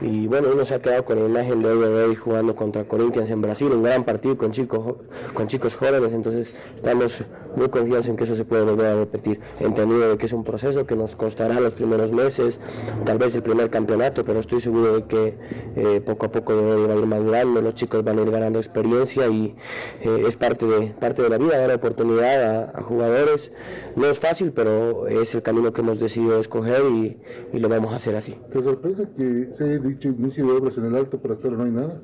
y 0.00 0.26
bueno, 0.26 0.48
uno 0.52 0.64
se 0.64 0.74
ha 0.74 0.82
quedado 0.82 1.04
con 1.04 1.20
la 1.20 1.26
imagen 1.26 1.62
de 1.62 1.68
hoy 1.68 2.16
jugando 2.16 2.56
contra 2.56 2.82
Corinthians 2.84 3.30
en 3.30 3.40
Brasil, 3.40 3.70
un 3.70 3.84
gran 3.84 4.02
partido 4.02 4.36
con 4.36 4.50
chicos, 4.50 4.96
con 5.34 5.46
chicos 5.46 5.76
jóvenes, 5.76 6.12
entonces 6.12 6.52
estamos 6.74 7.22
muy 7.56 7.68
confiados 7.68 8.08
en 8.08 8.16
que 8.16 8.24
eso 8.24 8.36
se 8.36 8.44
puede 8.44 8.64
volver 8.64 8.86
a 8.86 8.94
repetir, 8.96 9.40
entendido 9.60 10.10
de 10.10 10.18
que 10.18 10.26
es 10.26 10.32
un 10.32 10.44
proceso 10.44 10.86
que 10.86 10.96
nos 10.96 11.16
costará 11.16 11.60
los 11.60 11.74
primeros 11.74 12.12
meses, 12.12 12.60
tal 13.04 13.18
vez 13.18 13.34
el 13.34 13.42
primer 13.42 13.70
campeonato, 13.70 14.24
pero 14.24 14.40
estoy 14.40 14.60
seguro 14.60 14.96
de 14.96 15.04
que 15.04 15.38
eh, 15.76 16.00
poco 16.04 16.26
a 16.26 16.32
poco 16.32 16.54
va 16.54 16.92
a 16.92 16.96
ir 16.96 17.06
madurando, 17.06 17.60
los 17.60 17.74
chicos 17.74 18.04
van 18.04 18.18
a 18.18 18.22
ir 18.22 18.30
ganando 18.30 18.58
experiencia 18.58 19.26
y 19.28 19.54
eh, 20.02 20.24
es 20.26 20.36
parte 20.36 20.66
de, 20.66 20.86
parte 20.88 21.22
de 21.22 21.28
la 21.28 21.38
vida, 21.38 21.58
dar 21.58 21.72
oportunidad 21.72 22.74
a, 22.74 22.82
jugadores, 22.82 23.50
no 23.96 24.06
es 24.06 24.18
fácil, 24.18 24.52
pero 24.52 25.06
es 25.08 25.34
el 25.34 25.42
camino 25.42 25.72
que 25.72 25.80
hemos 25.80 25.98
decidido 25.98 26.38
escoger 26.38 26.82
y, 26.90 27.18
y 27.52 27.58
lo 27.58 27.68
vamos 27.68 27.92
a 27.92 27.96
hacer 27.96 28.16
así. 28.16 28.36
¿Te 28.52 28.62
sorprende 28.62 29.08
que 29.16 29.54
se 29.56 29.64
haya 29.64 29.78
dicho 29.78 30.08
inicio 30.08 30.46
de 30.46 30.52
obras 30.52 30.76
en 30.76 30.86
el 30.86 30.96
alto, 30.96 31.18
pero 31.20 31.34
hasta 31.34 31.48
ahora 31.48 31.58
no 31.58 31.64
hay 31.64 31.70
nada? 31.70 32.00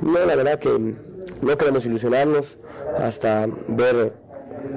No, 0.00 0.26
la 0.26 0.36
verdad 0.36 0.58
que 0.58 0.94
no 1.42 1.56
queremos 1.56 1.86
ilusionarnos 1.86 2.58
hasta 2.96 3.46
ver 3.68 4.12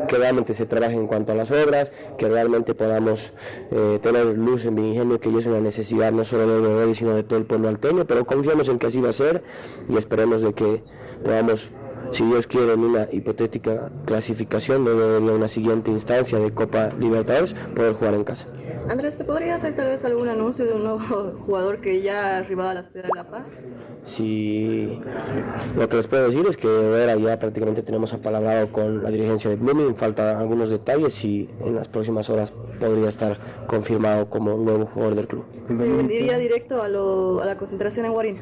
que 0.07 0.17
realmente 0.17 0.53
se 0.53 0.65
trabaje 0.65 0.95
en 0.95 1.07
cuanto 1.07 1.31
a 1.31 1.35
las 1.35 1.51
obras, 1.51 1.91
que 2.17 2.27
realmente 2.27 2.75
podamos 2.75 3.33
eh, 3.71 3.99
tener 4.01 4.25
luz 4.37 4.65
en 4.65 4.77
ingenio, 4.79 5.19
que 5.19 5.29
es 5.37 5.45
una 5.45 5.59
necesidad 5.59 6.11
no 6.11 6.23
solo 6.23 6.47
de 6.47 6.61
Nuevo 6.61 6.95
sino 6.95 7.15
de 7.15 7.23
todo 7.23 7.39
el 7.39 7.45
pueblo 7.45 7.69
alteño, 7.69 8.05
pero 8.05 8.25
confiamos 8.25 8.67
en 8.69 8.79
que 8.79 8.87
así 8.87 8.99
va 8.99 9.09
a 9.09 9.13
ser 9.13 9.43
y 9.89 9.97
esperemos 9.97 10.41
de 10.41 10.53
que 10.53 10.83
podamos 11.23 11.69
si 12.11 12.25
Dios 12.25 12.47
quiere, 12.47 12.73
en 12.73 12.79
una 12.81 13.07
hipotética 13.11 13.91
clasificación 14.05 14.85
de 14.85 14.91
una 14.93 15.47
siguiente 15.47 15.91
instancia 15.91 16.39
de 16.39 16.51
Copa 16.51 16.89
Libertadores, 16.99 17.53
poder 17.75 17.93
jugar 17.93 18.13
en 18.15 18.23
casa. 18.23 18.47
Andrés, 18.89 19.17
¿te 19.17 19.23
podría 19.23 19.55
hacer 19.55 19.75
tal 19.75 19.89
vez 19.89 20.03
algún 20.03 20.27
anuncio 20.27 20.65
de 20.65 20.73
un 20.73 20.83
nuevo 20.83 20.99
jugador 21.45 21.79
que 21.81 22.01
ya 22.01 22.35
ha 22.35 22.37
arribado 22.39 22.71
a 22.71 22.73
la 22.73 22.83
ciudad 22.83 23.05
de 23.05 23.15
La 23.15 23.29
Paz? 23.29 23.43
Sí, 24.03 24.99
lo 25.77 25.87
que 25.87 25.97
les 25.97 26.07
puedo 26.07 26.27
decir 26.27 26.45
es 26.49 26.57
que 26.57 26.67
ahora 26.67 27.15
ya 27.15 27.39
prácticamente 27.39 27.83
tenemos 27.83 28.11
apalabrado 28.13 28.71
con 28.71 29.03
la 29.03 29.11
dirigencia 29.11 29.51
de 29.51 29.55
Blooming, 29.57 29.95
faltan 29.95 30.37
algunos 30.37 30.71
detalles 30.71 31.23
y 31.23 31.47
en 31.63 31.75
las 31.75 31.87
próximas 31.87 32.27
horas 32.29 32.51
podría 32.79 33.09
estar 33.09 33.37
confirmado 33.67 34.27
como 34.29 34.57
nuevo 34.57 34.87
jugador 34.87 35.15
del 35.15 35.27
club. 35.27 35.45
¿Se 35.67 36.15
iría 36.15 36.37
directo 36.39 36.81
a, 36.81 36.87
a 36.87 37.45
la 37.45 37.57
concentración 37.57 38.07
en 38.07 38.11
Guarina? 38.13 38.41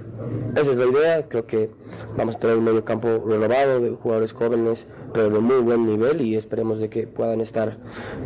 Esa 0.55 0.71
es 0.71 0.77
la 0.77 0.85
idea, 0.85 1.27
creo 1.27 1.45
que 1.45 1.69
vamos 2.17 2.37
a 2.37 2.39
tener 2.39 2.57
un 2.57 2.63
medio 2.63 2.85
campo 2.85 3.19
renovado 3.49 3.81
de 3.81 3.89
jugadores 3.91 4.33
jóvenes, 4.33 4.85
pero 5.13 5.29
de 5.29 5.39
muy 5.39 5.61
buen 5.61 5.85
nivel 5.85 6.21
y 6.21 6.35
esperemos 6.35 6.79
de 6.79 6.89
que 6.89 7.07
puedan 7.07 7.41
estar 7.41 7.77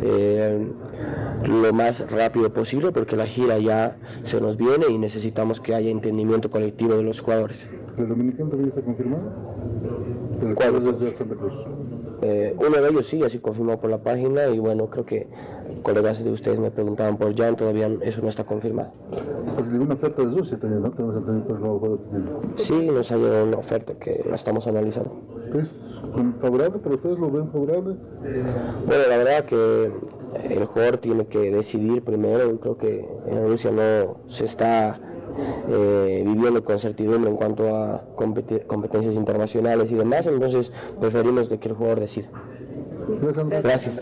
eh, 0.02 0.66
lo 1.44 1.72
más 1.72 2.08
rápido 2.10 2.52
posible 2.52 2.92
porque 2.92 3.16
la 3.16 3.26
gira 3.26 3.58
ya 3.58 3.96
se 4.24 4.40
nos 4.40 4.56
viene 4.56 4.86
y 4.90 4.98
necesitamos 4.98 5.60
que 5.60 5.74
haya 5.74 5.90
entendimiento 5.90 6.50
colectivo 6.50 6.94
de 6.94 7.02
los 7.02 7.20
jugadores. 7.20 7.66
¿El 7.96 8.08
dominicano 8.08 8.50
todavía 8.50 8.68
está 8.68 8.82
confirmado? 8.82 9.22
¿El 10.42 10.54
cuadro 10.54 10.80
desde 10.80 11.16
Santa 11.16 11.34
Cruz? 11.36 11.52
Eh, 12.22 12.54
uno 12.58 12.80
de 12.80 12.88
ellos 12.88 13.06
sí, 13.06 13.22
así 13.22 13.38
confirmó 13.38 13.80
por 13.80 13.90
la 13.90 13.98
página 13.98 14.48
y 14.48 14.58
bueno, 14.58 14.88
creo 14.88 15.04
que 15.04 15.26
colegas 15.84 16.24
de 16.24 16.32
ustedes 16.32 16.58
me 16.58 16.72
preguntaban 16.72 17.16
por 17.16 17.36
Jan, 17.36 17.54
todavía 17.54 17.88
eso 18.00 18.20
no 18.22 18.28
está 18.28 18.42
confirmado. 18.44 18.90
Pues 19.54 19.68
una 19.68 19.94
oferta 19.94 20.22
de 20.22 20.36
Rusia 20.36 20.58
también, 20.58 20.82
¿no? 20.82 20.90
Tenemos 20.90 21.16
el 21.48 21.60
nuevo 21.60 21.98
Sí, 22.56 22.88
nos 22.92 23.12
ha 23.12 23.16
llegado 23.16 23.44
una 23.44 23.58
oferta 23.58 23.94
que 23.94 24.24
la 24.28 24.34
estamos 24.34 24.66
analizando. 24.66 25.14
¿Es 25.54 25.70
favorable 26.40 26.78
para 26.78 26.94
ustedes? 26.96 27.18
¿Lo 27.18 27.30
ven 27.30 27.48
favorable? 27.52 27.96
Bueno, 28.86 29.02
la 29.08 29.16
verdad 29.18 29.44
que 29.44 29.92
el 30.50 30.64
jugador 30.64 30.96
tiene 30.96 31.26
que 31.26 31.50
decidir 31.52 32.02
primero, 32.02 32.58
creo 32.58 32.76
que 32.76 33.06
en 33.26 33.46
Rusia 33.46 33.70
no 33.70 34.16
se 34.26 34.46
está 34.46 34.98
eh, 35.68 36.22
viviendo 36.26 36.64
con 36.64 36.78
certidumbre 36.78 37.30
en 37.30 37.36
cuanto 37.36 37.76
a 37.76 38.04
competencias 38.16 39.14
internacionales 39.14 39.90
y 39.90 39.94
demás, 39.94 40.26
entonces 40.26 40.72
preferimos 40.98 41.48
de 41.48 41.58
que 41.58 41.68
el 41.68 41.74
jugador 41.74 42.00
decida. 42.00 42.28
Gracias. 43.62 44.00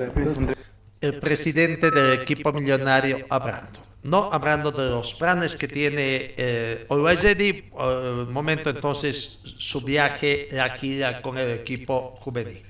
El 1.03 1.19
presidente 1.19 1.91
del 1.91 2.21
equipo 2.21 2.53
millonario 2.53 3.27
hablando, 3.29 3.81
no 4.05 4.33
hablando 4.33 4.71
de 4.71 4.89
los 4.89 5.15
planes 5.15 5.57
que 5.57 5.69
tiene 5.69 6.35
eh, 6.37 6.87
Olwezedi, 6.89 7.65
el 7.79 8.27
momento 8.29 8.71
entonces 8.71 9.41
su 9.59 9.81
viaje, 9.81 10.49
gira 10.79 11.21
con 11.21 11.37
el 11.37 11.51
equipo 11.51 12.15
juvenil. 12.17 12.63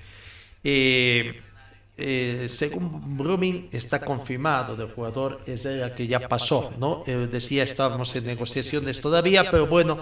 Eh, 1.95 2.47
según 2.49 3.17
Brumming, 3.17 3.69
está 3.71 3.99
confirmado 3.99 4.75
del 4.75 4.89
jugador, 4.89 5.41
es 5.45 5.63
el 5.65 5.93
que 5.93 6.07
ya 6.07 6.27
pasó, 6.27 6.73
¿no? 6.79 7.03
Eh, 7.05 7.27
decía, 7.31 7.63
estábamos 7.63 8.15
en 8.15 8.25
negociaciones 8.25 8.99
todavía, 8.99 9.49
pero 9.51 9.67
bueno, 9.67 9.99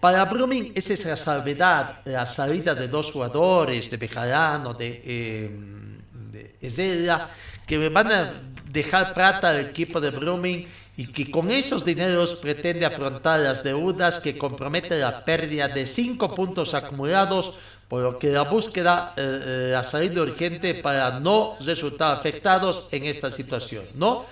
para 0.00 0.24
Brumming 0.24 0.72
esa 0.74 0.94
es 0.94 1.04
la 1.04 1.16
salvedad, 1.16 2.00
la 2.04 2.26
salida 2.26 2.74
de 2.74 2.88
dos 2.88 3.12
jugadores, 3.12 3.90
de 3.90 3.96
Bejarano, 3.96 4.74
de, 4.74 5.02
eh, 5.04 5.50
de 6.32 6.56
que 7.70 7.88
van 7.88 8.10
a 8.10 8.32
dejar 8.72 9.14
plata 9.14 9.50
al 9.50 9.60
equipo 9.60 10.00
de 10.00 10.10
Brumming 10.10 10.66
y 10.96 11.06
que 11.06 11.30
con 11.30 11.52
esos 11.52 11.84
dineros 11.84 12.34
pretende 12.34 12.84
afrontar 12.84 13.38
las 13.38 13.62
deudas 13.62 14.18
que 14.18 14.36
compromete 14.36 14.98
la 14.98 15.24
pérdida 15.24 15.68
de 15.68 15.86
cinco 15.86 16.34
puntos 16.34 16.74
acumulados 16.74 17.60
por 17.86 18.02
lo 18.02 18.18
que 18.18 18.30
la 18.30 18.42
búsqueda 18.42 19.14
eh, 19.16 19.72
ha 19.78 19.84
salido 19.84 20.24
urgente 20.24 20.74
para 20.74 21.20
no 21.20 21.56
resultar 21.60 22.16
afectados 22.16 22.88
en 22.90 23.04
esta 23.04 23.30
situación, 23.30 23.84
¿no? 23.94 24.26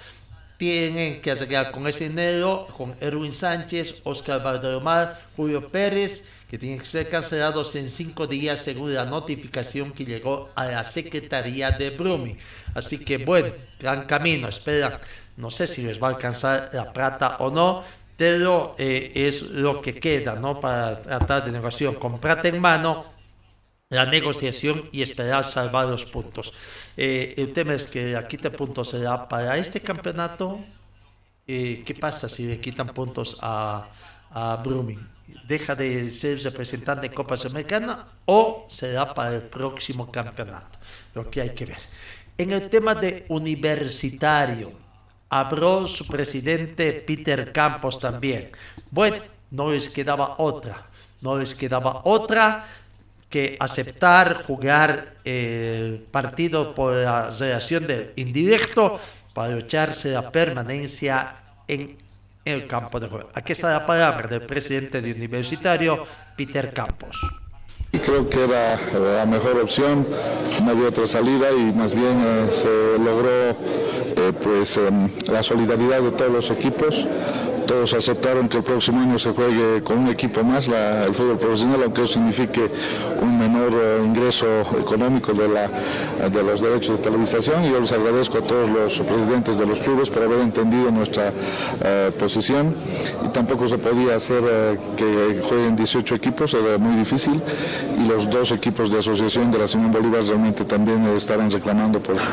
Tienen 0.57 1.21
que 1.21 1.31
arreglar 1.31 1.71
con 1.71 1.87
ese 1.87 2.09
dinero, 2.09 2.67
con 2.77 2.97
Erwin 3.01 3.33
Sánchez, 3.33 4.01
Oscar 4.03 4.43
Valderomar, 4.43 5.21
Julio 5.37 5.69
Pérez, 5.69 6.29
que 6.49 6.59
tienen 6.59 6.79
que 6.79 6.87
ser 6.87 7.11
cancelados 7.11 7.75
en 7.77 7.91
cinco 7.91 8.27
días 8.27 8.63
según 8.63 8.95
la 8.95 9.05
notificación 9.05 9.93
que 9.93 10.07
llegó 10.07 10.51
a 10.55 10.67
la 10.67 10.83
Secretaría 10.85 11.71
de 11.73 11.91
Brumi. 11.91 12.37
Así 12.75 13.05
que 13.05 13.19
bueno, 13.19 13.49
gran 13.79 14.07
camino, 14.07 14.49
esperan. 14.49 14.99
No 15.37 15.51
sé 15.51 15.67
si 15.67 15.83
les 15.83 16.03
va 16.03 16.09
a 16.09 16.11
alcanzar 16.13 16.71
la 16.73 16.93
plata 16.93 17.37
o 17.41 17.51
no, 17.51 17.85
pero 18.17 18.75
eh, 18.79 19.13
es 19.15 19.51
lo 19.51 19.83
que 19.83 20.01
queda, 20.01 20.35
¿no? 20.35 20.59
Para 20.59 21.03
tratar 21.03 21.45
de 21.45 21.53
negociación 21.53 21.97
con 21.97 22.19
plata 22.19 22.49
en 22.49 22.61
mano 22.61 23.05
la 23.91 24.05
negociación 24.07 24.89
y 24.93 25.03
esperar 25.03 25.45
salvar 25.45 25.87
los 25.87 26.05
puntos. 26.05 26.53
Eh, 26.97 27.35
el 27.37 27.53
tema 27.53 27.75
es 27.75 27.87
que 27.87 28.13
la 28.13 28.27
quita 28.27 28.51
puntos 28.51 28.91
será 28.91 29.29
para 29.29 29.57
este 29.57 29.81
campeonato. 29.81 30.61
Eh, 31.47 31.83
¿Qué 31.87 31.95
pasa 31.95 32.29
si 32.29 32.47
le 32.47 32.61
quitan 32.61 32.89
puntos 32.89 33.39
a, 33.41 33.89
a? 34.31 34.63
¿Deja 35.47 35.75
de 35.75 36.11
ser 36.11 36.43
representante 36.43 37.09
de 37.09 37.15
Copa 37.15 37.37
Sudamericana 37.37 38.07
o 38.27 38.67
será 38.69 39.13
para 39.15 39.35
el 39.35 39.43
próximo 39.43 40.11
campeonato? 40.11 40.79
Lo 41.15 41.31
que 41.31 41.41
hay 41.41 41.51
que 41.51 41.67
ver. 41.67 41.79
En 42.37 42.53
el 42.53 42.69
tema 42.71 42.95
de 42.95 43.27
universitario, 43.29 44.73
habló 45.29 45.87
su 45.87 46.07
presidente 46.07 46.93
Peter 46.93 47.53
Campos 47.53 47.99
también. 47.99 48.51
Bueno, 48.91 49.17
no 49.51 49.71
les 49.71 49.89
quedaba 49.89 50.37
otra. 50.39 50.87
No 51.21 51.39
les 51.39 51.55
quedaba 51.55 52.03
otra 52.05 52.67
que 53.29 53.57
aceptar 53.61 54.45
jugar 54.45 55.17
el 55.25 56.07
partido 56.11 56.75
por 56.75 56.95
la 56.95 57.29
relación 57.29 57.87
de 57.87 58.13
indirecto 58.17 58.99
para 59.35 59.55
lucharse 59.55 60.13
la 60.13 60.31
permanencia 60.31 61.37
en 61.67 61.97
el 62.49 62.67
campo 62.67 63.01
de 63.01 63.09
juego. 63.09 63.31
Aquí 63.35 63.53
está 63.53 63.71
la 63.71 63.87
palabra 63.87 64.29
del 64.29 64.43
presidente 64.43 65.01
de 65.01 65.13
Universitario, 65.13 66.07
Peter 66.37 66.73
Campos. 66.73 67.19
Creo 67.91 68.29
que 68.29 68.45
era 68.45 68.79
la 69.17 69.25
mejor 69.25 69.59
opción, 69.59 70.07
no 70.63 70.71
había 70.71 70.89
otra 70.89 71.07
salida 71.07 71.51
y 71.53 71.73
más 71.73 71.95
bien 71.95 72.23
eh, 72.23 72.49
se 72.51 72.99
logró 73.03 73.51
eh, 73.51 74.33
pues 74.43 74.77
em, 74.77 75.09
la 75.31 75.43
solidaridad 75.43 76.03
de 76.03 76.11
todos 76.11 76.31
los 76.31 76.51
equipos 76.51 77.07
todos 77.69 77.93
aceptaron 77.93 78.49
que 78.49 78.57
el 78.57 78.63
próximo 78.63 79.03
año 79.03 79.19
se 79.19 79.31
juegue 79.33 79.83
con 79.83 79.99
un 79.99 80.09
equipo 80.09 80.43
más 80.43 80.69
la, 80.69 81.05
el 81.05 81.15
fútbol 81.15 81.39
profesional, 81.39 81.83
aunque 81.85 82.03
eso 82.03 82.15
signifique 82.15 82.71
un 83.21 83.39
menor 83.39 83.73
eh, 83.75 84.01
ingreso 84.03 84.47
económico 84.81 85.35
de, 85.35 85.49
la, 85.49 85.69
de 86.31 86.43
los 86.43 86.63
derechos 86.63 86.97
de 86.97 87.03
televisación. 87.05 87.67
Y 87.67 87.71
yo 87.71 87.79
les 87.79 87.93
agradezco 87.93 88.39
a 88.39 88.41
todos 88.41 88.71
los 88.71 88.99
presidentes 89.01 89.59
de 89.59 89.67
los 89.67 89.79
clubes 89.81 90.09
por 90.09 90.23
haber 90.23 90.41
entendido 90.41 90.91
nuestra 90.91 91.31
eh, 91.85 92.11
posición. 92.19 92.75
Y 93.27 93.29
tampoco 93.29 93.69
se 93.69 93.77
podía 93.77 94.17
hacer 94.17 94.43
eh, 94.51 94.79
que 94.97 95.43
jueguen 95.47 95.77
18 95.77 96.15
equipos, 96.15 96.55
era 96.55 96.79
muy 96.79 96.97
difícil. 96.97 97.39
Y 97.99 98.09
los 98.09 98.31
dos 98.31 98.51
equipos 98.51 98.91
de 98.91 99.01
asociación 99.01 99.51
de 99.51 99.59
la 99.59 99.69
Simón 99.69 99.93
Bolívar 99.93 100.25
realmente 100.25 100.65
también 100.65 101.05
estaban 101.09 101.51
reclamando 101.51 102.01
por 102.01 102.17
su, 102.17 102.33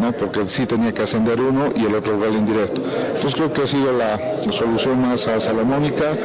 ¿no? 0.00 0.12
porque 0.12 0.48
sí 0.48 0.64
tenía 0.64 0.94
que 0.94 1.02
ascender 1.02 1.38
uno 1.38 1.66
y 1.76 1.84
el 1.84 1.94
otro 1.94 2.18
gol 2.18 2.34
indirecto. 2.34 2.80
Entonces 3.08 3.34
creo 3.34 3.52
que 3.52 3.62
ha 3.62 3.66
sido 3.66 3.92
la 3.92 4.18
solución 4.40 4.69
más 4.96 5.22
salomónica, 5.38 6.16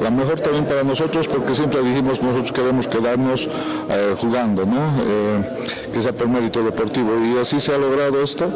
la 0.00 0.10
mejor 0.10 0.40
también 0.40 0.64
para 0.64 0.82
nosotros 0.82 1.28
porque 1.28 1.54
siempre 1.54 1.82
dijimos 1.82 2.22
nosotros 2.22 2.52
queremos 2.52 2.88
quedarnos 2.88 3.48
eh, 3.90 4.14
jugando, 4.18 4.66
¿no? 4.66 4.76
Eh, 4.76 5.90
que 5.92 6.02
sea 6.02 6.12
por 6.12 6.28
mérito 6.28 6.62
deportivo 6.62 7.12
y 7.24 7.38
así 7.38 7.60
se 7.60 7.74
ha 7.74 7.78
logrado 7.78 8.22
esto, 8.22 8.50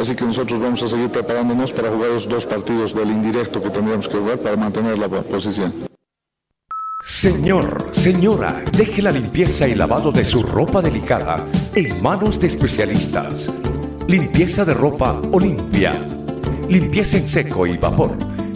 así 0.00 0.14
que 0.14 0.24
nosotros 0.24 0.60
vamos 0.60 0.82
a 0.82 0.88
seguir 0.88 1.08
preparándonos 1.08 1.72
para 1.72 1.90
jugar 1.90 2.10
los 2.10 2.28
dos 2.28 2.46
partidos 2.46 2.94
del 2.94 3.10
indirecto 3.10 3.62
que 3.62 3.70
tendríamos 3.70 4.08
que 4.08 4.16
jugar 4.16 4.38
para 4.38 4.56
mantener 4.56 4.98
la 4.98 5.08
posición. 5.08 5.72
Señor, 7.04 7.90
señora, 7.90 8.62
deje 8.76 9.02
la 9.02 9.10
limpieza 9.10 9.66
y 9.66 9.74
lavado 9.74 10.12
de 10.12 10.24
su 10.24 10.42
ropa 10.42 10.80
delicada 10.80 11.44
en 11.74 12.00
manos 12.00 12.38
de 12.38 12.46
especialistas. 12.46 13.50
Limpieza 14.06 14.64
de 14.64 14.74
ropa 14.74 15.20
Olimpia. 15.32 16.00
Limpieza 16.68 17.16
en 17.16 17.28
seco 17.28 17.66
y 17.66 17.76
vapor. 17.76 18.16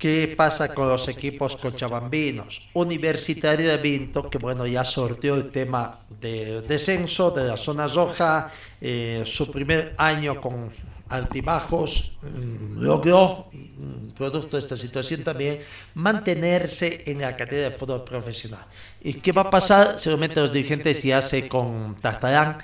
¿Qué 0.00 0.32
pasa 0.34 0.72
con 0.72 0.88
los 0.88 1.08
equipos 1.08 1.58
cochabambinos? 1.58 2.70
Universitario 2.72 3.68
de 3.68 3.76
Vinto, 3.76 4.30
que 4.30 4.38
bueno, 4.38 4.66
ya 4.66 4.82
sorteó 4.82 5.34
el 5.34 5.50
tema 5.50 6.00
de 6.18 6.62
descenso 6.62 7.30
de 7.32 7.44
la 7.44 7.58
zona 7.58 7.86
roja, 7.86 8.50
eh, 8.80 9.22
su 9.26 9.52
primer 9.52 9.92
año 9.98 10.40
con 10.40 10.70
altibajos, 11.10 12.12
mm, 12.22 12.80
logró, 12.80 13.50
mm, 13.52 14.12
producto 14.16 14.56
de 14.56 14.60
esta 14.60 14.74
situación 14.74 15.22
también, 15.22 15.60
mantenerse 15.92 17.02
en 17.04 17.20
la 17.20 17.36
categoría 17.36 17.68
de 17.68 17.76
fútbol 17.76 18.02
profesional. 18.02 18.64
¿Y 19.02 19.12
qué 19.12 19.32
va 19.32 19.42
a 19.42 19.50
pasar? 19.50 19.98
Seguramente 19.98 20.40
los 20.40 20.54
dirigentes 20.54 21.02
ya 21.02 21.20
se 21.20 21.46
contactarán, 21.46 22.56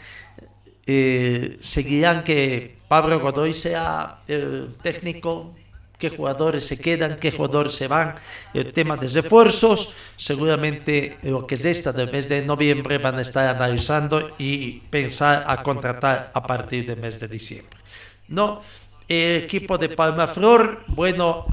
eh, 0.86 1.58
seguirán 1.60 2.24
que 2.24 2.78
Pablo 2.88 3.20
Godoy 3.20 3.52
sea 3.52 4.22
técnico 4.82 5.52
qué 5.98 6.10
jugadores 6.10 6.66
se 6.66 6.78
quedan, 6.78 7.18
qué 7.18 7.30
jugadores 7.30 7.74
se 7.74 7.88
van, 7.88 8.16
el 8.52 8.72
tema 8.72 8.96
de 8.96 9.08
refuerzos, 9.08 9.94
seguramente 10.16 11.18
lo 11.22 11.46
que 11.46 11.54
es 11.54 11.64
esta 11.64 11.92
del 11.92 12.10
mes 12.10 12.28
de 12.28 12.42
noviembre 12.42 12.98
van 12.98 13.16
a 13.16 13.22
estar 13.22 13.48
analizando 13.48 14.34
y 14.38 14.80
pensar 14.90 15.44
a 15.46 15.62
contratar 15.62 16.30
a 16.34 16.42
partir 16.46 16.86
del 16.86 16.98
mes 16.98 17.18
de 17.20 17.28
diciembre. 17.28 17.78
No, 18.28 18.60
el 19.08 19.44
equipo 19.44 19.78
de 19.78 19.88
Palma 19.88 20.26
Flor, 20.26 20.84
bueno, 20.88 21.46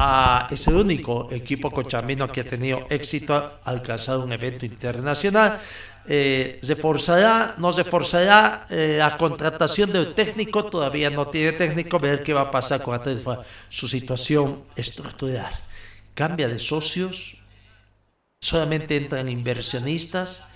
es 0.49 0.67
el 0.67 0.75
único 0.75 1.27
equipo 1.31 1.69
cochamino 1.69 2.31
que 2.31 2.41
ha 2.41 2.47
tenido 2.47 2.87
éxito 2.89 3.35
al 3.35 3.51
alcanzar 3.63 4.17
un 4.17 4.31
evento 4.31 4.65
internacional. 4.65 5.59
Eh, 6.05 6.59
reforzará, 6.63 7.55
no 7.57 7.71
reforzará 7.71 8.67
eh, 8.69 8.95
la 8.99 9.15
contratación 9.17 9.93
del 9.93 10.13
técnico, 10.13 10.65
todavía 10.65 11.09
no 11.09 11.27
tiene 11.27 11.53
técnico, 11.53 11.97
ver 11.97 12.23
qué 12.23 12.33
va 12.33 12.41
a 12.41 12.51
pasar 12.51 12.81
con 12.81 12.99
su 13.69 13.87
situación 13.87 14.63
estructural. 14.75 15.53
Cambia 16.13 16.49
de 16.49 16.59
socios, 16.59 17.37
solamente 18.41 18.97
entran 18.97 19.29
inversionistas, 19.29 20.49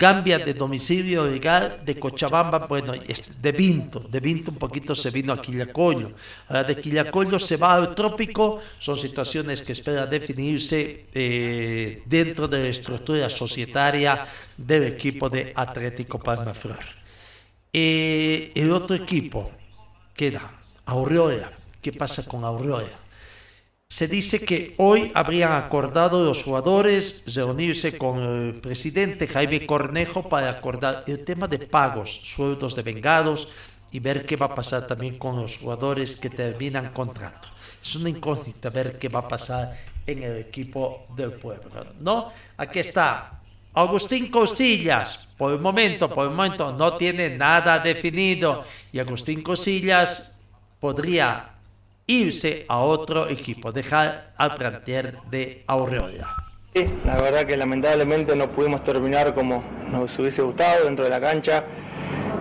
cambia 0.00 0.38
de 0.38 0.54
domicilio 0.54 1.24
de 1.24 1.94
Cochabamba, 2.00 2.60
bueno, 2.66 2.94
de 2.94 3.52
Vinto, 3.52 4.00
de 4.00 4.18
Vinto 4.18 4.50
un 4.50 4.56
poquito 4.56 4.94
se 4.94 5.10
vino 5.10 5.30
a 5.30 5.42
Quillacollo, 5.42 6.12
de 6.48 6.74
Quillacollo 6.80 7.38
se 7.38 7.58
va 7.58 7.74
al 7.74 7.94
trópico, 7.94 8.62
son 8.78 8.96
situaciones 8.96 9.60
que 9.60 9.72
espera 9.72 10.06
definirse 10.06 11.04
eh, 11.12 12.02
dentro 12.06 12.48
de 12.48 12.58
la 12.60 12.68
estructura 12.68 13.28
societaria 13.28 14.24
del 14.56 14.84
equipo 14.84 15.28
de 15.28 15.52
Atlético 15.54 16.18
Palma 16.18 16.54
Flor. 16.54 16.80
Eh, 17.70 18.52
el 18.54 18.72
otro 18.72 18.96
equipo 18.96 19.50
queda 20.16 20.50
Aurora, 20.86 21.52
¿qué 21.82 21.92
pasa 21.92 22.24
con 22.26 22.42
Aurora? 22.42 22.99
Se 23.90 24.06
dice 24.06 24.38
que 24.38 24.74
hoy 24.78 25.10
habrían 25.14 25.50
acordado 25.50 26.24
los 26.24 26.44
jugadores 26.44 27.24
reunirse 27.34 27.98
con 27.98 28.20
el 28.22 28.54
presidente 28.60 29.26
Jaime 29.26 29.66
Cornejo 29.66 30.28
para 30.28 30.48
acordar 30.48 31.02
el 31.08 31.24
tema 31.24 31.48
de 31.48 31.58
pagos, 31.58 32.08
sueldos 32.22 32.76
de 32.76 32.82
vengados 32.82 33.48
y 33.90 33.98
ver 33.98 34.24
qué 34.24 34.36
va 34.36 34.46
a 34.46 34.54
pasar 34.54 34.86
también 34.86 35.18
con 35.18 35.42
los 35.42 35.58
jugadores 35.58 36.14
que 36.14 36.30
terminan 36.30 36.92
contrato. 36.92 37.48
Es 37.82 37.96
una 37.96 38.10
incógnita 38.10 38.70
ver 38.70 38.96
qué 38.96 39.08
va 39.08 39.18
a 39.18 39.28
pasar 39.28 39.76
en 40.06 40.22
el 40.22 40.36
equipo 40.36 41.06
del 41.16 41.32
pueblo. 41.32 41.84
¿no? 41.98 42.32
Aquí 42.58 42.78
está 42.78 43.40
Agustín 43.74 44.30
Costillas. 44.30 45.34
Por 45.36 45.50
el 45.52 45.58
momento, 45.58 46.08
por 46.08 46.28
el 46.28 46.30
momento 46.30 46.72
no 46.72 46.96
tiene 46.96 47.36
nada 47.36 47.80
definido 47.80 48.62
y 48.92 49.00
Agustín 49.00 49.42
Costillas 49.42 50.38
podría 50.78 51.56
irse 52.10 52.64
a 52.68 52.78
otro 52.80 53.28
equipo, 53.28 53.70
dejar 53.70 54.32
al 54.36 54.54
plantel 54.54 55.18
de 55.30 55.62
Aureola. 55.68 56.44
Sí, 56.74 56.86
la 57.04 57.16
verdad 57.16 57.46
que 57.46 57.56
lamentablemente 57.56 58.34
no 58.34 58.50
pudimos 58.50 58.82
terminar 58.82 59.34
como 59.34 59.62
nos 59.90 60.18
hubiese 60.18 60.42
gustado 60.42 60.84
dentro 60.84 61.04
de 61.04 61.10
la 61.10 61.20
cancha, 61.20 61.64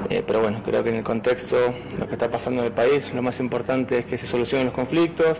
eh, 0.09 0.24
pero 0.26 0.41
bueno, 0.41 0.63
creo 0.65 0.84
que 0.84 0.89
en 0.89 0.95
el 0.95 1.03
contexto, 1.03 1.74
lo 1.99 2.07
que 2.07 2.13
está 2.13 2.32
pasando 2.32 2.61
en 2.61 2.67
el 2.67 2.74
país, 2.74 3.11
lo 3.13 3.22
más 3.22 3.39
importante 3.39 3.99
es 3.99 4.05
que 4.05 4.17
se 4.17 4.26
solucionen 4.26 4.65
los 4.65 4.74
conflictos, 4.74 5.39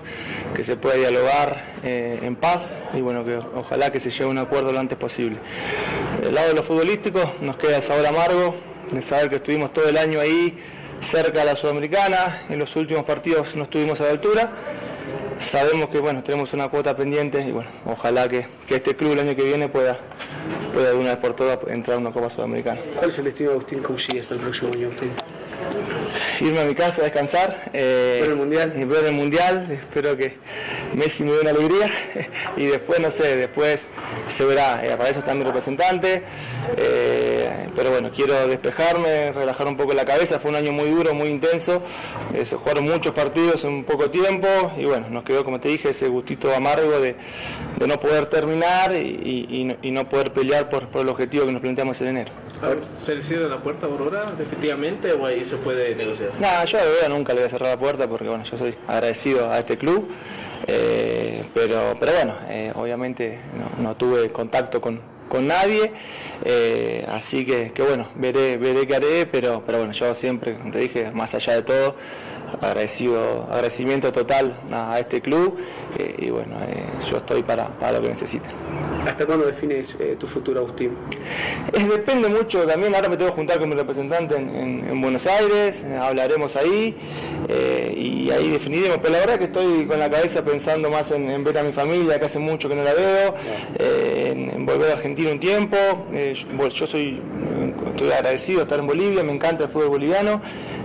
que 0.56 0.64
se 0.64 0.78
pueda 0.78 0.96
dialogar 0.96 1.64
eh, 1.84 2.20
en 2.22 2.36
paz 2.36 2.80
y 2.94 3.02
bueno, 3.02 3.24
que 3.24 3.36
ojalá 3.56 3.92
que 3.92 4.00
se 4.00 4.12
llegue 4.12 4.26
a 4.26 4.28
un 4.28 4.38
acuerdo 4.38 4.72
lo 4.72 4.80
antes 4.80 4.98
posible. 4.98 5.38
Del 6.22 6.36
lado 6.36 6.50
de 6.50 6.54
lo 6.54 6.62
futbolístico 6.62 7.34
nos 7.42 7.58
queda 7.58 7.78
el 7.78 7.84
sabor 7.84 8.06
amargo 8.06 8.56
de 8.92 9.02
saber 9.02 9.30
que 9.30 9.38
estuvimos 9.38 9.74
todo 9.74 9.88
el 9.90 9.98
año 9.98 10.20
ahí 10.20 10.56
cerca 11.02 11.40
de 11.40 11.46
la 11.46 11.56
Sudamericana, 11.56 12.44
en 12.50 12.60
los 12.60 12.76
últimos 12.76 13.04
partidos 13.06 13.56
no 13.56 13.64
estuvimos 13.64 14.00
a 14.02 14.06
la 14.06 14.12
altura. 14.12 14.52
Sabemos 15.40 15.90
que 15.90 16.00
bueno, 16.00 16.22
tenemos 16.22 16.54
una 16.54 16.68
cuota 16.68 16.96
pendiente 16.96 17.42
y 17.42 17.52
bueno, 17.52 17.70
ojalá 17.86 18.28
que, 18.28 18.46
este 18.68 18.96
club 18.96 19.14
el 19.14 19.20
año 19.20 19.36
que 19.36 19.44
viene 19.44 19.70
pueda, 19.70 20.00
pueda 20.74 20.92
de 20.92 20.98
una 20.98 21.12
vez 21.12 21.18
por 21.18 21.34
todas 21.34 21.60
entrar 21.68 21.98
a 21.98 22.00
una 22.00 22.12
Copa 22.12 22.30
Sudamericana. 22.30 22.82
¿Cuál 22.98 23.10
es 23.10 23.18
el 23.20 23.26
destino 23.26 23.52
de 23.52 23.56
Agustín 23.56 23.80
Cousillas 23.82 24.26
para 24.26 24.36
el 24.36 24.42
próximo 24.42 24.72
año? 24.74 24.90
Irme 26.42 26.60
a 26.62 26.66
mi 26.66 26.76
casa 26.76 27.02
a 27.02 27.06
descansar. 27.06 27.70
Eh, 27.74 28.20
ver 28.22 28.32
el 28.32 28.38
mundial. 28.38 28.74
Y 28.78 28.84
ver 28.86 29.06
el 29.06 29.14
mundial. 29.14 29.68
Espero 29.72 30.16
que 30.18 30.38
Messi 30.94 31.24
me 31.24 31.34
dé 31.34 31.42
una 31.42 31.50
alegría. 31.52 31.92
y 32.58 32.66
después, 32.66 33.00
no 33.00 33.12
sé, 33.12 33.36
después 33.36 33.88
se 34.28 34.46
verá. 34.46 34.86
Eh, 34.86 34.96
para 34.98 35.10
eso 35.10 35.20
está 35.20 35.34
mi 35.34 35.44
representante. 35.44 36.24
Eh, 36.78 37.68
pero 37.76 37.92
bueno, 37.92 38.12
quiero 38.14 38.48
despejarme, 38.48 39.32
relajar 39.32 39.68
un 39.68 39.78
poco 39.78 39.94
la 39.94 40.06
cabeza. 40.06 40.40
Fue 40.40 40.52
un 40.52 40.58
año 40.58 40.72
muy 40.72 40.90
duro, 40.90 41.14
muy 41.14 41.30
intenso. 41.30 41.82
Eh, 42.34 42.46
se 42.46 42.56
jugaron 42.56 42.86
muchos 42.86 43.14
partidos 43.14 43.64
en 43.64 43.84
poco 43.84 44.10
tiempo. 44.10 44.48
Y 44.78 44.86
bueno, 44.86 45.10
nos 45.10 45.24
quedó, 45.24 45.44
como 45.44 45.60
te 45.60 45.70
dije, 45.70 45.90
ese 45.90 46.08
gustito 46.08 46.54
amargo 46.54 47.00
de, 47.00 47.16
no 47.86 48.00
poder 48.00 48.28
terminar 48.28 48.94
y, 48.96 49.76
no, 49.92 50.10
poder 50.10 50.32
pelear 50.32 50.70
por, 50.70 50.88
el 50.94 51.10
objetivo 51.10 51.46
que 51.46 51.52
nos 51.52 51.62
planteamos 51.62 52.00
en 52.02 52.08
enero. 52.08 52.32
¿Se 53.04 53.16
le 53.16 53.24
cierra 53.24 53.48
la 53.48 53.64
puerta 53.64 53.86
Aurora 53.86 54.34
definitivamente 54.38 55.14
o 55.14 55.26
ahí 55.26 55.46
se 55.50 55.58
puede 55.58 55.96
negociar? 55.96 56.32
No, 56.40 56.66
yo 56.66 56.80
Aurora 56.80 57.10
nunca 57.10 57.34
le 57.34 57.42
voy 57.42 57.48
a 57.48 57.50
cerrar 57.50 57.70
la 57.70 57.80
puerta 57.80 58.08
porque 58.08 58.28
bueno, 58.28 58.44
yo 58.44 58.58
soy 58.58 58.76
agradecido 58.88 59.52
a 59.52 59.60
este 59.60 59.78
club, 59.78 60.10
eh, 60.68 61.44
pero, 61.54 61.98
pero 62.00 62.14
bueno, 62.14 62.36
eh, 62.50 62.72
obviamente 62.76 63.40
no, 63.82 63.96
tuve 63.96 64.32
contacto 64.32 64.80
con, 64.80 65.02
nadie, 65.42 65.92
eh, 66.44 67.06
así 67.10 67.46
que, 67.46 67.72
que, 67.72 67.84
bueno, 67.84 68.08
veré, 68.16 68.58
veré 68.58 68.88
qué 68.88 68.96
haré, 68.96 69.26
pero, 69.26 69.64
pero 69.66 69.80
bueno, 69.80 69.94
yo 69.94 70.16
siempre, 70.16 70.56
como 70.56 70.72
te 70.72 70.80
dije, 70.80 71.12
más 71.12 71.36
allá 71.36 71.54
de 71.54 71.62
todo, 71.64 71.96
agradecido, 72.62 73.44
agradecimiento 73.50 74.12
total 74.12 74.56
a, 74.72 75.00
este 75.00 75.22
club 75.22 75.58
eh, 75.98 76.16
y 76.18 76.30
bueno, 76.30 76.56
eh, 76.68 76.84
yo 77.10 77.18
estoy 77.18 77.44
para, 77.44 77.68
para 77.68 77.94
lo 77.94 78.02
que 78.02 78.10
necesiten. 78.10 78.52
¿Hasta 79.06 79.26
cuándo 79.26 79.46
defines 79.46 79.96
eh, 80.00 80.16
tu 80.20 80.28
futuro, 80.28 80.60
Agustín? 80.60 80.92
depende 81.72 82.28
mucho 82.28 82.66
también, 82.66 82.94
ahora 82.96 83.10
me 83.10 83.18
tengo 83.18 83.32
que 83.32 83.36
juntar 83.36 83.60
con 83.60 83.70
mi 83.70 83.76
representante 83.76 84.36
en, 84.36 85.02
Buenos 85.02 85.26
Aires, 85.28 85.84
hablaremos 86.00 86.56
ahí 86.56 86.96
y 87.96 88.30
ahí 88.32 88.50
definiremos, 88.50 88.98
pero 88.98 89.14
la 89.14 89.20
verdad 89.20 89.38
que 89.38 89.46
estoy 89.46 89.86
con 89.86 89.98
la 89.98 90.10
cabeza 90.10 90.44
pensando 90.44 90.90
más 90.90 91.12
en, 91.12 91.44
ver 91.44 91.58
a 91.58 91.64
mi 91.64 91.72
familia, 91.72 92.20
que 92.20 92.26
hace 92.26 92.40
mucho 92.40 92.68
que 92.68 92.76
no 92.76 92.84
la 92.84 92.94
veo, 92.94 93.36
en, 93.80 94.66
volver 94.66 94.92
a 94.92 94.94
Argentina 94.96 95.32
un 95.32 95.40
tiempo, 95.40 95.78
yo, 96.12 96.68
yo 96.68 96.88
soy 96.88 97.22
estoy 98.00 98.12
agradecido 98.12 98.60
de 98.60 98.64
estar 98.64 98.80
en 98.80 98.88
Bolivia, 98.88 99.24
me 99.24 99.34
encanta 99.34 99.66
el 99.66 99.70
fútbol 99.70 99.90
boliviano, 99.90 100.42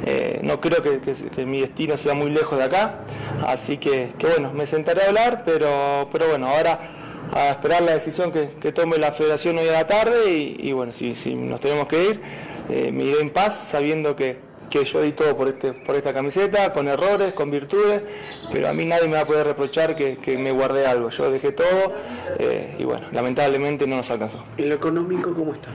eh, 0.07 0.41
no 0.43 0.61
creo 0.61 0.83
que, 0.83 1.47
mi 1.47 1.61
destino 1.61 1.97
sea 1.97 2.15
muy 2.15 2.31
lejos 2.31 2.59
de 2.59 2.65
acá, 2.65 3.01
así 3.47 3.79
que, 3.79 4.13
bueno, 4.21 4.53
me 4.53 4.67
sentaré 4.67 5.03
a 5.03 5.09
hablar, 5.09 5.43
pero, 5.47 6.09
pero 6.13 6.29
bueno, 6.29 6.47
ahora 6.49 6.91
a 7.33 7.51
esperar 7.51 7.83
la 7.83 7.95
decisión 7.95 8.31
que, 8.31 8.73
tome 8.73 8.99
la 8.99 9.13
federación 9.13 9.59
hoy 9.59 9.69
a 9.69 9.73
la 9.73 9.87
tarde 9.87 10.31
y, 10.31 10.73
bueno, 10.73 10.93
si, 10.93 11.15
nos 11.35 11.61
tenemos 11.61 11.89
que 11.89 12.05
ir, 12.11 12.21
eh, 12.69 12.91
me 12.93 13.05
iré 13.05 13.21
en 13.21 13.31
paz 13.31 13.69
sabiendo 13.69 14.15
que, 14.15 14.55
yo 14.71 15.03
di 15.03 15.13
todo 15.13 15.37
por, 15.37 15.47
este, 15.47 15.73
por 15.73 15.95
esta 15.95 16.13
camiseta, 16.13 16.73
con 16.73 16.89
errores, 16.89 17.33
con 17.33 17.49
virtudes, 17.49 18.03
pero 18.51 18.69
a 18.69 18.73
mí 18.73 18.85
nadie 18.85 19.07
me 19.07 19.15
va 19.15 19.21
a 19.21 19.27
poder 19.27 19.47
reprochar 19.47 19.95
que, 19.95 20.37
me 20.37 20.51
guardé 20.51 20.85
algo. 20.85 21.11
Yo 21.11 21.31
dejé 21.31 21.53
todo 21.53 21.93
eh, 22.41 22.75
y 22.77 22.85
bueno, 22.85 23.07
lamentablemente 23.13 23.87
no 23.87 23.97
nos 23.97 24.11
alcanzó. 24.11 24.45
¿En 24.57 24.71
lo 24.71 24.75
económico 24.75 25.33
cómo 25.33 25.53
está? 25.53 25.71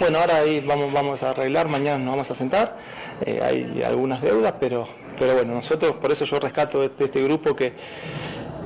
Bueno, 0.00 0.18
ahora 0.18 0.38
ahí 0.38 0.60
vamos, 0.60 0.90
vamos 0.94 1.22
a 1.22 1.28
arreglar, 1.28 1.68
mañana 1.68 1.98
nos 1.98 2.12
vamos 2.12 2.30
a 2.30 2.34
sentar, 2.34 2.74
eh, 3.26 3.38
hay 3.42 3.82
algunas 3.82 4.22
deudas, 4.22 4.54
pero, 4.58 4.88
pero 5.18 5.34
bueno, 5.34 5.52
nosotros, 5.52 5.94
por 5.98 6.10
eso 6.10 6.24
yo 6.24 6.40
rescato 6.40 6.80
de, 6.80 6.90
este 7.04 7.22
grupo 7.22 7.54
que, 7.54 7.74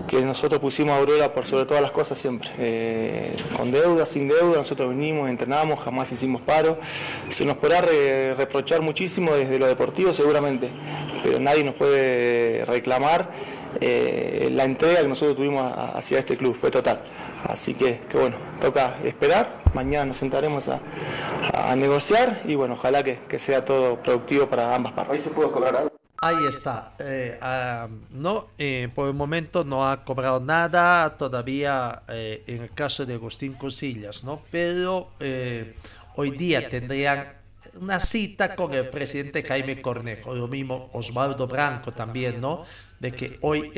que 0.06 0.20
nosotros 0.22 0.60
pusimos 0.60 0.94
a 0.94 0.98
Aurora 0.98 1.34
por 1.34 1.44
sobre 1.44 1.64
todas 1.64 1.82
las 1.82 1.90
cosas 1.90 2.18
siempre. 2.18 2.50
Eh, 2.56 3.36
con 3.56 3.72
deuda, 3.72 4.06
sin 4.06 4.28
deuda, 4.28 4.58
nosotros 4.58 4.90
vinimos, 4.90 5.28
entrenamos, 5.28 5.80
jamás 5.80 6.12
hicimos 6.12 6.40
paro. 6.40 6.78
Se 7.30 7.44
nos 7.44 7.56
podrá 7.56 7.80
reprochar 7.80 8.80
muchísimo 8.80 9.34
desde 9.34 9.58
lo 9.58 9.66
deportivo 9.66 10.14
seguramente, 10.14 10.70
pero 11.24 11.40
nadie 11.40 11.64
nos 11.64 11.74
puede 11.74 12.64
reclamar 12.64 13.28
eh, 13.80 14.50
la 14.52 14.62
entrega 14.64 15.02
que 15.02 15.08
nosotros 15.08 15.36
tuvimos 15.36 15.72
hacia 15.94 16.20
este 16.20 16.36
club, 16.36 16.54
fue 16.54 16.70
total. 16.70 17.00
Así 17.48 17.74
que, 17.74 18.00
que 18.08 18.16
bueno, 18.18 18.36
toca 18.60 18.98
esperar, 19.04 19.62
mañana 19.74 20.06
nos 20.06 20.16
sentaremos 20.18 20.64
a, 20.68 20.80
negociar 21.76 22.42
y 22.46 22.54
bueno, 22.54 22.74
ojalá 22.74 23.02
que, 23.02 23.38
sea 23.38 23.64
todo 23.64 24.02
productivo 24.02 24.48
para 24.48 24.74
ambas 24.74 24.92
partes. 24.92 25.16
Ahí 25.16 25.22
se 25.22 25.30
puede 25.30 25.50
cobrar 25.50 25.76
algo. 25.76 25.92
Ahí 26.20 26.46
está. 26.48 26.94
Eh, 26.98 27.38
ah, 27.42 27.88
no, 28.10 28.48
eh, 28.56 28.88
por 28.94 29.08
el 29.08 29.14
momento 29.14 29.64
no 29.64 29.88
ha 29.88 30.04
cobrado 30.04 30.40
nada 30.40 31.16
todavía 31.18 32.02
eh, 32.08 32.42
en 32.46 32.62
el 32.62 32.70
caso 32.70 33.04
de 33.04 33.14
Agustín 33.14 33.54
Cosillas, 33.54 34.24
¿no? 34.24 34.42
Pero 34.50 35.10
hoy 36.16 36.30
día 36.30 36.68
tendrían 36.68 37.34
una 37.80 38.00
cita 38.00 38.54
con 38.54 38.72
el 38.72 38.88
presidente 38.88 39.42
Jaime 39.42 39.82
Cornejo, 39.82 40.34
lo 40.34 40.48
mismo 40.48 40.88
Osvaldo 40.92 41.46
Branco 41.46 41.92
también, 41.92 42.40
¿no? 42.40 42.64
De 43.00 43.12
que 43.12 43.38
hoy 43.42 43.70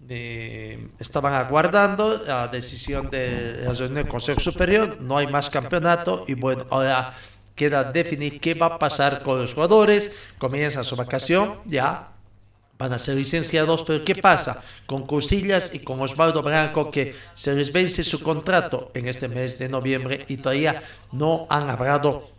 espera 0.00 0.90
estaban 0.98 1.34
aguardando 1.34 2.22
la 2.26 2.48
decisión 2.48 3.10
del 3.10 4.08
Consejo 4.08 4.40
Superior, 4.40 5.00
no 5.00 5.18
hay 5.18 5.26
más 5.26 5.50
campeonato 5.50 6.24
y 6.26 6.34
bueno, 6.34 6.66
ahora 6.70 7.14
queda 7.54 7.84
definir 7.84 8.40
qué 8.40 8.54
va 8.54 8.66
a 8.66 8.78
pasar 8.78 9.22
con 9.22 9.40
los 9.40 9.54
jugadores, 9.54 10.16
comienza 10.38 10.82
su 10.82 10.96
vacación, 10.96 11.58
ya 11.66 12.08
van 12.78 12.94
a 12.94 12.98
ser 12.98 13.16
licenciados, 13.16 13.82
pero 13.82 14.02
¿qué 14.02 14.14
pasa 14.14 14.62
con 14.86 15.06
Cosillas 15.06 15.74
y 15.74 15.80
con 15.80 16.00
Osvaldo 16.00 16.42
Branco 16.42 16.90
que 16.90 17.14
se 17.34 17.54
les 17.54 17.70
vence 17.70 18.02
su 18.02 18.22
contrato 18.22 18.90
en 18.94 19.06
este 19.06 19.28
mes 19.28 19.58
de 19.58 19.68
noviembre 19.68 20.24
y 20.28 20.38
todavía 20.38 20.82
no 21.12 21.46
han 21.50 21.68
hablado 21.68 22.30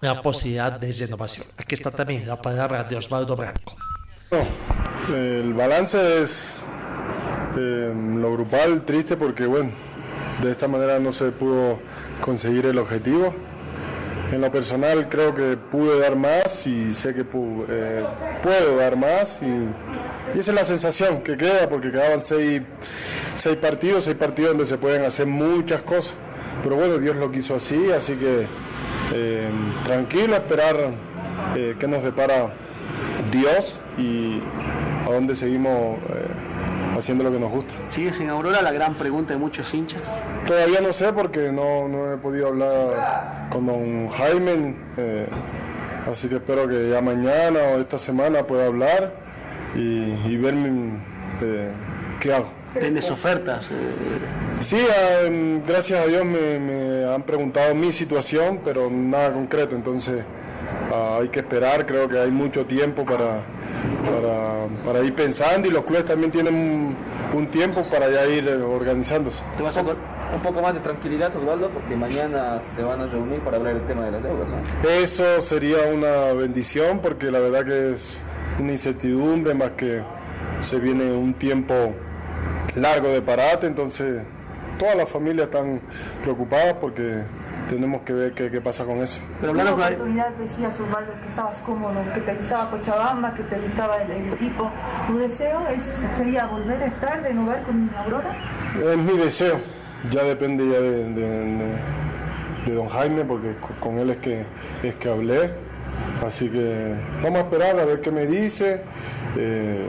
la 0.00 0.22
posibilidad 0.22 0.72
de 0.72 0.90
renovación? 0.92 1.46
Aquí 1.58 1.74
está 1.74 1.90
también 1.90 2.26
la 2.26 2.40
palabra 2.40 2.84
de 2.84 2.96
Osvaldo 2.96 3.36
Branco. 3.36 3.76
el 5.12 5.52
balance 5.52 6.22
es 6.22 6.54
eh, 7.56 7.92
lo 8.16 8.32
grupal 8.32 8.82
triste 8.82 9.16
porque 9.16 9.46
bueno, 9.46 9.70
de 10.42 10.50
esta 10.50 10.68
manera 10.68 10.98
no 10.98 11.12
se 11.12 11.30
pudo 11.30 11.78
conseguir 12.20 12.66
el 12.66 12.78
objetivo. 12.78 13.34
En 14.32 14.40
lo 14.40 14.52
personal 14.52 15.08
creo 15.08 15.34
que 15.34 15.56
pude 15.56 15.98
dar 15.98 16.14
más 16.14 16.64
y 16.66 16.92
sé 16.94 17.14
que 17.14 17.22
eh, 17.22 18.04
puedo 18.42 18.76
dar 18.76 18.96
más 18.96 19.40
y, 19.42 20.38
esa 20.38 20.52
es 20.52 20.54
la 20.54 20.62
sensación 20.62 21.22
que 21.22 21.36
queda 21.36 21.68
porque 21.68 21.90
quedaban 21.90 22.20
seis, 22.20 22.62
seis 23.34 23.56
partidos, 23.56 24.04
seis 24.04 24.16
partidos 24.16 24.52
donde 24.52 24.66
se 24.66 24.78
pueden 24.78 25.04
hacer 25.04 25.26
muchas 25.26 25.82
cosas. 25.82 26.14
Pero 26.62 26.76
bueno, 26.76 26.98
Dios 26.98 27.16
lo 27.16 27.32
quiso 27.32 27.56
así, 27.56 27.90
así 27.90 28.14
que 28.14 28.46
eh, 29.12 29.48
tranquilo, 29.84 30.36
esperar 30.36 30.76
eh, 31.56 31.74
qué 31.80 31.88
nos 31.88 32.04
depara 32.04 32.52
Dios 33.32 33.80
y 33.98 34.40
a 35.04 35.12
dónde 35.12 35.34
seguimos 35.34 35.98
haciendo 37.00 37.24
lo 37.24 37.32
que 37.32 37.38
nos 37.38 37.50
gusta. 37.50 37.74
¿Sigue 37.88 38.12
sin 38.12 38.30
Aurora 38.30 38.62
la 38.62 38.72
gran 38.72 38.94
pregunta 38.94 39.32
de 39.32 39.38
muchos 39.38 39.72
hinchas? 39.74 40.02
Todavía 40.46 40.80
no 40.80 40.92
sé 40.92 41.12
porque 41.12 41.52
no, 41.52 41.88
no 41.88 42.12
he 42.12 42.16
podido 42.16 42.48
hablar 42.48 43.48
con 43.50 43.66
don 43.66 44.08
Jaime, 44.08 44.74
eh, 44.96 45.26
así 46.10 46.28
que 46.28 46.36
espero 46.36 46.68
que 46.68 46.90
ya 46.90 47.00
mañana 47.00 47.58
o 47.74 47.80
esta 47.80 47.98
semana 47.98 48.46
pueda 48.46 48.66
hablar 48.66 49.14
y, 49.74 49.80
y 49.80 50.36
ver 50.36 50.54
eh, 51.42 51.70
qué 52.20 52.34
hago. 52.34 52.60
¿Tienes 52.78 53.10
ofertas? 53.10 53.68
Sí, 54.60 54.78
ah, 54.88 55.28
gracias 55.66 55.98
a 55.98 56.06
Dios 56.06 56.24
me, 56.24 56.60
me, 56.60 57.04
han 57.04 57.22
preguntado 57.22 57.74
mi 57.74 57.90
situación, 57.90 58.60
pero 58.64 58.88
nada 58.90 59.32
concreto, 59.32 59.74
entonces 59.74 60.24
ah, 60.92 61.18
hay 61.20 61.28
que 61.28 61.40
esperar, 61.40 61.86
creo 61.86 62.08
que 62.08 62.18
hay 62.18 62.30
mucho 62.30 62.66
tiempo 62.66 63.04
para, 63.04 63.42
para, 64.84 65.02
ir 65.02 65.14
pensando 65.14 65.68
y 65.68 65.70
los 65.70 65.84
clubes 65.84 66.04
también 66.04 66.30
tienen 66.30 66.96
un, 67.34 67.46
tiempo 67.48 67.82
para 67.84 68.10
ya 68.10 68.26
ir 68.26 68.48
eh, 68.48 68.56
organizándose. 68.56 69.42
¿Te 69.56 69.62
vas 69.62 69.76
a 69.76 69.82
un 69.82 70.40
poco 70.42 70.62
más 70.62 70.74
de 70.74 70.80
tranquilidad, 70.80 71.34
Osvaldo? 71.34 71.70
Porque 71.70 71.96
mañana 71.96 72.60
se 72.74 72.82
van 72.82 73.00
a 73.00 73.06
reunir 73.06 73.40
para 73.40 73.56
hablar 73.56 73.74
del 73.74 73.86
tema 73.86 74.04
de 74.04 74.12
las 74.12 74.22
deudas, 74.22 74.48
¿no? 74.48 74.88
Eso 74.88 75.40
sería 75.40 75.78
una 75.92 76.32
bendición 76.32 77.00
porque 77.00 77.30
la 77.30 77.40
verdad 77.40 77.64
que 77.64 77.94
es 77.94 78.20
una 78.58 78.72
incertidumbre 78.72 79.54
más 79.54 79.70
que 79.72 80.02
se 80.60 80.78
viene 80.78 81.12
un 81.12 81.34
tiempo 81.34 81.94
largo 82.76 83.08
de 83.08 83.22
parate, 83.22 83.66
entonces 83.66 84.22
todas 84.78 84.96
las 84.96 85.08
familias 85.08 85.46
están 85.46 85.80
preocupadas 86.22 86.74
porque 86.80 87.22
tenemos 87.68 88.02
que 88.02 88.12
ver 88.12 88.32
qué, 88.32 88.60
pasa 88.60 88.84
con 88.84 88.98
eso. 88.98 89.20
Pero 89.40 89.54
la 89.54 89.72
oportunidad 89.72 90.30
decías, 90.30 90.78
Osvaldo, 90.80 91.12
que 91.22 91.28
estabas 91.28 91.58
cómodo, 91.62 91.94
que 92.14 92.20
te 92.20 92.34
gustaba 92.34 92.70
Cochabamba, 92.70 93.34
que 93.34 93.42
te 93.44 93.58
gustaba 93.58 93.96
el, 94.02 94.32
equipo. 94.32 94.70
¿Tu 95.06 95.18
deseo 95.18 95.66
es, 95.68 95.82
sería 96.16 96.46
volver 96.46 96.82
a 96.82 96.86
estar 96.86 97.22
de 97.22 97.34
nuevo 97.34 97.62
con 97.64 97.90
Aurora? 97.96 98.36
Es 98.92 98.96
mi 98.96 99.16
deseo, 99.16 99.60
ya 100.10 100.24
depende 100.24 100.66
ya 100.68 100.80
de, 100.80 101.08
de, 102.66 102.74
don 102.74 102.88
Jaime, 102.88 103.24
porque 103.24 103.54
con 103.80 103.98
él 103.98 104.10
es 104.10 104.18
que, 104.18 104.44
es 104.82 104.94
que 104.96 105.10
hablé. 105.10 105.50
Así 106.26 106.48
que 106.48 106.94
vamos 107.22 107.40
a 107.40 107.42
esperar 107.42 107.78
a 107.78 107.84
ver 107.84 108.00
qué 108.00 108.10
me 108.10 108.26
dice, 108.26 108.82
eh, 109.36 109.86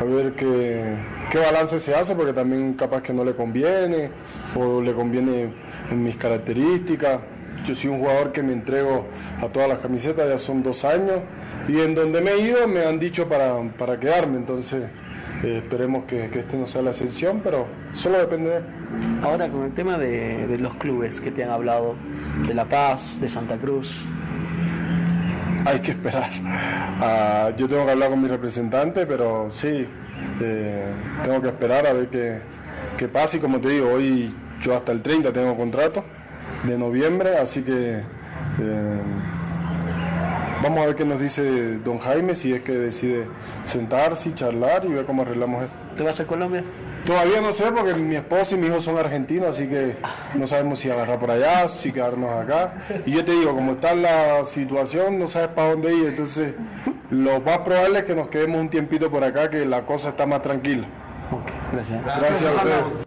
a 0.00 0.04
ver 0.04 0.32
qué, 0.32 0.96
qué 1.30 1.38
balance 1.38 1.78
se 1.78 1.94
hace, 1.94 2.14
porque 2.14 2.32
también 2.32 2.74
capaz 2.74 3.02
que 3.02 3.12
no 3.12 3.24
le 3.24 3.34
conviene 3.34 4.10
o 4.54 4.80
le 4.80 4.92
conviene 4.94 5.50
en 5.90 6.02
mis 6.02 6.16
características. 6.16 7.20
Yo 7.64 7.74
soy 7.74 7.90
un 7.90 7.98
jugador 8.00 8.32
que 8.32 8.42
me 8.42 8.52
entrego 8.52 9.06
a 9.40 9.48
todas 9.48 9.68
las 9.68 9.78
camisetas, 9.78 10.28
ya 10.28 10.38
son 10.38 10.62
dos 10.62 10.84
años, 10.84 11.20
y 11.68 11.80
en 11.80 11.94
donde 11.94 12.20
me 12.20 12.32
he 12.32 12.40
ido 12.40 12.68
me 12.68 12.84
han 12.84 12.98
dicho 12.98 13.28
para, 13.28 13.60
para 13.76 13.98
quedarme, 13.98 14.36
entonces 14.36 14.84
eh, 15.42 15.62
esperemos 15.64 16.04
que, 16.04 16.30
que, 16.30 16.40
este 16.40 16.56
no 16.56 16.66
sea 16.66 16.82
la 16.82 16.90
excepción, 16.90 17.40
pero 17.42 17.66
solo 17.92 18.18
depende 18.18 18.50
de 18.50 18.56
él. 18.58 18.64
Ahora 19.22 19.48
con 19.48 19.64
el 19.64 19.74
tema 19.74 19.98
de, 19.98 20.46
de 20.46 20.58
los 20.58 20.74
clubes 20.76 21.20
que 21.20 21.30
te 21.30 21.42
han 21.42 21.50
hablado, 21.50 21.96
de 22.46 22.54
La 22.54 22.66
Paz, 22.66 23.18
de 23.20 23.28
Santa 23.28 23.56
Cruz, 23.56 24.04
hay 25.66 25.80
que 25.80 25.90
esperar. 25.90 26.30
Ah, 27.00 27.50
yo 27.56 27.68
tengo 27.68 27.84
que 27.84 27.90
hablar 27.90 28.10
con 28.10 28.22
mi 28.22 28.28
representante, 28.28 29.04
pero 29.06 29.48
sí, 29.50 29.86
eh, 30.40 30.86
tengo 31.24 31.40
que 31.40 31.48
esperar 31.48 31.86
a 31.86 31.92
ver 31.92 32.08
qué, 32.08 32.40
qué 32.96 33.08
pasa 33.08 33.36
y 33.36 33.40
como 33.40 33.60
te 33.60 33.68
digo, 33.68 33.90
hoy 33.90 34.34
yo 34.60 34.74
hasta 34.74 34.92
el 34.92 35.02
30 35.02 35.32
tengo 35.32 35.56
contrato 35.56 36.04
de 36.64 36.78
noviembre, 36.78 37.36
así 37.38 37.62
que 37.62 37.98
eh, 37.98 39.00
vamos 40.62 40.80
a 40.80 40.86
ver 40.86 40.94
qué 40.94 41.04
nos 41.04 41.20
dice 41.20 41.78
don 41.78 41.98
Jaime, 41.98 42.34
si 42.34 42.52
es 42.52 42.62
que 42.62 42.72
decide 42.72 43.26
sentarse 43.64 44.30
y 44.30 44.34
charlar 44.34 44.84
y 44.84 44.88
ver 44.88 45.04
cómo 45.04 45.22
arreglamos 45.22 45.64
esto. 45.64 45.76
¿Te 45.96 46.02
vas 46.02 46.20
a 46.20 46.26
Colombia? 46.26 46.64
Todavía 47.06 47.40
no 47.40 47.52
sé 47.52 47.70
porque 47.70 47.94
mi 47.94 48.16
esposa 48.16 48.56
y 48.56 48.58
mi 48.58 48.66
hijo 48.66 48.80
son 48.80 48.98
argentinos, 48.98 49.50
así 49.50 49.68
que 49.68 49.96
no 50.34 50.48
sabemos 50.48 50.80
si 50.80 50.90
agarrar 50.90 51.20
por 51.20 51.30
allá, 51.30 51.68
si 51.68 51.92
quedarnos 51.92 52.30
acá. 52.42 52.74
Y 53.06 53.12
yo 53.12 53.24
te 53.24 53.30
digo, 53.30 53.54
como 53.54 53.72
está 53.72 53.94
la 53.94 54.44
situación, 54.44 55.18
no 55.18 55.28
sabes 55.28 55.48
para 55.48 55.70
dónde 55.70 55.94
ir, 55.94 56.08
entonces 56.08 56.54
lo 57.10 57.40
más 57.40 57.58
probable 57.58 58.00
es 58.00 58.04
que 58.04 58.16
nos 58.16 58.28
quedemos 58.28 58.60
un 58.60 58.68
tiempito 58.68 59.08
por 59.08 59.22
acá, 59.22 59.48
que 59.48 59.64
la 59.64 59.86
cosa 59.86 60.08
está 60.08 60.26
más 60.26 60.42
tranquila. 60.42 60.88
gracias. 61.72 62.04
Gracias 62.04 62.42
a 62.42 62.54
ustedes. 62.54 63.06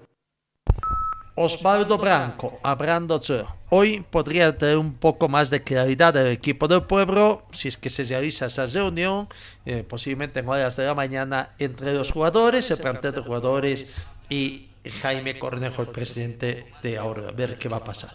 Osvaldo 1.36 1.98
Branco, 1.98 2.60
hablando 2.64 3.20
hoy 3.70 4.06
podría 4.10 4.58
tener 4.58 4.78
un 4.78 4.94
poco 4.94 5.30
más 5.30 5.50
de 5.50 5.62
claridad 5.62 6.16
el 6.18 6.28
equipo 6.28 6.68
del 6.68 6.84
pueblo 6.84 7.44
si 7.52 7.68
es 7.68 7.78
que 7.78 7.90
se 7.90 8.04
realiza 8.04 8.48
esa 8.48 8.66
reunión, 8.66 9.28
eh, 9.66 9.84
posiblemente 9.88 10.40
en 10.40 10.50
horas 10.50 10.76
de 10.76 10.86
la 10.86 10.96
mañana, 10.96 11.52
entre 11.60 11.94
los 11.94 12.12
jugadores, 12.12 12.70
el 12.72 12.80
plantel 12.80 13.14
de 13.14 13.22
jugadores 13.22 13.94
y 14.30 14.70
Jaime 15.02 15.38
Cornejo, 15.38 15.82
el 15.82 15.90
presidente 15.90 16.66
de 16.82 16.98
ahora, 16.98 17.30
a 17.30 17.32
ver 17.32 17.58
qué 17.58 17.70
va 17.70 17.78
a 17.78 17.84
pasar. 17.84 18.12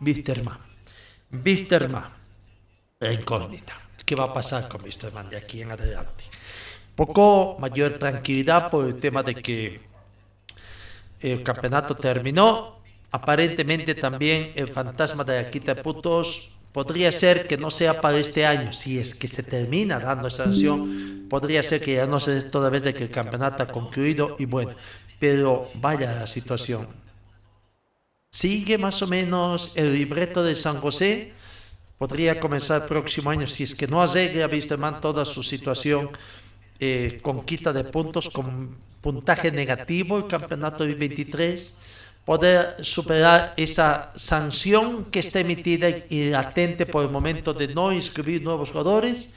Wisterman, 0.00 0.58
Wisterman, 1.44 2.04
la 3.00 3.12
incógnita, 3.12 3.80
¿qué 4.04 4.14
va 4.14 4.24
a 4.24 4.32
pasar 4.32 4.68
con 4.68 4.82
Wisterman 4.82 5.30
de 5.30 5.36
aquí 5.36 5.62
en 5.62 5.70
adelante? 5.70 6.24
Poco 6.94 7.56
mayor 7.60 7.92
tranquilidad 7.92 8.70
por 8.70 8.86
el 8.86 8.98
tema 8.98 9.22
de 9.22 9.36
que 9.36 9.80
el 11.20 11.42
campeonato 11.42 11.94
terminó. 11.94 12.77
Aparentemente 13.10 13.94
también 13.94 14.52
el 14.54 14.68
fantasma 14.68 15.24
de 15.24 15.44
de 15.44 15.74
puntos 15.76 16.50
podría 16.72 17.10
ser 17.10 17.46
que 17.46 17.56
no 17.56 17.70
sea 17.70 18.00
para 18.00 18.18
este 18.18 18.44
año. 18.44 18.72
Si 18.72 18.98
es 18.98 19.14
que 19.14 19.28
se 19.28 19.42
termina 19.42 19.98
dando 19.98 20.28
esa 20.28 20.44
sanción, 20.44 21.26
podría 21.28 21.62
ser 21.62 21.80
que 21.80 21.94
ya 21.94 22.06
no 22.06 22.20
se 22.20 22.32
dé 22.32 22.42
toda 22.42 22.70
vez 22.70 22.82
de 22.82 22.94
que 22.94 23.04
el 23.04 23.10
campeonato 23.10 23.62
ha 23.62 23.68
concluido 23.68 24.36
y 24.38 24.44
bueno, 24.44 24.74
pero 25.18 25.70
vaya 25.74 26.12
la 26.14 26.26
situación. 26.26 26.86
Sigue 28.30 28.76
más 28.76 29.00
o 29.02 29.06
menos 29.06 29.72
el 29.74 29.94
libreto 29.94 30.42
de 30.42 30.54
San 30.54 30.78
José. 30.78 31.32
Podría 31.96 32.38
comenzar 32.38 32.82
el 32.82 32.88
próximo 32.88 33.30
año 33.30 33.46
si 33.46 33.64
es 33.64 33.74
que 33.74 33.86
no 33.86 34.00
arregla 34.02 34.46
Wisterman 34.46 35.00
toda 35.00 35.24
su 35.24 35.42
situación 35.42 36.10
eh, 36.78 37.18
con 37.22 37.44
quita 37.44 37.72
de 37.72 37.84
puntos, 37.84 38.30
con 38.30 38.76
puntaje 39.00 39.50
negativo 39.50 40.18
el 40.18 40.26
campeonato 40.26 40.84
2023, 40.84 41.74
poder 42.28 42.84
superar 42.84 43.54
esa 43.56 44.12
sanción 44.14 45.06
que 45.06 45.20
está 45.20 45.40
emitida 45.40 45.88
y 46.10 46.28
latente 46.28 46.84
por 46.84 47.02
el 47.02 47.10
momento 47.10 47.54
de 47.54 47.68
no 47.68 47.90
inscribir 47.90 48.42
nuevos 48.42 48.70
jugadores, 48.70 49.32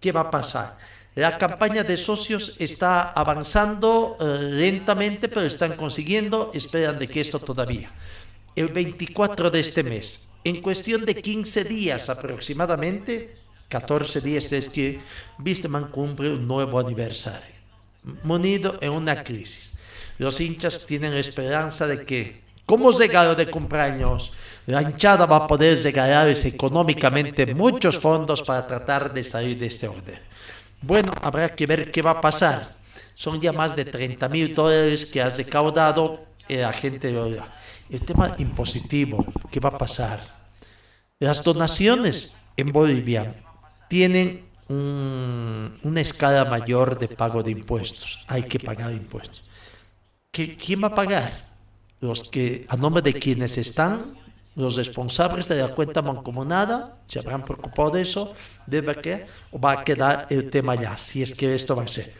¿qué 0.00 0.10
va 0.10 0.22
a 0.22 0.30
pasar? 0.32 0.76
La 1.14 1.38
campaña 1.38 1.84
de 1.84 1.96
socios 1.96 2.56
está 2.58 3.10
avanzando 3.10 4.16
eh, 4.18 4.24
lentamente, 4.58 5.28
pero 5.28 5.42
están 5.42 5.76
consiguiendo, 5.76 6.50
esperan 6.52 6.98
de 6.98 7.06
que 7.06 7.20
esto 7.20 7.38
todavía. 7.38 7.92
El 8.56 8.70
24 8.70 9.48
de 9.48 9.60
este 9.60 9.84
mes, 9.84 10.26
en 10.42 10.60
cuestión 10.60 11.04
de 11.04 11.14
15 11.14 11.62
días 11.62 12.10
aproximadamente, 12.10 13.36
14 13.68 14.20
días 14.20 14.50
es 14.50 14.68
que 14.68 14.98
Bisteman 15.38 15.92
cumple 15.92 16.30
un 16.30 16.48
nuevo 16.48 16.80
aniversario 16.80 17.54
munido 18.24 18.78
en 18.80 18.90
una 18.90 19.22
crisis. 19.22 19.71
Los 20.22 20.40
hinchas 20.40 20.86
tienen 20.86 21.14
esperanza 21.14 21.88
de 21.88 22.04
que, 22.04 22.42
como 22.64 22.92
regalo 22.92 23.34
de 23.34 23.50
cumpleaños, 23.50 24.30
la 24.66 24.80
hinchada 24.80 25.26
va 25.26 25.38
a 25.38 25.46
poder 25.48 25.76
regalarles 25.82 26.44
económicamente 26.44 27.52
muchos 27.52 27.98
fondos 27.98 28.40
para 28.40 28.64
tratar 28.64 29.12
de 29.12 29.24
salir 29.24 29.58
de 29.58 29.66
este 29.66 29.88
orden. 29.88 30.20
Bueno, 30.80 31.10
habrá 31.22 31.48
que 31.48 31.66
ver 31.66 31.90
qué 31.90 32.02
va 32.02 32.12
a 32.12 32.20
pasar. 32.20 32.76
Son 33.16 33.40
ya 33.40 33.52
más 33.52 33.74
de 33.74 33.84
30 33.84 34.28
mil 34.28 34.54
dólares 34.54 35.04
que 35.06 35.20
ha 35.20 35.28
recaudado 35.28 36.24
la 36.48 36.72
gente 36.72 37.10
de 37.10 37.42
El 37.90 38.04
tema 38.04 38.36
impositivo, 38.38 39.26
¿qué 39.50 39.58
va 39.58 39.70
a 39.70 39.78
pasar? 39.78 40.20
Las 41.18 41.42
donaciones 41.42 42.36
en 42.56 42.70
Bolivia 42.70 43.34
tienen 43.88 44.44
una 44.68 46.00
escala 46.00 46.44
mayor 46.44 46.96
de 46.96 47.08
pago 47.08 47.42
de 47.42 47.50
impuestos. 47.50 48.24
Hay 48.28 48.44
que 48.44 48.60
pagar 48.60 48.92
impuestos. 48.92 49.42
¿Quién 50.32 50.82
va 50.82 50.88
a 50.88 50.94
pagar? 50.94 51.52
Los 52.00 52.28
que, 52.28 52.64
a 52.68 52.76
nombre 52.76 53.02
de 53.02 53.12
quienes 53.12 53.58
están, 53.58 54.14
los 54.56 54.76
responsables 54.76 55.46
de 55.48 55.56
la 55.56 55.68
cuenta 55.68 56.02
mancomunada, 56.02 56.98
se 57.06 57.18
habrán 57.18 57.44
preocupado 57.44 57.90
de 57.90 58.02
eso, 58.02 58.34
debe 58.66 58.96
que, 58.96 59.26
va 59.62 59.72
a 59.72 59.84
quedar 59.84 60.26
el 60.30 60.50
tema 60.50 60.74
ya, 60.74 60.96
si 60.96 61.22
es 61.22 61.34
que 61.34 61.54
esto 61.54 61.76
va 61.76 61.84
a 61.84 61.88
ser. 61.88 62.12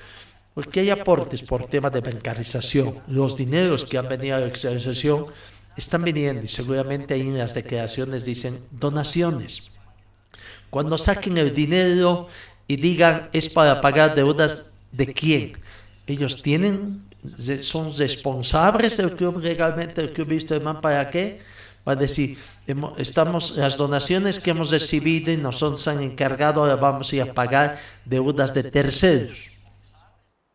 Porque 0.54 0.80
hay 0.80 0.90
aportes 0.90 1.42
por 1.42 1.66
tema 1.66 1.88
de 1.88 2.00
bancarización. 2.00 3.00
Los 3.08 3.36
dineros 3.36 3.84
que 3.86 3.96
han 3.96 4.08
venido 4.08 4.36
a 4.36 4.40
la 4.40 4.46
exerción 4.46 5.26
están 5.76 6.04
viniendo 6.04 6.44
y 6.44 6.48
seguramente 6.48 7.14
ahí 7.14 7.22
en 7.22 7.38
las 7.38 7.54
declaraciones 7.54 8.26
dicen 8.26 8.62
donaciones 8.70 9.72
cuando 10.72 10.96
saquen 10.96 11.36
el 11.36 11.54
dinero 11.54 12.28
y 12.66 12.76
digan 12.76 13.28
es 13.34 13.50
para 13.50 13.82
pagar 13.82 14.14
deudas 14.14 14.72
de 14.90 15.12
quién, 15.12 15.58
ellos 16.06 16.42
tienen, 16.42 17.02
son 17.62 17.96
responsables 17.96 18.96
del 18.96 19.12
club 19.12 19.40
legalmente, 19.40 20.00
el 20.00 20.12
club 20.12 20.62
man 20.62 20.80
para 20.80 21.08
qué, 21.10 21.40
va 21.86 21.92
a 21.92 21.96
decir, 21.96 22.38
estamos, 22.96 23.56
las 23.56 23.76
donaciones 23.76 24.38
que 24.38 24.50
hemos 24.50 24.70
recibido 24.70 25.32
y 25.32 25.36
nos 25.36 25.62
han 25.88 26.02
encargado, 26.02 26.62
ahora 26.62 26.76
vamos 26.76 27.12
a 27.12 27.16
ir 27.16 27.22
a 27.22 27.34
pagar 27.34 27.78
deudas 28.04 28.54
de 28.54 28.64
terceros. 28.64 29.50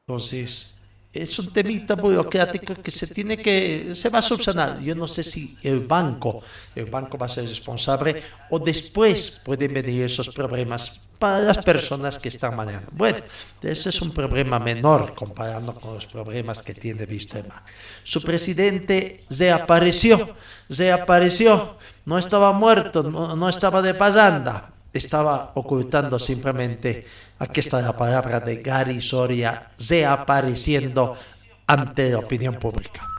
Entonces, 0.05 0.77
es 1.11 1.39
un 1.39 1.51
temita 1.51 1.95
burocrático 1.95 2.75
que 2.75 2.91
se 2.91 3.07
tiene 3.07 3.37
que, 3.37 3.91
se 3.93 4.09
va 4.09 4.19
a 4.19 4.21
subsanar. 4.21 4.79
Yo 4.79 4.95
no 4.95 5.07
sé 5.07 5.23
si 5.23 5.57
el 5.63 5.79
banco, 5.81 6.41
el 6.75 6.85
banco 6.85 7.17
va 7.17 7.25
a 7.25 7.29
ser 7.29 7.47
responsable 7.47 8.21
o 8.49 8.59
después 8.59 9.41
pueden 9.43 9.73
venir 9.73 10.03
esos 10.03 10.29
problemas 10.29 11.01
para 11.19 11.39
las 11.39 11.57
personas 11.59 12.19
que 12.19 12.29
están 12.29 12.55
manejando. 12.55 12.89
Bueno, 12.91 13.19
ese 13.61 13.89
es 13.89 14.01
un 14.01 14.11
problema 14.11 14.59
menor 14.59 15.13
comparando 15.13 15.73
con 15.75 15.93
los 15.93 16.05
problemas 16.05 16.61
que 16.61 16.73
tiene 16.73 17.05
Vistema. 17.05 17.63
Su 18.03 18.21
presidente 18.21 19.25
reapareció, 19.29 20.35
reapareció, 20.69 21.77
no 22.05 22.17
estaba 22.17 22.51
muerto, 22.51 23.03
no, 23.03 23.35
no 23.35 23.49
estaba 23.49 23.81
de 23.81 23.93
pasanda, 23.93 24.71
estaba 24.93 25.51
ocultando 25.55 26.19
simplemente 26.19 27.05
Aquí 27.39 27.59
está 27.59 27.81
la 27.81 27.95
palabra 27.95 28.39
de 28.39 28.57
Gary 28.57 29.01
Soria 29.01 29.69
reapareciendo 29.77 31.15
ante 31.67 32.09
la 32.09 32.19
opinión 32.19 32.55
pública. 32.55 33.16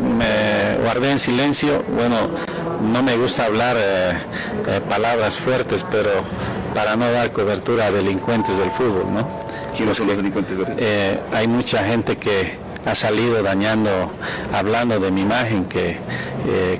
Me 0.00 0.78
guardé 0.82 1.10
en 1.10 1.18
silencio, 1.18 1.84
bueno, 1.94 2.28
no 2.90 3.02
me 3.02 3.16
gusta 3.16 3.44
hablar 3.44 3.76
eh, 3.78 4.12
eh, 4.66 4.80
palabras 4.88 5.36
fuertes, 5.36 5.84
pero 5.90 6.10
para 6.74 6.96
no 6.96 7.10
dar 7.10 7.32
cobertura 7.32 7.86
a 7.86 7.90
delincuentes 7.90 8.56
del 8.56 8.70
fútbol, 8.70 9.12
¿no? 9.12 9.28
¿Quiénes 9.76 9.96
son 9.96 10.06
los 10.06 10.16
delincuentes? 10.16 10.56
Eh, 10.78 11.20
hay 11.32 11.46
mucha 11.46 11.84
gente 11.84 12.16
que 12.16 12.56
ha 12.86 12.94
salido 12.94 13.42
dañando, 13.42 14.10
hablando 14.52 14.98
de 14.98 15.10
mi 15.10 15.20
imagen, 15.20 15.66
que, 15.66 15.98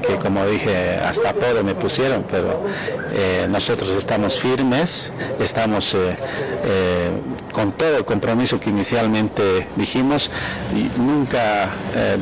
que 0.03 0.16
como 0.16 0.47
dije, 0.47 0.97
hasta 0.97 1.31
apodo 1.31 1.64
me 1.64 1.75
pusieron, 1.75 2.27
pero 2.31 2.62
nosotros 3.49 3.91
estamos 3.93 4.39
firmes, 4.39 5.14
estamos 5.41 5.97
con 7.55 7.73
todo 7.73 7.97
el 7.97 8.05
compromiso 8.05 8.61
que 8.61 8.69
inicialmente 8.69 9.69
dijimos, 9.77 10.31
y 10.75 10.91
nunca 10.99 11.71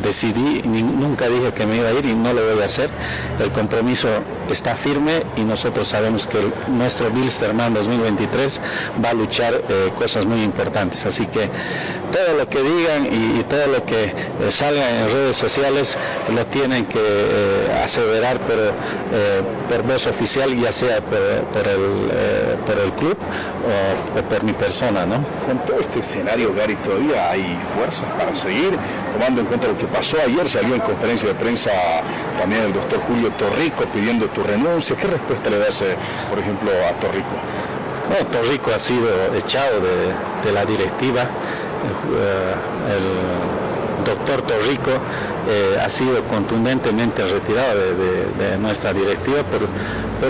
decidí, 0.03 0.63
nunca 0.63 1.29
dije 1.29 1.53
que 1.53 1.67
me 1.67 1.79
iba 1.79 1.89
a 1.89 1.93
ir 1.93 2.05
y 2.05 2.15
no 2.15 2.33
lo 2.33 2.43
voy 2.53 2.63
a 2.63 2.67
hacer. 2.67 2.91
El 3.41 3.51
compromiso 3.51 4.09
está 4.51 4.77
firme 4.77 5.23
y 5.37 5.41
nosotros 5.43 5.89
sabemos 5.89 6.27
que 6.27 6.39
nuestro 6.69 7.11
Bilsterman 7.11 7.75
2023 7.75 8.61
va 9.05 9.11
a 9.11 9.15
luchar 9.15 9.63
cosas 9.97 10.27
muy 10.27 10.43
importantes. 10.43 11.05
Así 11.07 11.27
que 11.27 11.49
todo 12.13 12.37
lo 12.37 12.49
que 12.49 12.63
digan 12.63 13.07
y, 13.07 13.43
todo 13.45 13.67
lo 13.67 13.85
que 13.85 14.05
eh, 14.05 14.13
salga 14.51 14.89
en 14.91 15.09
redes 15.11 15.37
sociales 15.37 15.97
lo 16.35 16.47
tienen 16.47 16.85
que 16.85 17.01
eh, 17.01 17.81
aseverar 17.83 18.37
eh, 18.37 19.43
por 19.69 19.83
voz 19.83 20.07
oficial, 20.07 20.55
ya 20.57 20.73
sea 20.73 21.01
por, 21.01 21.19
el, 21.19 22.59
por 22.67 22.79
el 22.79 22.93
club 22.93 23.17
o, 24.17 24.23
por 24.23 24.45
mi 24.45 24.53
persona. 24.53 25.07
¿no? 25.07 25.22
Con 25.47 25.59
todo 25.67 25.81
este 25.81 26.01
escenario, 26.01 26.55
Gary, 26.55 26.77
todavía 26.77 27.31
hay 27.31 27.59
fuerzas 27.75 28.07
para 28.19 28.35
seguir, 28.35 28.77
tomando 29.13 29.41
en 29.41 29.47
cuenta 29.47 29.69
lo 29.69 29.77
que 29.77 29.87
pasó 29.87 30.17
ayer, 30.25 30.49
salió 30.49 30.75
en 30.75 30.81
conferencia 30.81 31.29
de 31.29 31.35
prensa 31.35 31.71
también 32.39 32.63
el 32.65 32.73
doctor 32.73 33.01
Julio 33.01 33.31
Torrico 33.33 33.85
pidiendo 33.93 34.27
tu 34.27 34.43
renuncia. 34.43 34.97
¿Qué 34.97 35.07
respuesta 35.07 35.51
le 35.51 35.59
das, 35.59 35.83
por 36.29 36.39
ejemplo, 36.39 36.71
a 36.89 36.93
Torrico? 37.01 37.35
Bueno, 38.09 38.27
Torrico 38.27 38.73
ha 38.75 38.79
sido 38.79 39.09
echado 39.35 39.81
de, 39.81 40.53
la 40.53 40.65
directiva 40.65 41.23
eh, 41.23 42.55
doctor 44.05 44.43
Torrico 44.43 44.91
eh, 45.49 45.79
ha 45.83 45.89
sido 45.89 46.23
contundentemente 46.25 47.25
retirado 47.27 47.79
de, 47.79 48.59
nuestra 48.59 48.93
directiva 48.93 49.43
por, 49.43 49.63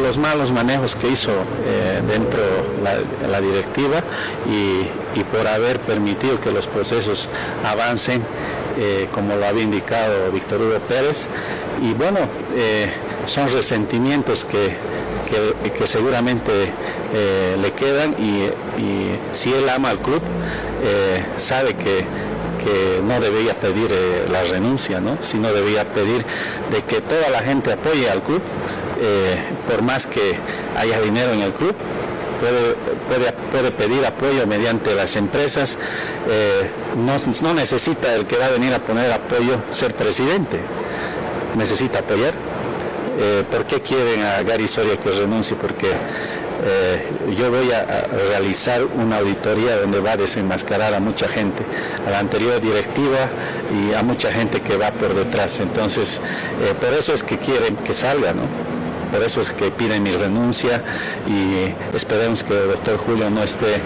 los 0.00 0.16
malos 0.16 0.52
manejos 0.52 0.96
que 0.96 1.08
hizo 1.08 1.32
eh, 1.66 2.00
dentro 2.08 2.40
de 3.22 3.28
la 3.28 3.40
directiva 3.40 4.02
y, 4.50 5.22
por 5.24 5.46
haber 5.46 5.78
permitido 5.80 6.40
que 6.40 6.50
los 6.50 6.66
procesos 6.66 7.28
avancen 7.64 8.22
como 9.12 9.36
lo 9.36 9.46
había 9.46 9.62
indicado 9.62 10.32
Víctor 10.32 10.62
Hugo 10.62 10.78
Pérez. 10.88 11.26
Y 11.82 11.92
bueno, 11.92 12.20
son 13.26 13.48
resentimientos 13.48 14.44
que, 14.44 14.76
que, 15.70 15.86
seguramente 15.86 16.50
eh, 17.14 17.56
le 17.60 17.72
quedan 17.72 18.14
y, 18.18 18.48
si 19.32 19.52
él 19.52 19.68
ama 19.68 19.90
al 19.90 19.98
club, 19.98 20.20
eh, 20.84 21.24
sabe 21.36 21.74
que, 21.74 22.04
no 23.04 23.20
debía 23.20 23.54
pedir 23.54 23.90
la 24.30 24.42
renuncia, 24.44 25.00
¿no? 25.00 25.18
sino 25.22 25.52
debía 25.52 25.84
pedir 25.92 26.24
de 26.70 26.82
que 26.86 27.00
toda 27.00 27.30
la 27.30 27.40
gente 27.40 27.72
apoye 27.72 28.08
al 28.10 28.22
club, 28.22 28.42
por 29.68 29.82
más 29.82 30.06
que 30.06 30.34
haya 30.76 31.00
dinero 31.00 31.32
en 31.32 31.40
el 31.40 31.52
club, 31.52 31.74
puede, 33.08 33.32
puede, 33.50 33.70
pedir 33.72 34.04
apoyo 34.06 34.46
mediante 34.46 34.94
las 34.94 35.16
empresas. 35.16 35.78
no, 36.96 37.16
no, 37.42 37.54
necesita 37.54 38.14
el 38.14 38.26
que 38.26 38.36
va 38.36 38.46
a 38.46 38.50
venir 38.50 38.72
a 38.74 38.78
poner 38.78 39.12
apoyo 39.12 39.58
ser 39.70 39.94
presidente, 39.94 40.60
necesita 41.56 42.00
apoyar. 42.00 42.34
Eh, 43.18 43.44
¿Por 43.50 43.66
qué 43.66 43.80
quieren 43.80 44.22
a 44.22 44.42
Gary 44.42 44.66
Soria 44.66 44.96
que 44.96 45.10
renuncie? 45.10 45.56
Porque 45.56 45.92
eh, 46.64 47.02
yo 47.36 47.50
voy 47.50 47.72
a, 47.72 48.06
realizar 48.28 48.84
una 48.84 49.18
auditoría 49.18 49.76
donde 49.76 50.00
va 50.00 50.12
a 50.12 50.16
desenmascarar 50.16 50.94
a 50.94 51.00
mucha 51.00 51.28
gente, 51.28 51.64
a 52.06 52.10
la 52.10 52.20
anterior 52.20 52.60
directiva 52.60 53.28
y 53.72 53.94
a 53.94 54.02
mucha 54.02 54.32
gente 54.32 54.60
que 54.60 54.76
va 54.76 54.90
por 54.92 55.14
detrás. 55.14 55.58
Entonces, 55.60 56.20
eh, 56.62 56.74
por 56.80 56.92
eso 56.92 57.12
es 57.12 57.22
que 57.22 57.38
quieren 57.38 57.76
que 57.76 57.92
salga, 57.92 58.32
¿no? 58.32 58.42
Por 59.10 59.22
eso 59.22 59.40
es 59.42 59.50
que 59.50 59.70
piden 59.70 60.04
mi 60.04 60.12
renuncia 60.12 60.82
y 61.26 61.74
esperemos 61.94 62.42
que 62.44 62.54
el 62.54 62.68
doctor 62.68 62.96
Julio 62.96 63.28
no 63.28 63.42
esté 63.42 63.82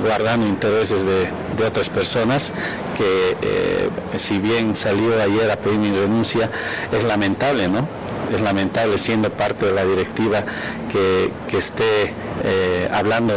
guardando 0.00 0.46
intereses 0.46 1.04
de, 1.04 1.28
de, 1.58 1.64
otras 1.66 1.90
personas, 1.90 2.50
que 2.96 3.90
si 4.16 4.38
bien 4.38 4.74
salió 4.74 5.20
ayer 5.20 5.50
a 5.50 5.56
pedir 5.56 5.78
mi 5.78 5.90
renuncia, 5.90 6.50
es 6.90 7.04
lamentable, 7.04 7.68
¿no? 7.68 7.86
Es 8.32 8.40
lamentable 8.40 8.98
siendo 8.98 9.30
parte 9.30 9.66
de 9.66 9.72
la 9.72 9.84
directiva 9.84 10.44
que, 10.90 11.30
esté 11.56 12.12
eh, 12.42 12.90
hablando 12.92 13.32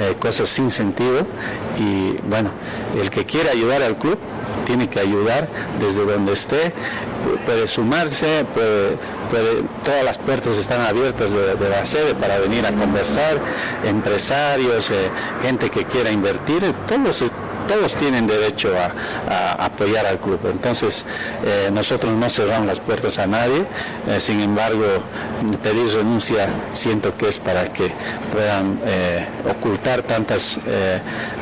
eh, 0.00 0.14
cosas 0.18 0.48
sin 0.48 0.70
sentido. 0.70 1.26
Y 1.76 2.12
bueno, 2.28 2.50
el 3.00 3.10
que 3.10 3.24
quiera 3.24 3.50
ayudar 3.50 3.82
al 3.82 3.96
club 3.96 4.18
tiene 4.64 4.88
que 4.88 5.00
ayudar 5.00 5.48
desde 5.80 6.04
donde 6.04 6.32
esté, 6.34 6.72
puede 7.46 7.66
sumarse, 7.66 8.44
todas 9.84 10.04
las 10.04 10.18
puertas 10.18 10.56
están 10.58 10.80
abiertas 10.82 11.32
de, 11.32 11.68
la 11.68 11.84
sede 11.86 12.14
para 12.14 12.38
venir 12.38 12.66
a 12.66 12.72
conversar, 12.72 13.38
empresarios, 13.84 14.90
eh, 14.90 15.10
gente 15.42 15.70
que 15.70 15.84
quiera 15.84 16.10
invertir, 16.10 16.74
todos 16.86 17.24
todos 17.68 17.94
tienen 17.94 18.26
derecho 18.26 18.72
a, 18.76 19.52
apoyar 19.64 20.06
al 20.06 20.18
club. 20.18 20.40
Entonces, 20.50 21.04
eh, 21.44 21.70
nosotros 21.72 22.12
no 22.12 22.28
cerramos 22.28 22.66
las 22.66 22.80
puertas 22.80 23.18
a 23.18 23.26
nadie, 23.26 23.64
eh, 24.08 24.18
sin 24.18 24.40
embargo, 24.40 24.84
pedir 25.62 25.86
renuncia 25.94 26.48
siento 26.72 27.16
que 27.16 27.28
es 27.28 27.38
para 27.38 27.72
que 27.72 27.92
puedan 28.32 28.80
eh, 28.86 29.26
ocultar 29.48 30.02
tantas 30.02 30.58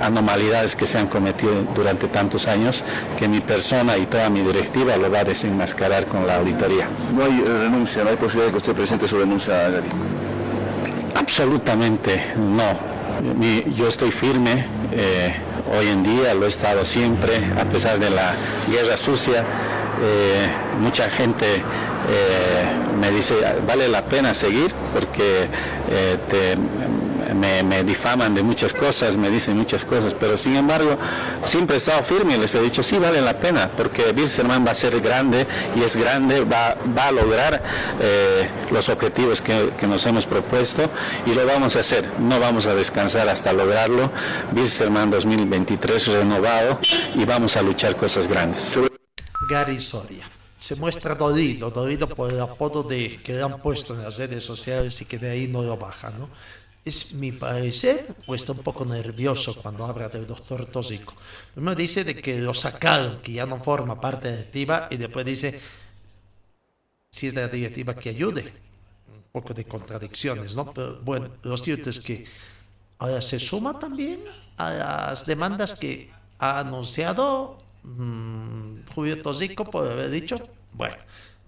anomalidades 0.02 0.74
que 0.74 0.86
se 0.86 0.98
han 0.98 1.06
cometido 1.06 1.52
durante 1.74 2.08
tantos 2.08 2.46
años, 2.48 2.82
que 3.16 3.28
mi 3.28 3.40
persona 3.40 3.96
y 3.96 4.06
toda 4.06 4.28
mi 4.28 4.42
directiva 4.42 4.96
lo 4.96 5.10
va 5.10 5.20
a 5.20 5.24
desenmascarar 5.24 6.06
con 6.06 6.26
la 6.26 6.36
auditoría. 6.36 6.88
No 7.14 7.24
hay 7.24 7.44
renuncia, 7.44 8.02
no 8.02 8.10
hay 8.10 8.16
posibilidad 8.16 8.46
de 8.46 8.52
que 8.52 8.58
usted 8.58 8.74
presente 8.74 9.06
su 9.06 9.18
renuncia, 9.18 9.68
Gary. 9.68 9.88
Absolutamente 11.14 12.34
no. 12.36 12.78
yo 13.74 13.88
estoy 13.88 14.10
firme 14.10 14.66
hoy 15.72 15.88
en 15.88 16.02
día, 16.02 16.34
lo 16.34 16.46
he 16.46 16.48
estado 16.48 16.84
siempre, 16.84 17.36
a 17.58 17.64
pesar 17.64 17.98
de 17.98 18.10
la 18.10 18.34
guerra 18.70 18.96
sucia. 18.96 19.44
Eh, 20.02 20.46
mucha 20.80 21.08
gente 21.08 21.46
eh, 21.56 21.62
me 23.00 23.10
dice, 23.10 23.34
vale 23.66 23.88
la 23.88 24.02
pena 24.02 24.34
seguir 24.34 24.74
porque 24.92 25.48
eh, 25.90 26.16
te 26.28 26.56
me, 27.38 27.84
difaman 27.84 28.34
de 28.34 28.42
muchas 28.42 28.72
cosas, 28.72 29.16
me 29.16 29.30
dicen 29.30 29.56
muchas 29.56 29.84
cosas, 29.84 30.14
pero 30.14 30.36
sin 30.36 30.56
embargo 30.56 30.98
siempre 31.42 31.76
he 31.76 31.78
estado 31.78 32.02
firme 32.02 32.34
y 32.34 32.38
les 32.38 32.54
he 32.54 32.60
dicho, 32.60 32.82
sí 32.82 32.98
vale 32.98 33.20
la 33.20 33.38
pena, 33.38 33.70
porque 33.76 34.12
Bilserman 34.12 34.66
va 34.66 34.72
a 34.72 34.74
ser 34.74 35.00
grande 35.00 35.46
y 35.74 35.82
es 35.82 35.96
grande, 35.96 36.40
va, 36.44 36.76
va 36.96 37.08
a 37.08 37.12
lograr 37.12 37.62
eh, 38.00 38.48
los 38.70 38.88
objetivos 38.88 39.42
que, 39.42 39.86
nos 39.86 40.04
hemos 40.06 40.26
propuesto 40.26 40.90
y 41.26 41.34
lo 41.34 41.46
vamos 41.46 41.76
a 41.76 41.80
hacer, 41.80 42.08
no 42.18 42.40
vamos 42.40 42.66
a 42.66 42.74
descansar 42.74 43.28
hasta 43.28 43.52
lograrlo. 43.52 44.10
Bilserman 44.52 45.10
2023 45.10 46.08
renovado 46.08 46.80
y 47.14 47.24
vamos 47.24 47.56
a 47.56 47.62
luchar 47.62 47.94
cosas 47.96 48.26
grandes. 48.26 48.76
Gary 49.48 49.78
Soria 49.78 50.28
se 50.56 50.74
muestra 50.76 51.14
dolido, 51.14 51.70
dolido 51.70 52.08
por 52.08 52.32
el 52.32 52.40
apodo 52.40 52.82
de, 52.82 53.20
que 53.22 53.34
le 53.34 53.42
han 53.42 53.60
puesto 53.60 53.94
en 53.94 54.02
las 54.02 54.18
redes 54.18 54.42
sociales 54.42 55.00
y 55.00 55.04
que 55.04 55.18
de 55.18 55.30
ahí 55.30 55.48
no 55.48 55.62
lo 55.62 55.76
baja, 55.76 56.10
¿no? 56.10 56.28
Es 56.86 57.12
mi 57.14 57.32
parecer, 57.32 58.14
o 58.26 58.34
está 58.34 58.52
un 58.52 58.58
poco 58.58 58.84
nervioso 58.84 59.56
cuando 59.56 59.84
habla 59.84 60.08
del 60.08 60.26
doctor 60.26 60.66
Tosico. 60.66 61.14
Primero 61.52 61.74
dice 61.74 62.04
de 62.04 62.14
que 62.14 62.38
lo 62.38 62.54
sacaron, 62.54 63.20
que 63.20 63.32
ya 63.32 63.44
no 63.44 63.62
forma 63.62 64.00
parte 64.00 64.28
de 64.28 64.30
la 64.30 64.36
directiva, 64.38 64.88
y 64.90 64.96
después 64.96 65.26
dice 65.26 65.60
si 67.10 67.26
es 67.26 67.34
la 67.34 67.48
directiva 67.48 67.94
que 67.94 68.10
ayude. 68.10 68.52
Un 69.08 69.22
poco 69.32 69.52
de 69.52 69.64
contradicciones, 69.64 70.54
¿no? 70.54 70.72
Pero 70.72 71.00
bueno, 71.02 71.30
lo 71.42 71.56
cierto 71.56 71.90
es 71.90 72.00
que 72.00 72.24
ahora 72.98 73.20
se 73.20 73.38
suma 73.40 73.78
también 73.78 74.20
a 74.56 74.70
las 74.70 75.26
demandas 75.26 75.74
que 75.74 76.10
ha 76.38 76.60
anunciado 76.60 77.58
mmm, 77.82 78.80
Julio 78.94 79.22
Tosico 79.22 79.68
por 79.70 79.90
haber 79.90 80.10
dicho, 80.10 80.36
bueno, 80.72 80.96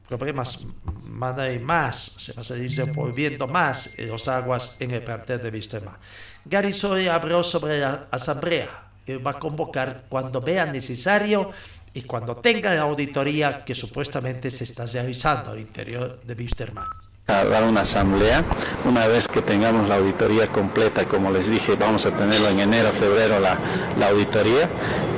problemas 0.09 0.67
más 1.05 1.53
y 1.55 1.59
más, 1.59 2.13
se 2.17 2.33
va 2.33 2.41
a 2.41 2.45
seguir 2.45 2.85
volviendo 2.93 3.47
más 3.47 3.91
los 3.99 4.27
aguas 4.27 4.77
en 4.81 4.93
el 4.93 5.03
plantel 5.03 5.43
de 5.43 5.51
Vistema. 5.51 5.99
Gary 6.45 6.73
Soria 6.73 7.15
habló 7.15 7.43
sobre 7.43 7.79
la 7.79 8.07
asamblea 8.11 8.89
y 9.07 9.17
va 9.17 9.33
a 9.33 9.39
convocar 9.39 10.05
cuando 10.09 10.41
vea 10.41 10.65
necesario 10.65 11.51
y 11.93 12.03
cuando 12.03 12.37
tenga 12.37 12.75
la 12.75 12.83
auditoría 12.83 13.65
que 13.65 13.75
supuestamente 13.75 14.51
se 14.51 14.65
está 14.65 14.87
realizando 14.87 15.51
al 15.51 15.61
interior 15.61 16.21
de 16.25 16.35
Wisterman 16.35 16.89
a 17.29 17.45
dar 17.45 17.63
una 17.65 17.83
asamblea. 17.83 18.43
Una 18.87 19.07
vez 19.07 19.29
que 19.29 19.43
tengamos 19.43 19.87
la 19.87 19.97
auditoría 19.97 20.47
completa, 20.47 21.05
como 21.05 21.31
les 21.31 21.51
dije, 21.51 21.77
vamos 21.77 22.07
a 22.07 22.11
tenerlo 22.11 22.49
en 22.49 22.61
enero, 22.61 22.91
febrero 22.91 23.39
la, 23.39 23.59
la 23.99 24.09
auditoría 24.09 24.67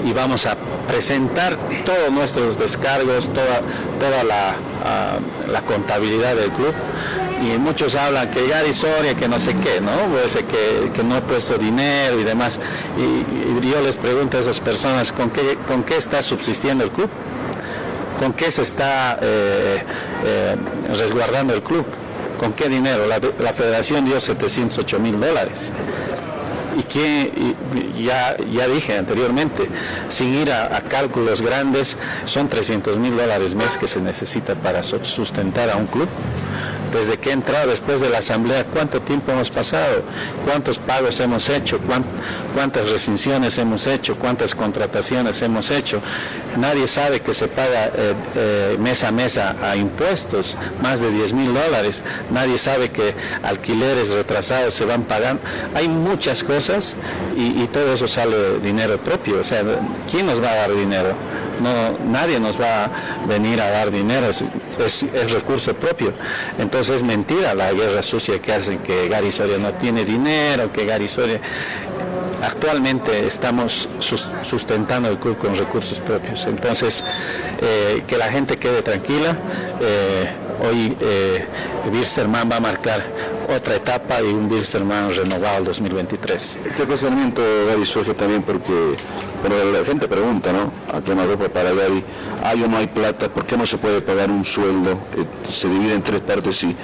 y 0.04 0.12
vamos 0.12 0.44
a 0.46 0.56
presentar 0.88 1.56
todos 1.84 2.10
nuestros 2.10 2.58
descargos, 2.58 3.32
toda, 3.32 3.60
toda 4.00 4.24
la, 4.24 4.56
ah, 4.84 5.18
la 5.48 5.62
contabilidad 5.62 6.36
del 6.36 6.50
club. 6.50 6.74
Y 7.42 7.56
muchos 7.58 7.94
hablan 7.94 8.30
que 8.30 8.46
Gary 8.48 8.74
Soria, 8.74 9.14
que 9.14 9.26
no 9.26 9.38
sé 9.38 9.54
qué, 9.54 9.80
¿no? 9.80 9.92
Puede 10.10 10.28
que, 10.44 10.90
que 10.92 11.02
no 11.02 11.16
he 11.16 11.22
puesto 11.22 11.56
dinero 11.56 12.20
y 12.20 12.24
demás. 12.24 12.60
Y, 12.98 13.66
yo 13.66 13.80
les 13.80 13.96
pregunto 13.96 14.36
a 14.36 14.40
esas 14.40 14.60
personas, 14.60 15.12
¿con 15.12 15.30
qué, 15.30 15.56
¿con 15.66 15.82
qué 15.82 15.96
está 15.96 16.22
subsistiendo 16.22 16.84
el 16.84 16.90
club? 16.90 17.08
¿Con 18.18 18.34
qué 18.34 18.50
se 18.50 18.62
está 18.62 19.18
eh, 19.22 19.82
eh, 20.24 20.56
resguardando 20.98 21.54
el 21.54 21.62
club? 21.62 21.86
¿Con 22.38 22.52
qué 22.52 22.68
dinero? 22.68 23.06
La, 23.06 23.52
federación 23.52 24.04
dio 24.04 24.20
708 24.20 24.98
mil 24.98 25.18
dólares. 25.18 25.70
Y 26.78 26.82
que 26.82 27.54
ya, 28.02 28.36
ya 28.50 28.68
dije 28.68 28.96
anteriormente, 28.96 29.68
sin 30.08 30.34
ir 30.34 30.52
a, 30.52 30.80
cálculos 30.82 31.42
grandes, 31.42 31.96
son 32.24 32.48
300 32.48 32.98
mil 32.98 33.16
dólares 33.16 33.54
mes 33.54 33.76
que 33.76 33.86
se 33.86 34.00
necesita 34.00 34.54
para 34.54 34.82
sustentar 34.82 35.70
a 35.70 35.76
un 35.76 35.86
club 35.86 36.08
desde 36.92 37.18
que 37.18 37.30
he 37.30 37.32
entrado 37.32 37.70
después 37.70 38.00
de 38.00 38.10
la 38.10 38.18
asamblea, 38.18 38.64
cuánto 38.64 39.00
tiempo 39.00 39.32
hemos 39.32 39.50
pasado, 39.50 40.02
cuántos 40.44 40.78
pagos 40.78 41.20
hemos 41.20 41.48
hecho, 41.48 41.80
cuántas 42.54 42.90
rescisiones 42.90 43.58
hemos 43.58 43.86
hecho, 43.86 44.16
cuántas 44.16 44.54
contrataciones 44.54 45.40
hemos 45.42 45.70
hecho. 45.70 46.00
Nadie 46.56 46.86
sabe 46.86 47.20
que 47.20 47.34
se 47.34 47.48
paga 47.48 47.86
eh, 47.86 48.14
eh, 48.34 48.76
mes 48.78 49.04
a 49.04 49.12
mes 49.12 49.38
a 49.38 49.76
impuestos, 49.76 50.56
más 50.82 51.00
de 51.00 51.10
10 51.10 51.32
mil 51.32 51.54
dólares. 51.54 52.02
Nadie 52.30 52.58
sabe 52.58 52.90
que 52.90 53.14
alquileres 53.42 54.10
retrasados 54.10 54.74
se 54.74 54.84
van 54.84 55.04
pagando. 55.04 55.42
Hay 55.74 55.88
muchas 55.88 56.42
cosas 56.42 56.96
y, 57.36 57.62
y 57.62 57.68
todo 57.68 57.94
eso 57.94 58.08
sale 58.08 58.36
de 58.36 58.60
dinero 58.60 58.98
propio. 58.98 59.40
O 59.40 59.44
sea, 59.44 59.62
¿quién 60.10 60.26
nos 60.26 60.42
va 60.42 60.50
a 60.50 60.56
dar 60.56 60.74
dinero? 60.74 61.14
no, 61.60 61.98
nadie 62.10 62.40
nos 62.40 62.60
va 62.60 62.84
a 62.84 62.90
venir 63.28 63.60
a 63.60 63.70
dar 63.70 63.90
dinero, 63.90 64.28
es, 64.84 65.02
es, 65.02 65.32
recurso 65.32 65.74
propio. 65.74 66.12
Entonces 66.58 66.96
es 66.96 67.02
mentira 67.02 67.54
la 67.54 67.72
guerra 67.72 68.02
sucia 68.02 68.40
que 68.40 68.52
hacen 68.52 68.78
que 68.78 69.08
Gary 69.08 69.32
Soria 69.32 69.58
no 69.58 69.72
tiene 69.74 70.04
dinero, 70.04 70.72
que 70.72 70.84
Gary 70.84 71.08
Soria... 71.08 71.40
Actualmente 72.42 73.26
estamos 73.26 73.86
sustentando 73.98 75.10
el 75.10 75.18
club 75.18 75.36
con 75.36 75.54
recursos 75.54 76.00
propios. 76.00 76.46
Entonces, 76.46 77.04
eh, 77.60 78.02
que 78.06 78.16
la 78.16 78.32
gente 78.32 78.56
quede 78.56 78.80
tranquila. 78.80 79.36
Eh, 79.80 80.30
hoy 80.62 80.96
eh, 81.00 81.44
va 82.34 82.56
a 82.56 82.60
marcar 82.60 83.04
otra 83.54 83.76
etapa 83.76 84.20
y 84.22 84.26
un 84.26 84.50
Wilstermann 84.50 85.14
renovado 85.14 85.58
el 85.58 85.64
2023. 85.64 86.58
Este 86.66 86.84
cuestionamiento, 86.84 87.42
Gary, 87.68 87.84
surge 87.84 88.14
también 88.14 88.42
porque 88.42 88.94
Pero 89.42 89.72
la 89.72 89.84
gente 89.84 90.06
pregunta, 90.06 90.52
¿no? 90.52 90.70
A 90.92 91.00
ropa 91.24 91.48
para 91.48 91.72
Gary, 91.72 92.04
¿hay 92.44 92.62
o 92.62 92.68
no 92.68 92.76
hay 92.76 92.86
plata? 92.86 93.28
¿Por 93.28 93.46
qué 93.46 93.56
no 93.56 93.64
se 93.66 93.78
puede 93.78 94.02
pagar 94.02 94.30
un 94.30 94.44
sueldo? 94.44 94.92
Eh, 95.16 95.24
se 95.50 95.68
divide 95.68 95.94
en 95.94 96.02
tres 96.02 96.20
partes 96.20 96.62
y 96.62 96.76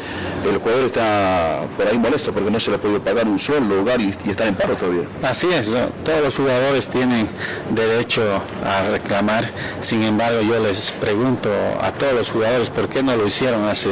el 0.49 0.59
jugador 0.59 0.87
está 0.87 1.61
por 1.77 1.87
ahí 1.87 1.99
molesto 1.99 2.33
porque 2.33 2.51
no 2.51 2.59
se 2.59 2.71
le 2.71 2.79
puede 2.79 3.01
pagar 3.01 3.27
un 3.27 3.39
sueldo, 3.39 3.85
Gary, 3.85 4.14
y 4.25 4.31
están 4.31 4.49
en 4.49 4.55
paro 4.55 4.75
todavía. 4.77 5.05
Así 5.23 5.49
es, 5.53 5.69
todos 6.05 6.23
los 6.23 6.37
jugadores 6.37 6.89
tienen 6.89 7.29
derecho 7.71 8.23
a 8.64 8.83
reclamar. 8.91 9.51
Sin 9.81 10.03
embargo, 10.03 10.41
yo 10.41 10.59
les 10.61 10.93
pregunto 10.93 11.51
a 11.81 11.93
todos 11.93 12.14
los 12.14 12.31
jugadores 12.31 12.71
por 12.71 12.89
qué 12.89 13.03
no 13.03 13.17
lo 13.17 13.27
hicieron 13.27 13.69
hace 13.69 13.91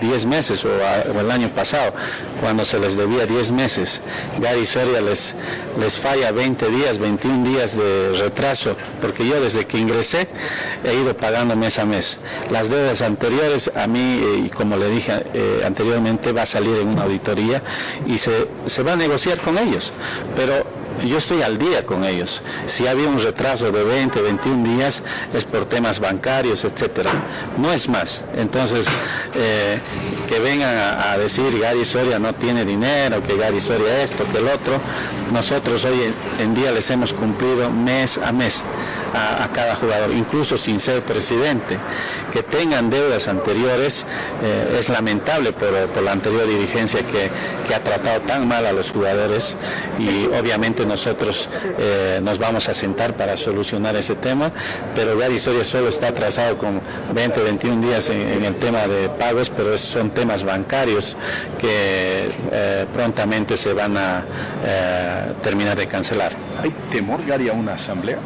10 0.00 0.26
meses 0.26 0.64
o, 0.64 0.68
o 0.68 1.20
el 1.20 1.30
año 1.30 1.48
pasado, 1.48 1.94
cuando 2.40 2.64
se 2.64 2.78
les 2.78 2.96
debía 2.96 3.26
10 3.26 3.52
meses. 3.52 4.00
Gary 4.40 4.66
Soria 4.66 5.00
les, 5.00 5.34
les 5.80 5.96
falla 5.96 6.32
20 6.32 6.68
días, 6.70 6.98
21 6.98 7.48
días 7.48 7.76
de 7.76 8.12
retraso, 8.18 8.76
porque 9.00 9.26
yo 9.26 9.40
desde 9.40 9.66
que 9.66 9.78
ingresé 9.78 10.28
he 10.84 10.94
ido 10.94 11.16
pagando 11.16 11.56
mes 11.56 11.78
a 11.78 11.84
mes. 11.84 12.20
Las 12.50 12.68
deudas 12.68 13.02
anteriores, 13.02 13.70
a 13.74 13.86
mí, 13.86 14.20
eh, 14.22 14.42
y 14.46 14.50
como 14.50 14.76
le 14.76 14.90
dije 14.90 15.24
eh, 15.34 15.62
anteriormente, 15.64 16.32
va 16.32 16.42
a 16.42 16.46
salir 16.46 16.78
en 16.78 16.88
una 16.88 17.04
auditoría 17.04 17.62
y 18.06 18.18
se, 18.18 18.48
se 18.66 18.82
va 18.82 18.92
a 18.92 18.96
negociar 18.96 19.38
con 19.38 19.58
ellos. 19.58 19.92
Pero 20.36 20.64
yo 21.02 21.18
estoy 21.18 21.42
al 21.42 21.58
día 21.58 21.84
con 21.84 22.04
ellos. 22.04 22.42
Si 22.66 22.86
había 22.86 23.08
un 23.08 23.18
retraso 23.18 23.70
de 23.70 23.84
20, 23.84 24.22
21 24.22 24.76
días 24.76 25.02
es 25.34 25.44
por 25.44 25.66
temas 25.66 26.00
bancarios, 26.00 26.64
etcétera. 26.64 27.10
No 27.58 27.72
es 27.72 27.88
más. 27.88 28.24
Entonces, 28.36 28.86
eh, 29.34 29.78
que 30.34 30.40
vengan 30.40 30.76
a, 30.76 31.16
decir 31.16 31.60
Gary 31.60 31.84
Soria 31.84 32.18
no 32.18 32.34
tiene 32.34 32.64
dinero, 32.64 33.22
que 33.22 33.36
Gary 33.36 33.60
Soria 33.60 34.02
esto, 34.02 34.24
que 34.32 34.38
el 34.38 34.48
otro, 34.48 34.80
nosotros 35.32 35.84
hoy 35.84 36.12
en 36.38 36.54
día 36.54 36.70
les 36.70 36.90
hemos 36.90 37.12
cumplido 37.12 37.70
mes 37.70 38.18
a 38.18 38.32
mes 38.32 38.64
a, 39.14 39.48
cada 39.52 39.76
jugador, 39.76 40.12
incluso 40.12 40.58
sin 40.58 40.80
ser 40.80 41.02
presidente. 41.02 41.78
Que 42.32 42.42
tengan 42.42 42.90
deudas 42.90 43.28
anteriores 43.28 44.04
eh, 44.42 44.76
es 44.78 44.88
lamentable 44.88 45.52
por, 45.52 46.02
la 46.02 46.12
anterior 46.12 46.46
dirigencia 46.46 47.00
que, 47.06 47.30
que 47.66 47.74
ha 47.74 47.82
tratado 47.82 48.20
tan 48.22 48.48
mal 48.48 48.66
a 48.66 48.72
los 48.72 48.90
jugadores 48.90 49.54
y 49.98 50.26
obviamente 50.26 50.84
nosotros 50.84 51.48
eh, 51.78 52.20
nos 52.22 52.38
vamos 52.38 52.68
a 52.68 52.74
sentar 52.74 53.16
para 53.16 53.36
solucionar 53.36 53.94
ese 53.96 54.16
tema, 54.16 54.50
pero 54.94 55.16
Gary 55.16 55.38
Soria 55.38 55.64
solo 55.64 55.88
está 55.88 56.08
atrasado 56.08 56.58
con 56.58 56.80
20 57.14 57.40
o 57.40 57.44
21 57.44 57.86
días 57.86 58.08
en, 58.08 58.44
el 58.44 58.56
tema 58.56 58.86
de 58.86 59.08
pagos, 59.08 59.50
pero 59.50 59.78
son 59.78 60.10
temas 60.10 60.42
bancarios 60.44 61.16
que 61.58 62.30
eh, 62.50 62.86
prontamente 62.92 63.56
se 63.56 63.72
van 63.72 63.96
a 63.96 64.24
terminar 65.42 65.76
de 65.76 65.86
cancelar. 65.86 66.32
¿Hay 66.62 66.70
temor, 66.90 67.24
Gary, 67.26 67.48
a 67.48 67.52
una 67.52 67.74
asamblea? 67.74 68.18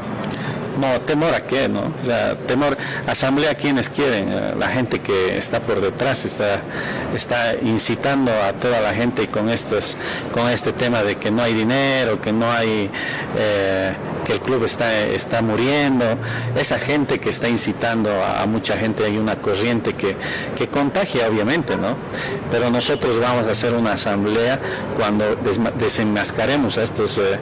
No, 0.78 1.00
temor 1.00 1.34
a 1.34 1.40
qué, 1.40 1.68
¿no? 1.68 1.92
O 2.00 2.04
sea, 2.04 2.36
temor, 2.36 2.76
asamblea 3.08 3.54
quienes 3.54 3.88
quieren, 3.88 4.28
eh, 4.30 4.54
la 4.56 4.68
gente 4.68 5.00
que 5.00 5.36
está 5.36 5.58
por 5.60 5.80
detrás 5.80 6.24
está, 6.24 6.60
está 7.14 7.56
incitando 7.56 8.30
a 8.30 8.52
toda 8.52 8.80
la 8.80 8.94
gente 8.94 9.26
con 9.26 9.50
estos, 9.50 9.96
con 10.32 10.48
este 10.48 10.72
tema 10.72 11.02
de 11.02 11.16
que 11.16 11.32
no 11.32 11.42
hay 11.42 11.54
dinero, 11.54 12.20
que 12.20 12.32
no 12.32 12.48
hay 12.52 12.88
eh, 13.36 13.92
que 14.28 14.34
el 14.34 14.40
club 14.40 14.64
está, 14.64 14.94
está 15.06 15.40
muriendo, 15.40 16.04
esa 16.54 16.78
gente 16.78 17.18
que 17.18 17.30
está 17.30 17.48
incitando 17.48 18.10
a, 18.22 18.44
mucha 18.44 18.76
gente, 18.76 19.02
hay 19.06 19.16
una 19.16 19.36
corriente 19.36 19.94
que, 19.94 20.16
que, 20.54 20.68
contagia 20.68 21.26
obviamente, 21.28 21.78
¿no? 21.78 21.96
Pero 22.50 22.70
nosotros 22.70 23.18
vamos 23.18 23.48
a 23.48 23.52
hacer 23.52 23.72
una 23.72 23.92
asamblea 23.92 24.60
cuando 24.98 25.34
desenmascaremos 25.78 26.76
a 26.76 26.82
estos 26.82 27.16
eh, 27.16 27.38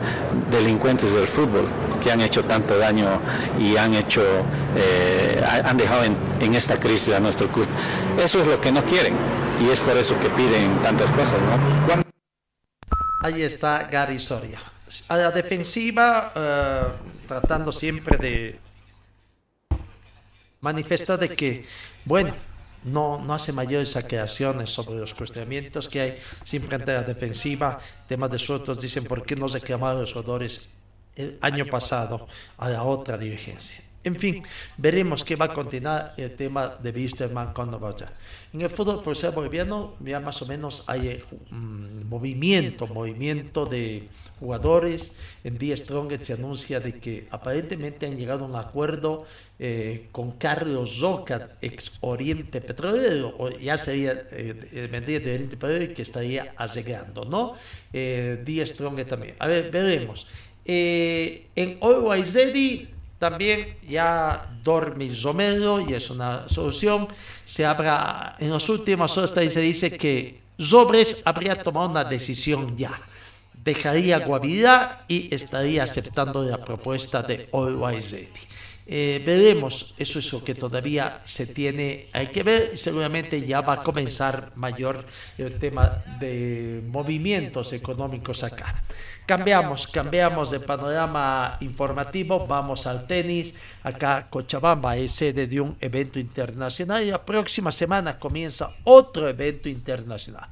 delincuentes 0.53 1.12
del 1.12 1.26
fútbol 1.26 1.66
que 2.05 2.12
han 2.12 2.20
hecho 2.20 2.45
tanto 2.45 2.78
daño 2.78 3.18
y 3.59 3.76
han 3.76 3.93
hecho, 3.95 4.22
eh, 4.76 5.43
han 5.64 5.76
dejado 5.76 6.05
en, 6.05 6.55
esta 6.55 6.78
crisis 6.78 7.12
a 7.14 7.18
nuestro 7.18 7.49
club. 7.49 7.66
Eso 8.16 8.41
es 8.43 8.47
lo 8.47 8.61
que 8.61 8.70
no 8.70 8.84
quieren 8.84 9.14
y 9.61 9.70
es 9.70 9.80
por 9.80 9.97
eso 9.97 10.16
que 10.20 10.30
piden 10.30 10.76
tantas 10.84 11.11
cosas, 11.11 11.32
¿no? 11.32 12.05
Ahí 13.24 13.43
está 13.43 13.89
Gary 13.91 14.20
Soria. 14.20 14.75
A 15.09 15.16
la 15.16 15.30
defensiva, 15.30 16.32
eh, 16.34 16.82
tratando 17.26 17.72
siempre 17.72 18.16
de 18.18 18.59
manifestar 20.61 21.18
de 21.18 21.34
que, 21.34 21.64
bueno, 22.05 22.34
no, 22.84 23.18
no 23.18 23.34
hace 23.34 23.53
mayores 23.53 23.97
aclaraciones 23.97 24.70
sobre 24.70 24.99
los 25.01 25.12
cuestionamientos 25.12 25.89
que 25.89 26.01
hay, 26.01 26.18
siempre 26.45 26.76
ante 26.76 26.95
la 26.95 27.03
defensiva, 27.03 27.80
temas 28.07 28.30
de 28.30 28.39
sueltos, 28.39 28.80
dicen 28.80 29.05
por 29.05 29.24
qué 29.24 29.34
no 29.34 29.49
reclamaron 29.49 30.01
los 30.03 30.12
jugadores 30.12 30.68
el 31.16 31.39
año 31.41 31.66
pasado 31.66 32.28
a 32.57 32.68
la 32.68 32.84
otra 32.84 33.18
dirigencia. 33.18 33.86
En 34.07 34.14
fin, 34.14 34.44
veremos 34.76 35.24
qué 35.24 35.34
va 35.34 35.46
a 35.46 35.52
continuar 35.52 36.14
el 36.16 36.30
tema 36.36 36.78
de 36.80 36.90
Wisterman 36.92 37.52
cuando 37.52 37.80
vaya. 37.80 38.07
En 38.52 38.62
el 38.62 38.70
fútbol 38.70 39.02
profesional 39.02 39.34
boliviano 39.34 39.96
ya 39.98 40.20
más 40.20 40.40
o 40.42 40.46
menos 40.46 40.84
hay 40.86 41.24
un 41.50 42.04
mm, 42.04 42.09
movimiento, 42.09 42.86
movimiento 42.86 43.66
de 43.66 44.09
jugadores. 44.38 45.16
En 45.42 45.59
Día 45.59 45.76
Strong 45.76 46.22
se 46.22 46.34
anuncia 46.34 46.78
de 46.78 47.00
que 47.00 47.26
aparentemente 47.32 48.07
han 48.07 48.16
llegado 48.16 48.44
a 48.44 48.48
un 48.48 48.54
acuerdo 48.54 49.26
eh, 49.59 50.07
con 50.12 50.38
Carlos 50.38 51.00
Roca, 51.00 51.57
ex 51.61 51.94
Oriente 52.00 52.61
Petrolero, 52.61 53.34
o 53.38 53.50
ya 53.50 53.76
sería 53.76 54.24
eh, 54.30 54.88
vendría 54.88 55.18
de 55.18 55.34
Oriente 55.34 55.57
Petrolero 55.57 55.84
y 55.90 55.94
que 55.94 56.02
estaría 56.02 56.54
llegando, 56.72 57.24
¿no? 57.24 57.54
Eh, 57.92 58.62
Strong 58.64 59.04
también. 59.07 59.34
A 59.40 59.48
ver, 59.48 59.68
veremos. 59.72 60.28
Eh, 60.64 61.46
en 61.54 61.78
Oiwaizedi 61.80 62.95
también 63.18 63.78
ya 63.88 64.50
dorme 64.62 65.10
Romero 65.22 65.80
y 65.80 65.94
es 65.94 66.10
una 66.10 66.48
solución. 66.48 67.08
Se 67.44 67.64
habrá, 67.64 68.36
en 68.38 68.50
las 68.50 68.68
últimas 68.68 69.16
horas 69.16 69.30
se 69.30 69.60
dice 69.60 69.96
que 69.96 70.40
Robres 70.58 71.22
habría 71.24 71.62
tomado 71.62 71.88
una 71.88 72.04
decisión 72.04 72.76
ya. 72.76 73.00
Dejaría 73.52 74.20
Guavirá 74.20 75.04
y 75.08 75.34
estaría 75.34 75.82
aceptando 75.82 76.42
la 76.44 76.64
propuesta 76.64 77.22
de 77.22 77.48
Oiwaizedi. 77.50 78.28
Eh, 78.88 79.20
veremos, 79.26 79.94
eso 79.98 80.20
es 80.20 80.32
lo 80.32 80.44
que 80.44 80.54
todavía 80.54 81.20
se 81.24 81.48
tiene, 81.48 82.06
hay 82.12 82.28
que 82.28 82.44
ver, 82.44 82.78
seguramente 82.78 83.44
ya 83.44 83.60
va 83.60 83.72
a 83.74 83.82
comenzar 83.82 84.52
mayor 84.54 85.04
el 85.36 85.58
tema 85.58 86.04
de 86.20 86.84
movimientos 86.86 87.72
económicos 87.72 88.44
acá. 88.44 88.84
Cambiamos, 89.26 89.88
cambiamos 89.88 90.50
de 90.50 90.60
panorama 90.60 91.58
informativo, 91.60 92.46
vamos 92.46 92.86
al 92.86 93.08
tenis. 93.08 93.54
Acá 93.82 94.28
Cochabamba 94.30 94.96
es 94.96 95.10
sede 95.12 95.48
de 95.48 95.60
un 95.60 95.76
evento 95.80 96.20
internacional 96.20 97.02
y 97.02 97.10
la 97.10 97.24
próxima 97.24 97.72
semana 97.72 98.20
comienza 98.20 98.70
otro 98.84 99.28
evento 99.28 99.68
internacional. 99.68 100.48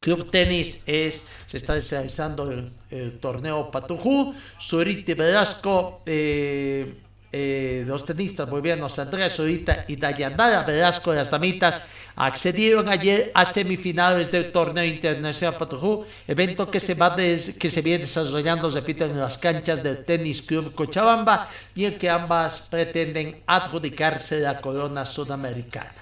Club 0.00 0.30
Tenis 0.30 0.84
es, 0.86 1.28
se 1.46 1.56
está 1.56 1.74
realizando 1.74 2.50
el, 2.50 3.18
torneo 3.18 3.70
Patujú, 3.70 4.34
Suriti 4.58 5.14
Velasco, 5.14 6.00
eh, 6.06 6.94
eh, 7.38 7.84
los 7.86 8.02
tenistas 8.02 8.48
bolivianos 8.48 8.98
Andrés 8.98 9.36
Zurita 9.36 9.84
y 9.88 9.96
Dayanara 9.96 10.62
Velasco 10.62 11.10
de 11.10 11.18
las 11.18 11.30
Damitas 11.30 11.82
accedieron 12.14 12.88
ayer 12.88 13.30
a 13.34 13.44
semifinales 13.44 14.32
del 14.32 14.50
torneo 14.50 14.82
internacional 14.84 15.58
Patujú, 15.58 16.06
evento 16.26 16.66
que 16.66 16.80
se, 16.80 16.94
va 16.94 17.14
que 17.14 17.68
se 17.70 17.82
viene 17.82 18.04
desarrollando, 18.04 18.70
repito, 18.70 19.04
en 19.04 19.20
las 19.20 19.36
canchas 19.36 19.82
del 19.82 20.02
Tenis 20.06 20.40
Club 20.40 20.74
Cochabamba 20.74 21.46
y 21.74 21.84
en 21.84 21.98
que 21.98 22.08
ambas 22.08 22.60
pretenden 22.60 23.42
adjudicarse 23.46 24.40
la 24.40 24.58
corona 24.58 25.04
sudamericana. 25.04 25.92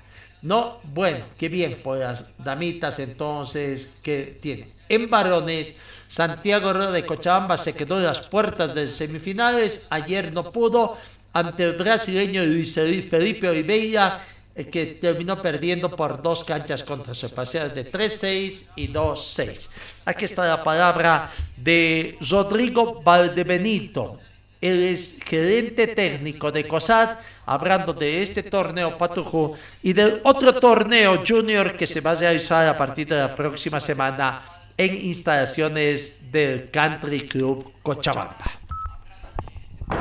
No, 0.41 0.79
bueno, 0.85 1.25
qué 1.37 1.49
bien 1.49 1.81
por 1.83 1.99
las 1.99 2.27
damitas 2.39 3.01
entonces 3.01 3.89
que 4.05 4.39
tienen. 4.41 4.73
En 4.89 5.09
varones, 5.11 5.75
Santiago 6.07 6.75
de 6.75 7.07
Cochabamba 7.07 7.57
se 7.57 7.73
quedó 7.73 7.97
en 7.97 8.05
las 8.05 8.29
puertas 8.29 8.75
de 8.75 8.87
semifinales. 8.87 9.87
Ayer 9.91 10.33
no 10.33 10.53
pudo 10.53 10.97
ante 11.35 11.65
el 11.65 11.73
brasileño 11.73 12.45
Luis 12.45 12.75
Felipe 12.75 13.49
Oliveira, 13.49 14.25
eh, 14.55 14.67
que 14.71 14.87
terminó 14.87 15.43
perdiendo 15.43 15.91
por 15.91 16.23
dos 16.23 16.45
canchas 16.45 16.85
contra 16.85 17.13
su 17.13 17.29
parcial 17.31 17.75
de 17.75 17.91
3-6 17.91 18.71
y 18.77 18.89
2-6. 18.89 19.69
Aquí 20.05 20.25
está 20.25 20.47
la 20.47 20.63
palabra 20.63 21.31
de 21.57 22.17
Rodrigo 22.31 23.03
Valdebenito. 23.03 24.21
Él 24.61 24.85
es 24.85 25.19
gerente 25.27 25.89
técnico 25.89 26.53
de 26.53 26.67
COSAD, 26.67 27.19
hablando 27.45 27.93
de 27.93 28.23
este 28.23 28.45
torneo 28.45 28.97
Patujú 28.97 29.57
y 29.83 29.93
del 29.93 30.21
otro 30.23 30.55
torneo 30.55 31.23
junior 31.27 31.77
que 31.77 31.87
se 31.87 32.01
va 32.01 32.13
a 32.13 32.15
realizar 32.15 32.67
a 32.69 32.79
partir 32.79 33.09
de 33.09 33.19
la 33.19 33.35
próxima 33.35 33.81
semana 33.81 34.43
en 34.77 35.05
instalaciones 35.05 36.31
del 36.31 36.71
Country 36.71 37.29
Club 37.29 37.73
Cochabamba. 37.83 38.64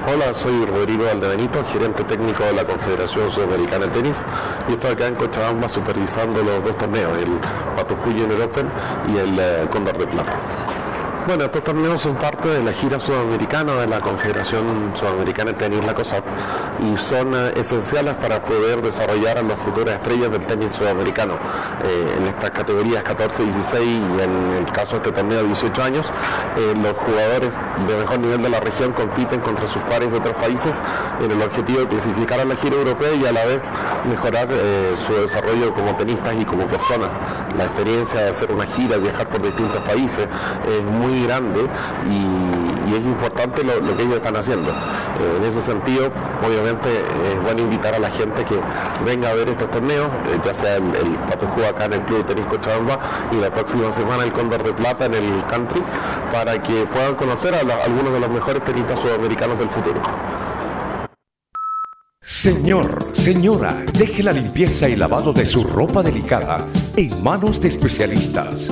Hola, 0.02 0.34
soy 0.34 0.66
Rodrigo 0.66 1.08
Aldebenito, 1.10 1.64
gerente 1.64 2.04
técnico 2.04 2.44
de 2.44 2.54
la 2.54 2.66
Confederación 2.66 3.32
Sudamericana 3.32 3.86
de 3.86 3.92
Tenis 3.94 4.18
y 4.68 4.74
estoy 4.74 4.92
acá 4.92 5.08
en 5.08 5.16
Cochabamba 5.16 5.70
supervisando 5.70 6.44
los 6.44 6.64
dos 6.64 6.78
torneos, 6.78 7.18
el 7.18 7.40
Patujú 7.76 8.12
Junior 8.12 8.42
Open 8.42 8.70
y 9.14 9.18
el 9.18 9.40
eh, 9.40 9.68
Cóndor 9.72 9.98
de 9.98 10.08
Plata. 10.08 10.34
Bueno, 11.26 11.46
estos 11.46 11.64
torneos 11.64 12.02
son 12.02 12.16
parte 12.16 12.50
de 12.50 12.62
la 12.62 12.74
gira 12.74 13.00
sudamericana 13.00 13.76
de 13.76 13.88
la 13.88 14.02
Confederación 14.02 14.92
Sudamericana 14.94 15.54
de 15.54 15.58
Tenis, 15.58 15.86
la 15.86 15.94
COSAP, 15.94 16.26
y 16.82 16.98
son 16.98 17.34
eh, 17.34 17.54
esenciales 17.56 18.16
para 18.16 18.44
poder 18.44 18.82
desarrollar 18.82 19.38
a 19.38 19.42
las 19.42 19.58
futuras 19.60 19.96
estrellas 19.96 20.30
del 20.32 20.42
tenis 20.42 20.76
sudamericano. 20.76 21.36
Eh, 21.86 22.16
en 22.18 22.28
estas 22.28 22.52
categorías 22.52 23.04
14, 23.04 23.42
16 23.42 23.82
y 23.84 24.22
en 24.22 24.54
el 24.58 24.66
caso 24.74 24.92
de 24.92 24.98
este 24.98 25.12
torneo 25.14 25.44
18 25.44 25.82
años, 25.82 26.12
eh, 26.58 26.74
los 26.76 26.92
jugadores 26.92 27.52
de 27.88 27.96
mejor 27.96 28.20
nivel 28.20 28.42
de 28.44 28.50
la 28.50 28.60
región 28.60 28.92
compiten 28.92 29.40
contra 29.40 29.66
sus 29.70 29.82
pares 29.84 30.12
de 30.12 30.18
otros 30.18 30.36
países 30.36 30.76
en 31.24 31.32
el 31.32 31.42
objetivo 31.42 31.80
de 31.80 31.88
clasificar 31.88 32.42
a 32.42 32.46
la 32.46 32.58
gira 32.58 32.76
europea 32.76 33.14
y 33.14 33.26
a 33.26 33.32
la 33.32 33.46
vez 33.46 33.72
mejorar 34.10 34.50
su 35.08 35.14
desarrollo 35.14 35.74
como 35.74 35.96
tenistas 35.96 36.36
y 36.38 36.44
como 36.44 36.66
personas. 36.68 37.10
La 37.58 37.66
experiencia 37.66 38.20
de 38.22 38.30
hacer 38.30 38.52
una 38.52 38.66
gira, 38.66 38.98
viajar 38.98 39.28
por 39.30 39.42
distintos 39.42 39.82
países, 39.84 40.28
es 40.68 40.84
muy 40.84 41.13
grande 41.22 41.62
y, 42.10 42.94
es 42.94 43.06
importante 43.06 43.64
lo, 43.64 43.74
que 43.98 44.04
ellos 44.04 44.16
están 44.18 44.36
haciendo. 44.36 44.70
Eh, 44.70 45.38
en 45.38 45.44
ese 45.46 45.62
sentido, 45.62 46.12
obviamente 46.46 46.90
es 46.90 47.42
bueno 47.42 47.62
invitar 47.64 47.96
a 47.96 48.00
la 48.00 48.12
gente 48.12 48.46
que 48.46 48.56
venga 49.04 49.30
a 49.30 49.34
ver 49.34 49.50
estos 49.50 49.72
torneos, 49.72 50.08
eh, 50.28 50.40
ya 50.46 50.54
sea 50.54 50.76
el, 50.76 50.84
el 50.84 51.18
acá 51.68 51.86
en 51.86 51.94
el 51.94 52.02
Club 52.02 52.20
de 52.20 52.36
Tenis 52.36 52.46
Cochabamba 52.46 53.00
y 53.32 53.38
la 53.38 53.50
próxima 53.50 53.92
semana 53.92 54.24
el 54.24 54.32
Cóndor 54.32 54.64
de 54.64 54.74
Plata 54.74 55.06
en 55.06 55.16
el 55.16 55.46
Country, 55.48 55.82
para 56.32 56.62
que 56.62 56.86
puedan 56.86 57.16
conocer 57.16 57.56
a, 57.56 57.60
algunos 57.84 58.14
de 58.14 58.20
los 58.20 58.30
mejores 58.30 58.64
tenistas 58.64 59.00
sudamericanos 59.00 59.58
del 59.58 59.70
futuro. 59.70 60.02
Señor, 62.22 63.12
señora, 63.14 63.84
deje 63.98 64.24
la 64.24 64.32
limpieza 64.32 64.88
y 64.88 64.96
lavado 64.96 65.34
de 65.34 65.46
su 65.46 65.64
ropa 65.64 66.02
delicada 66.02 66.66
en 66.96 67.22
manos 67.22 67.60
de 67.60 67.68
especialistas. 67.68 68.72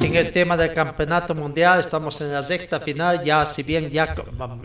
En 0.00 0.16
el 0.16 0.32
tema 0.32 0.56
del 0.56 0.72
campeonato 0.72 1.34
mundial, 1.34 1.80
estamos 1.80 2.20
en 2.20 2.32
la 2.32 2.42
sexta 2.42 2.80
final, 2.80 3.22
ya 3.22 3.44
si 3.44 3.62
bien 3.62 3.90
ya 3.90 4.14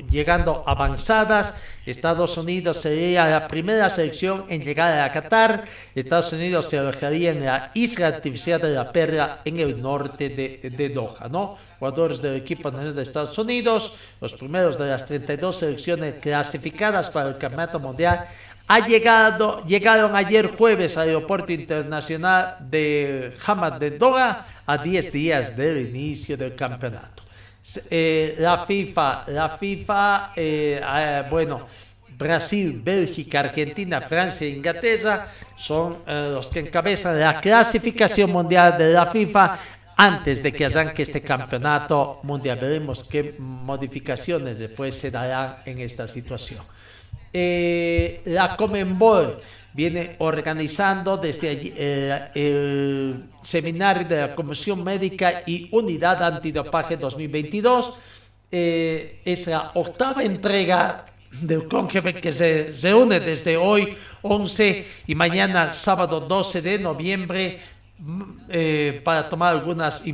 llegando 0.10 0.64
avanzadas, 0.66 1.54
Estados 1.86 2.38
Unidos 2.38 2.78
sería 2.78 3.28
la 3.28 3.48
primera 3.48 3.90
selección 3.90 4.46
en 4.48 4.64
llegar 4.64 5.02
a 5.02 5.12
Qatar, 5.12 5.64
Estados 5.94 6.32
Unidos 6.32 6.70
se 6.70 6.80
alojaría 6.80 7.32
en 7.32 7.46
la 7.46 7.72
isla 7.74 8.08
artificial 8.08 8.62
de 8.62 8.72
la 8.72 8.92
Perla 8.92 9.42
en 9.44 9.60
el 9.60 9.82
norte 9.82 10.30
de, 10.30 10.70
de 10.70 10.90
Doha, 10.90 11.28
¿no? 11.30 11.58
Jugadores 11.80 12.22
del 12.22 12.38
equipo 12.38 12.72
nacional 12.72 12.96
de 12.96 13.04
Estados 13.04 13.38
Unidos, 13.38 13.98
los 14.22 14.34
primeros 14.36 14.78
de 14.78 14.88
las 14.88 15.06
32 15.06 15.58
selecciones 15.58 16.16
clasificadas 16.22 17.10
para 17.10 17.30
el 17.30 17.38
campeonato 17.38 17.80
mundial, 17.82 18.26
ha 18.68 18.88
llegado, 18.88 19.64
llegaron 19.66 20.16
ayer 20.16 20.48
jueves 20.56 20.98
al 20.98 21.10
aeropuerto 21.10 21.52
internacional 21.52 22.58
de 22.60 23.36
Hamad 23.46 23.74
de 23.74 23.92
Doha 23.92 24.46
a 24.66 24.78
10 24.78 25.12
días 25.12 25.56
del 25.56 25.88
inicio 25.90 26.36
del 26.36 26.56
campeonato. 26.56 27.24
Eh, 27.90 28.36
la 28.40 28.66
FIFA, 28.66 29.24
la 29.28 29.58
FIFA, 29.58 30.32
eh, 30.36 30.82
eh, 30.84 31.24
bueno, 31.30 31.68
Brasil, 32.18 32.80
Bélgica, 32.84 33.42
Argentina, 33.42 34.02
Francia 34.02 34.48
e 34.48 34.52
Inglaterra 34.52 35.28
son 35.56 36.04
los 36.06 36.50
que 36.50 36.60
encabezan 36.60 37.20
la 37.20 37.42
clasificación 37.42 38.32
mundial 38.32 38.78
de 38.78 38.94
la 38.94 39.08
FIFA 39.08 39.60
antes 39.98 40.42
de 40.42 40.54
que 40.54 40.66
arranque 40.66 41.02
este 41.02 41.22
campeonato 41.22 42.20
mundial. 42.24 42.58
Veremos 42.62 43.04
qué 43.04 43.36
modificaciones 43.38 44.60
después 44.60 44.96
se 44.96 45.12
darán 45.12 45.58
en 45.66 45.80
esta 45.80 46.08
situación. 46.08 46.64
Eh, 47.38 48.22
la 48.28 48.56
Comenbol 48.56 49.42
viene 49.74 50.16
organizando 50.20 51.18
desde 51.18 51.74
eh, 51.76 52.30
el 52.34 53.26
seminario 53.42 54.08
de 54.08 54.22
la 54.22 54.34
Comisión 54.34 54.82
Médica 54.86 55.44
y 55.46 55.68
Unidad 55.72 56.24
Antidopaje 56.24 56.96
2022. 56.96 57.92
Eh, 58.50 59.22
es 59.26 59.48
la 59.48 59.72
octava 59.74 60.24
entrega 60.24 61.08
del 61.30 61.68
CONGEB 61.68 62.22
que 62.22 62.32
se 62.32 62.72
reúne 62.82 63.20
desde 63.20 63.58
hoy 63.58 63.98
11 64.22 64.88
y 65.08 65.14
mañana 65.14 65.70
sábado 65.72 66.22
12 66.22 66.62
de 66.62 66.80
noviembre 66.80 67.60
mm, 68.00 69.02
para 69.04 69.28
tomar 69.28 69.56
algunas 69.56 70.06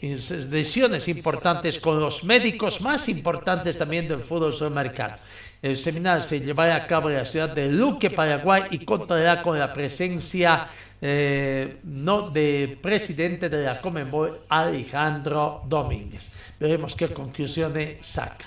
decisiones 0.00 1.08
importantes 1.08 1.78
con 1.78 2.00
los 2.00 2.24
médicos 2.24 2.80
más 2.80 3.06
importantes 3.10 3.76
también 3.76 4.08
del 4.08 4.20
fútbol 4.20 4.54
sudamericano. 4.54 5.18
El 5.64 5.78
seminario 5.78 6.20
se 6.20 6.40
llevará 6.40 6.76
a 6.76 6.86
cabo 6.86 7.08
en 7.08 7.16
la 7.16 7.24
ciudad 7.24 7.48
de 7.48 7.72
Luque, 7.72 8.10
Paraguay, 8.10 8.64
y 8.72 8.84
contará 8.84 9.42
con 9.42 9.58
la 9.58 9.72
presencia 9.72 10.66
eh, 11.00 11.78
no 11.84 12.28
de 12.28 12.78
presidente 12.82 13.48
de 13.48 13.64
la 13.64 13.80
Comenbol, 13.80 14.42
Alejandro 14.50 15.62
Domínguez. 15.66 16.30
Veremos 16.60 16.94
qué 16.94 17.08
conclusiones 17.08 18.06
saca. 18.06 18.44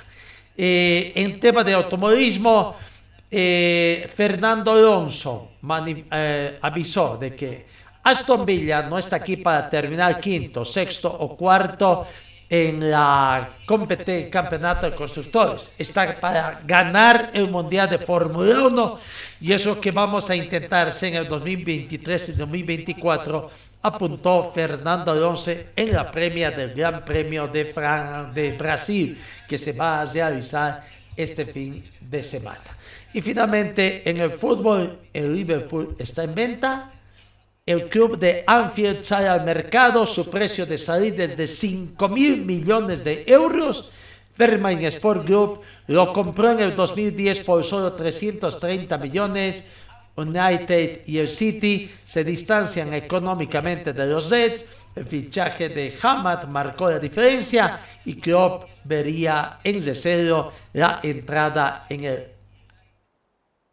Eh, 0.56 1.12
en 1.16 1.40
tema 1.40 1.64
de 1.64 1.74
automovilismo, 1.74 2.76
eh, 3.32 4.08
Fernando 4.14 4.74
Alonso 4.74 5.54
avisó 6.62 7.18
de 7.18 7.36
que 7.36 7.66
Aston 8.04 8.46
Villa 8.46 8.84
no 8.84 9.00
está 9.00 9.16
aquí 9.16 9.38
para 9.38 9.68
terminar 9.68 10.20
quinto, 10.20 10.64
sexto 10.64 11.12
o 11.12 11.36
cuarto, 11.36 12.06
en 12.50 12.90
la 12.90 13.58
competencia 13.66 14.32
campeonato 14.32 14.90
de 14.90 14.96
constructores. 14.96 15.76
Está 15.78 16.20
para 16.20 16.62
ganar 16.66 17.32
el 17.34 17.50
Mundial 17.50 17.90
de 17.90 17.98
Fórmula 17.98 18.68
1 18.68 19.00
y 19.42 19.52
eso 19.52 19.80
que 19.80 19.92
vamos 19.92 20.30
a 20.30 20.36
intentar 20.36 20.94
en 21.02 21.16
el 21.16 21.28
2023 21.28 22.30
y 22.30 22.32
2024 22.34 23.50
apuntó 23.82 24.52
Fernando 24.52 25.12
Alonso 25.12 25.52
en 25.76 25.92
la 25.92 26.10
premia 26.10 26.52
del 26.52 26.74
Gran 26.74 27.04
Premio 27.04 27.48
de, 27.48 27.66
de 28.34 28.52
Brasil 28.58 29.20
que 29.48 29.58
se 29.58 29.74
va 29.74 30.02
a 30.02 30.06
realizar 30.06 30.84
este 31.16 31.46
fin 31.46 31.84
de 32.00 32.24
semana. 32.24 32.78
Y 33.14 33.22
finalmente 33.22 34.10
en 34.10 34.20
el 34.20 34.32
fútbol 34.32 35.00
el 35.14 35.36
Liverpool 35.36 35.96
está 36.00 36.24
en 36.24 36.36
venta 36.36 36.92
el 37.68 37.90
club 37.90 38.18
de 38.18 38.46
Anfield 38.48 39.04
sale 39.04 39.28
al 39.28 39.44
mercado, 39.44 40.06
su 40.06 40.30
precio 40.30 40.66
de 40.66 40.78
salida 40.78 41.26
es 41.26 41.36
de 41.36 41.46
5 41.46 42.08
mil 42.08 42.46
millones 42.46 43.04
de 43.04 43.26
euros. 43.28 43.92
Vermain 44.38 44.86
Sport 44.86 45.28
Group 45.28 45.62
lo 45.88 46.14
compró 46.14 46.52
en 46.52 46.62
el 46.62 46.76
2010 46.78 47.42
por 47.42 47.66
solo 47.66 47.92
330 47.92 48.98
millones. 48.98 49.72
United 50.16 51.02
y 51.08 51.18
el 51.18 51.28
City 51.28 51.92
se 52.06 52.24
distancian 52.24 52.94
económicamente 52.94 53.92
de 53.92 54.08
los 54.08 54.30
Reds. 54.30 54.66
El 54.96 55.06
fichaje 55.06 55.68
de 55.68 55.94
Hamad 56.02 56.46
marcó 56.46 56.90
la 56.90 57.00
diferencia 57.00 57.82
y 58.06 58.16
Klopp 58.16 58.64
vería 58.86 59.60
en 59.62 59.82
cero 59.94 60.54
la 60.72 61.02
entrada 61.04 61.86
en 61.90 62.06
el, 62.06 62.28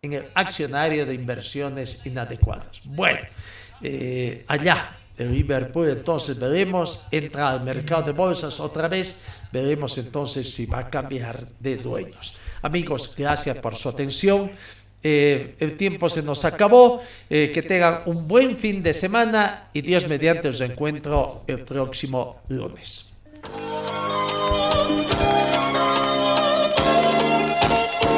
en 0.02 0.12
el 0.14 0.24
accionario 0.34 1.06
de 1.06 1.14
inversiones 1.14 2.04
inadecuadas. 2.04 2.82
Bueno. 2.84 3.20
Eh, 3.86 4.44
allá 4.48 4.96
en 5.18 5.30
Liverpool. 5.30 5.90
Entonces 5.90 6.38
veremos, 6.38 7.06
entra 7.10 7.50
al 7.50 7.62
mercado 7.62 8.04
de 8.04 8.12
bolsas 8.12 8.58
otra 8.58 8.88
vez, 8.88 9.22
veremos 9.52 9.98
entonces 9.98 10.52
si 10.52 10.64
va 10.64 10.78
a 10.78 10.88
cambiar 10.88 11.46
de 11.60 11.76
dueños. 11.76 12.34
Amigos, 12.62 13.14
gracias 13.14 13.58
por 13.58 13.76
su 13.76 13.90
atención. 13.90 14.50
Eh, 15.02 15.54
el 15.58 15.76
tiempo 15.76 16.08
se 16.08 16.22
nos 16.22 16.46
acabó. 16.46 17.02
Eh, 17.28 17.50
que 17.52 17.60
tengan 17.60 18.00
un 18.06 18.26
buen 18.26 18.56
fin 18.56 18.82
de 18.82 18.94
semana 18.94 19.68
y 19.74 19.82
Dios 19.82 20.08
mediante 20.08 20.48
os 20.48 20.62
encuentro 20.62 21.42
el 21.46 21.60
próximo 21.60 22.40
lunes. 22.48 23.12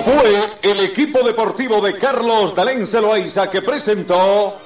Fue 0.04 0.46
el 0.62 0.80
equipo 0.80 1.26
deportivo 1.26 1.80
de 1.80 1.98
Carlos 1.98 2.54
Dalén 2.54 2.86
Celoaiza 2.86 3.50
que 3.50 3.60
presentó 3.62 4.65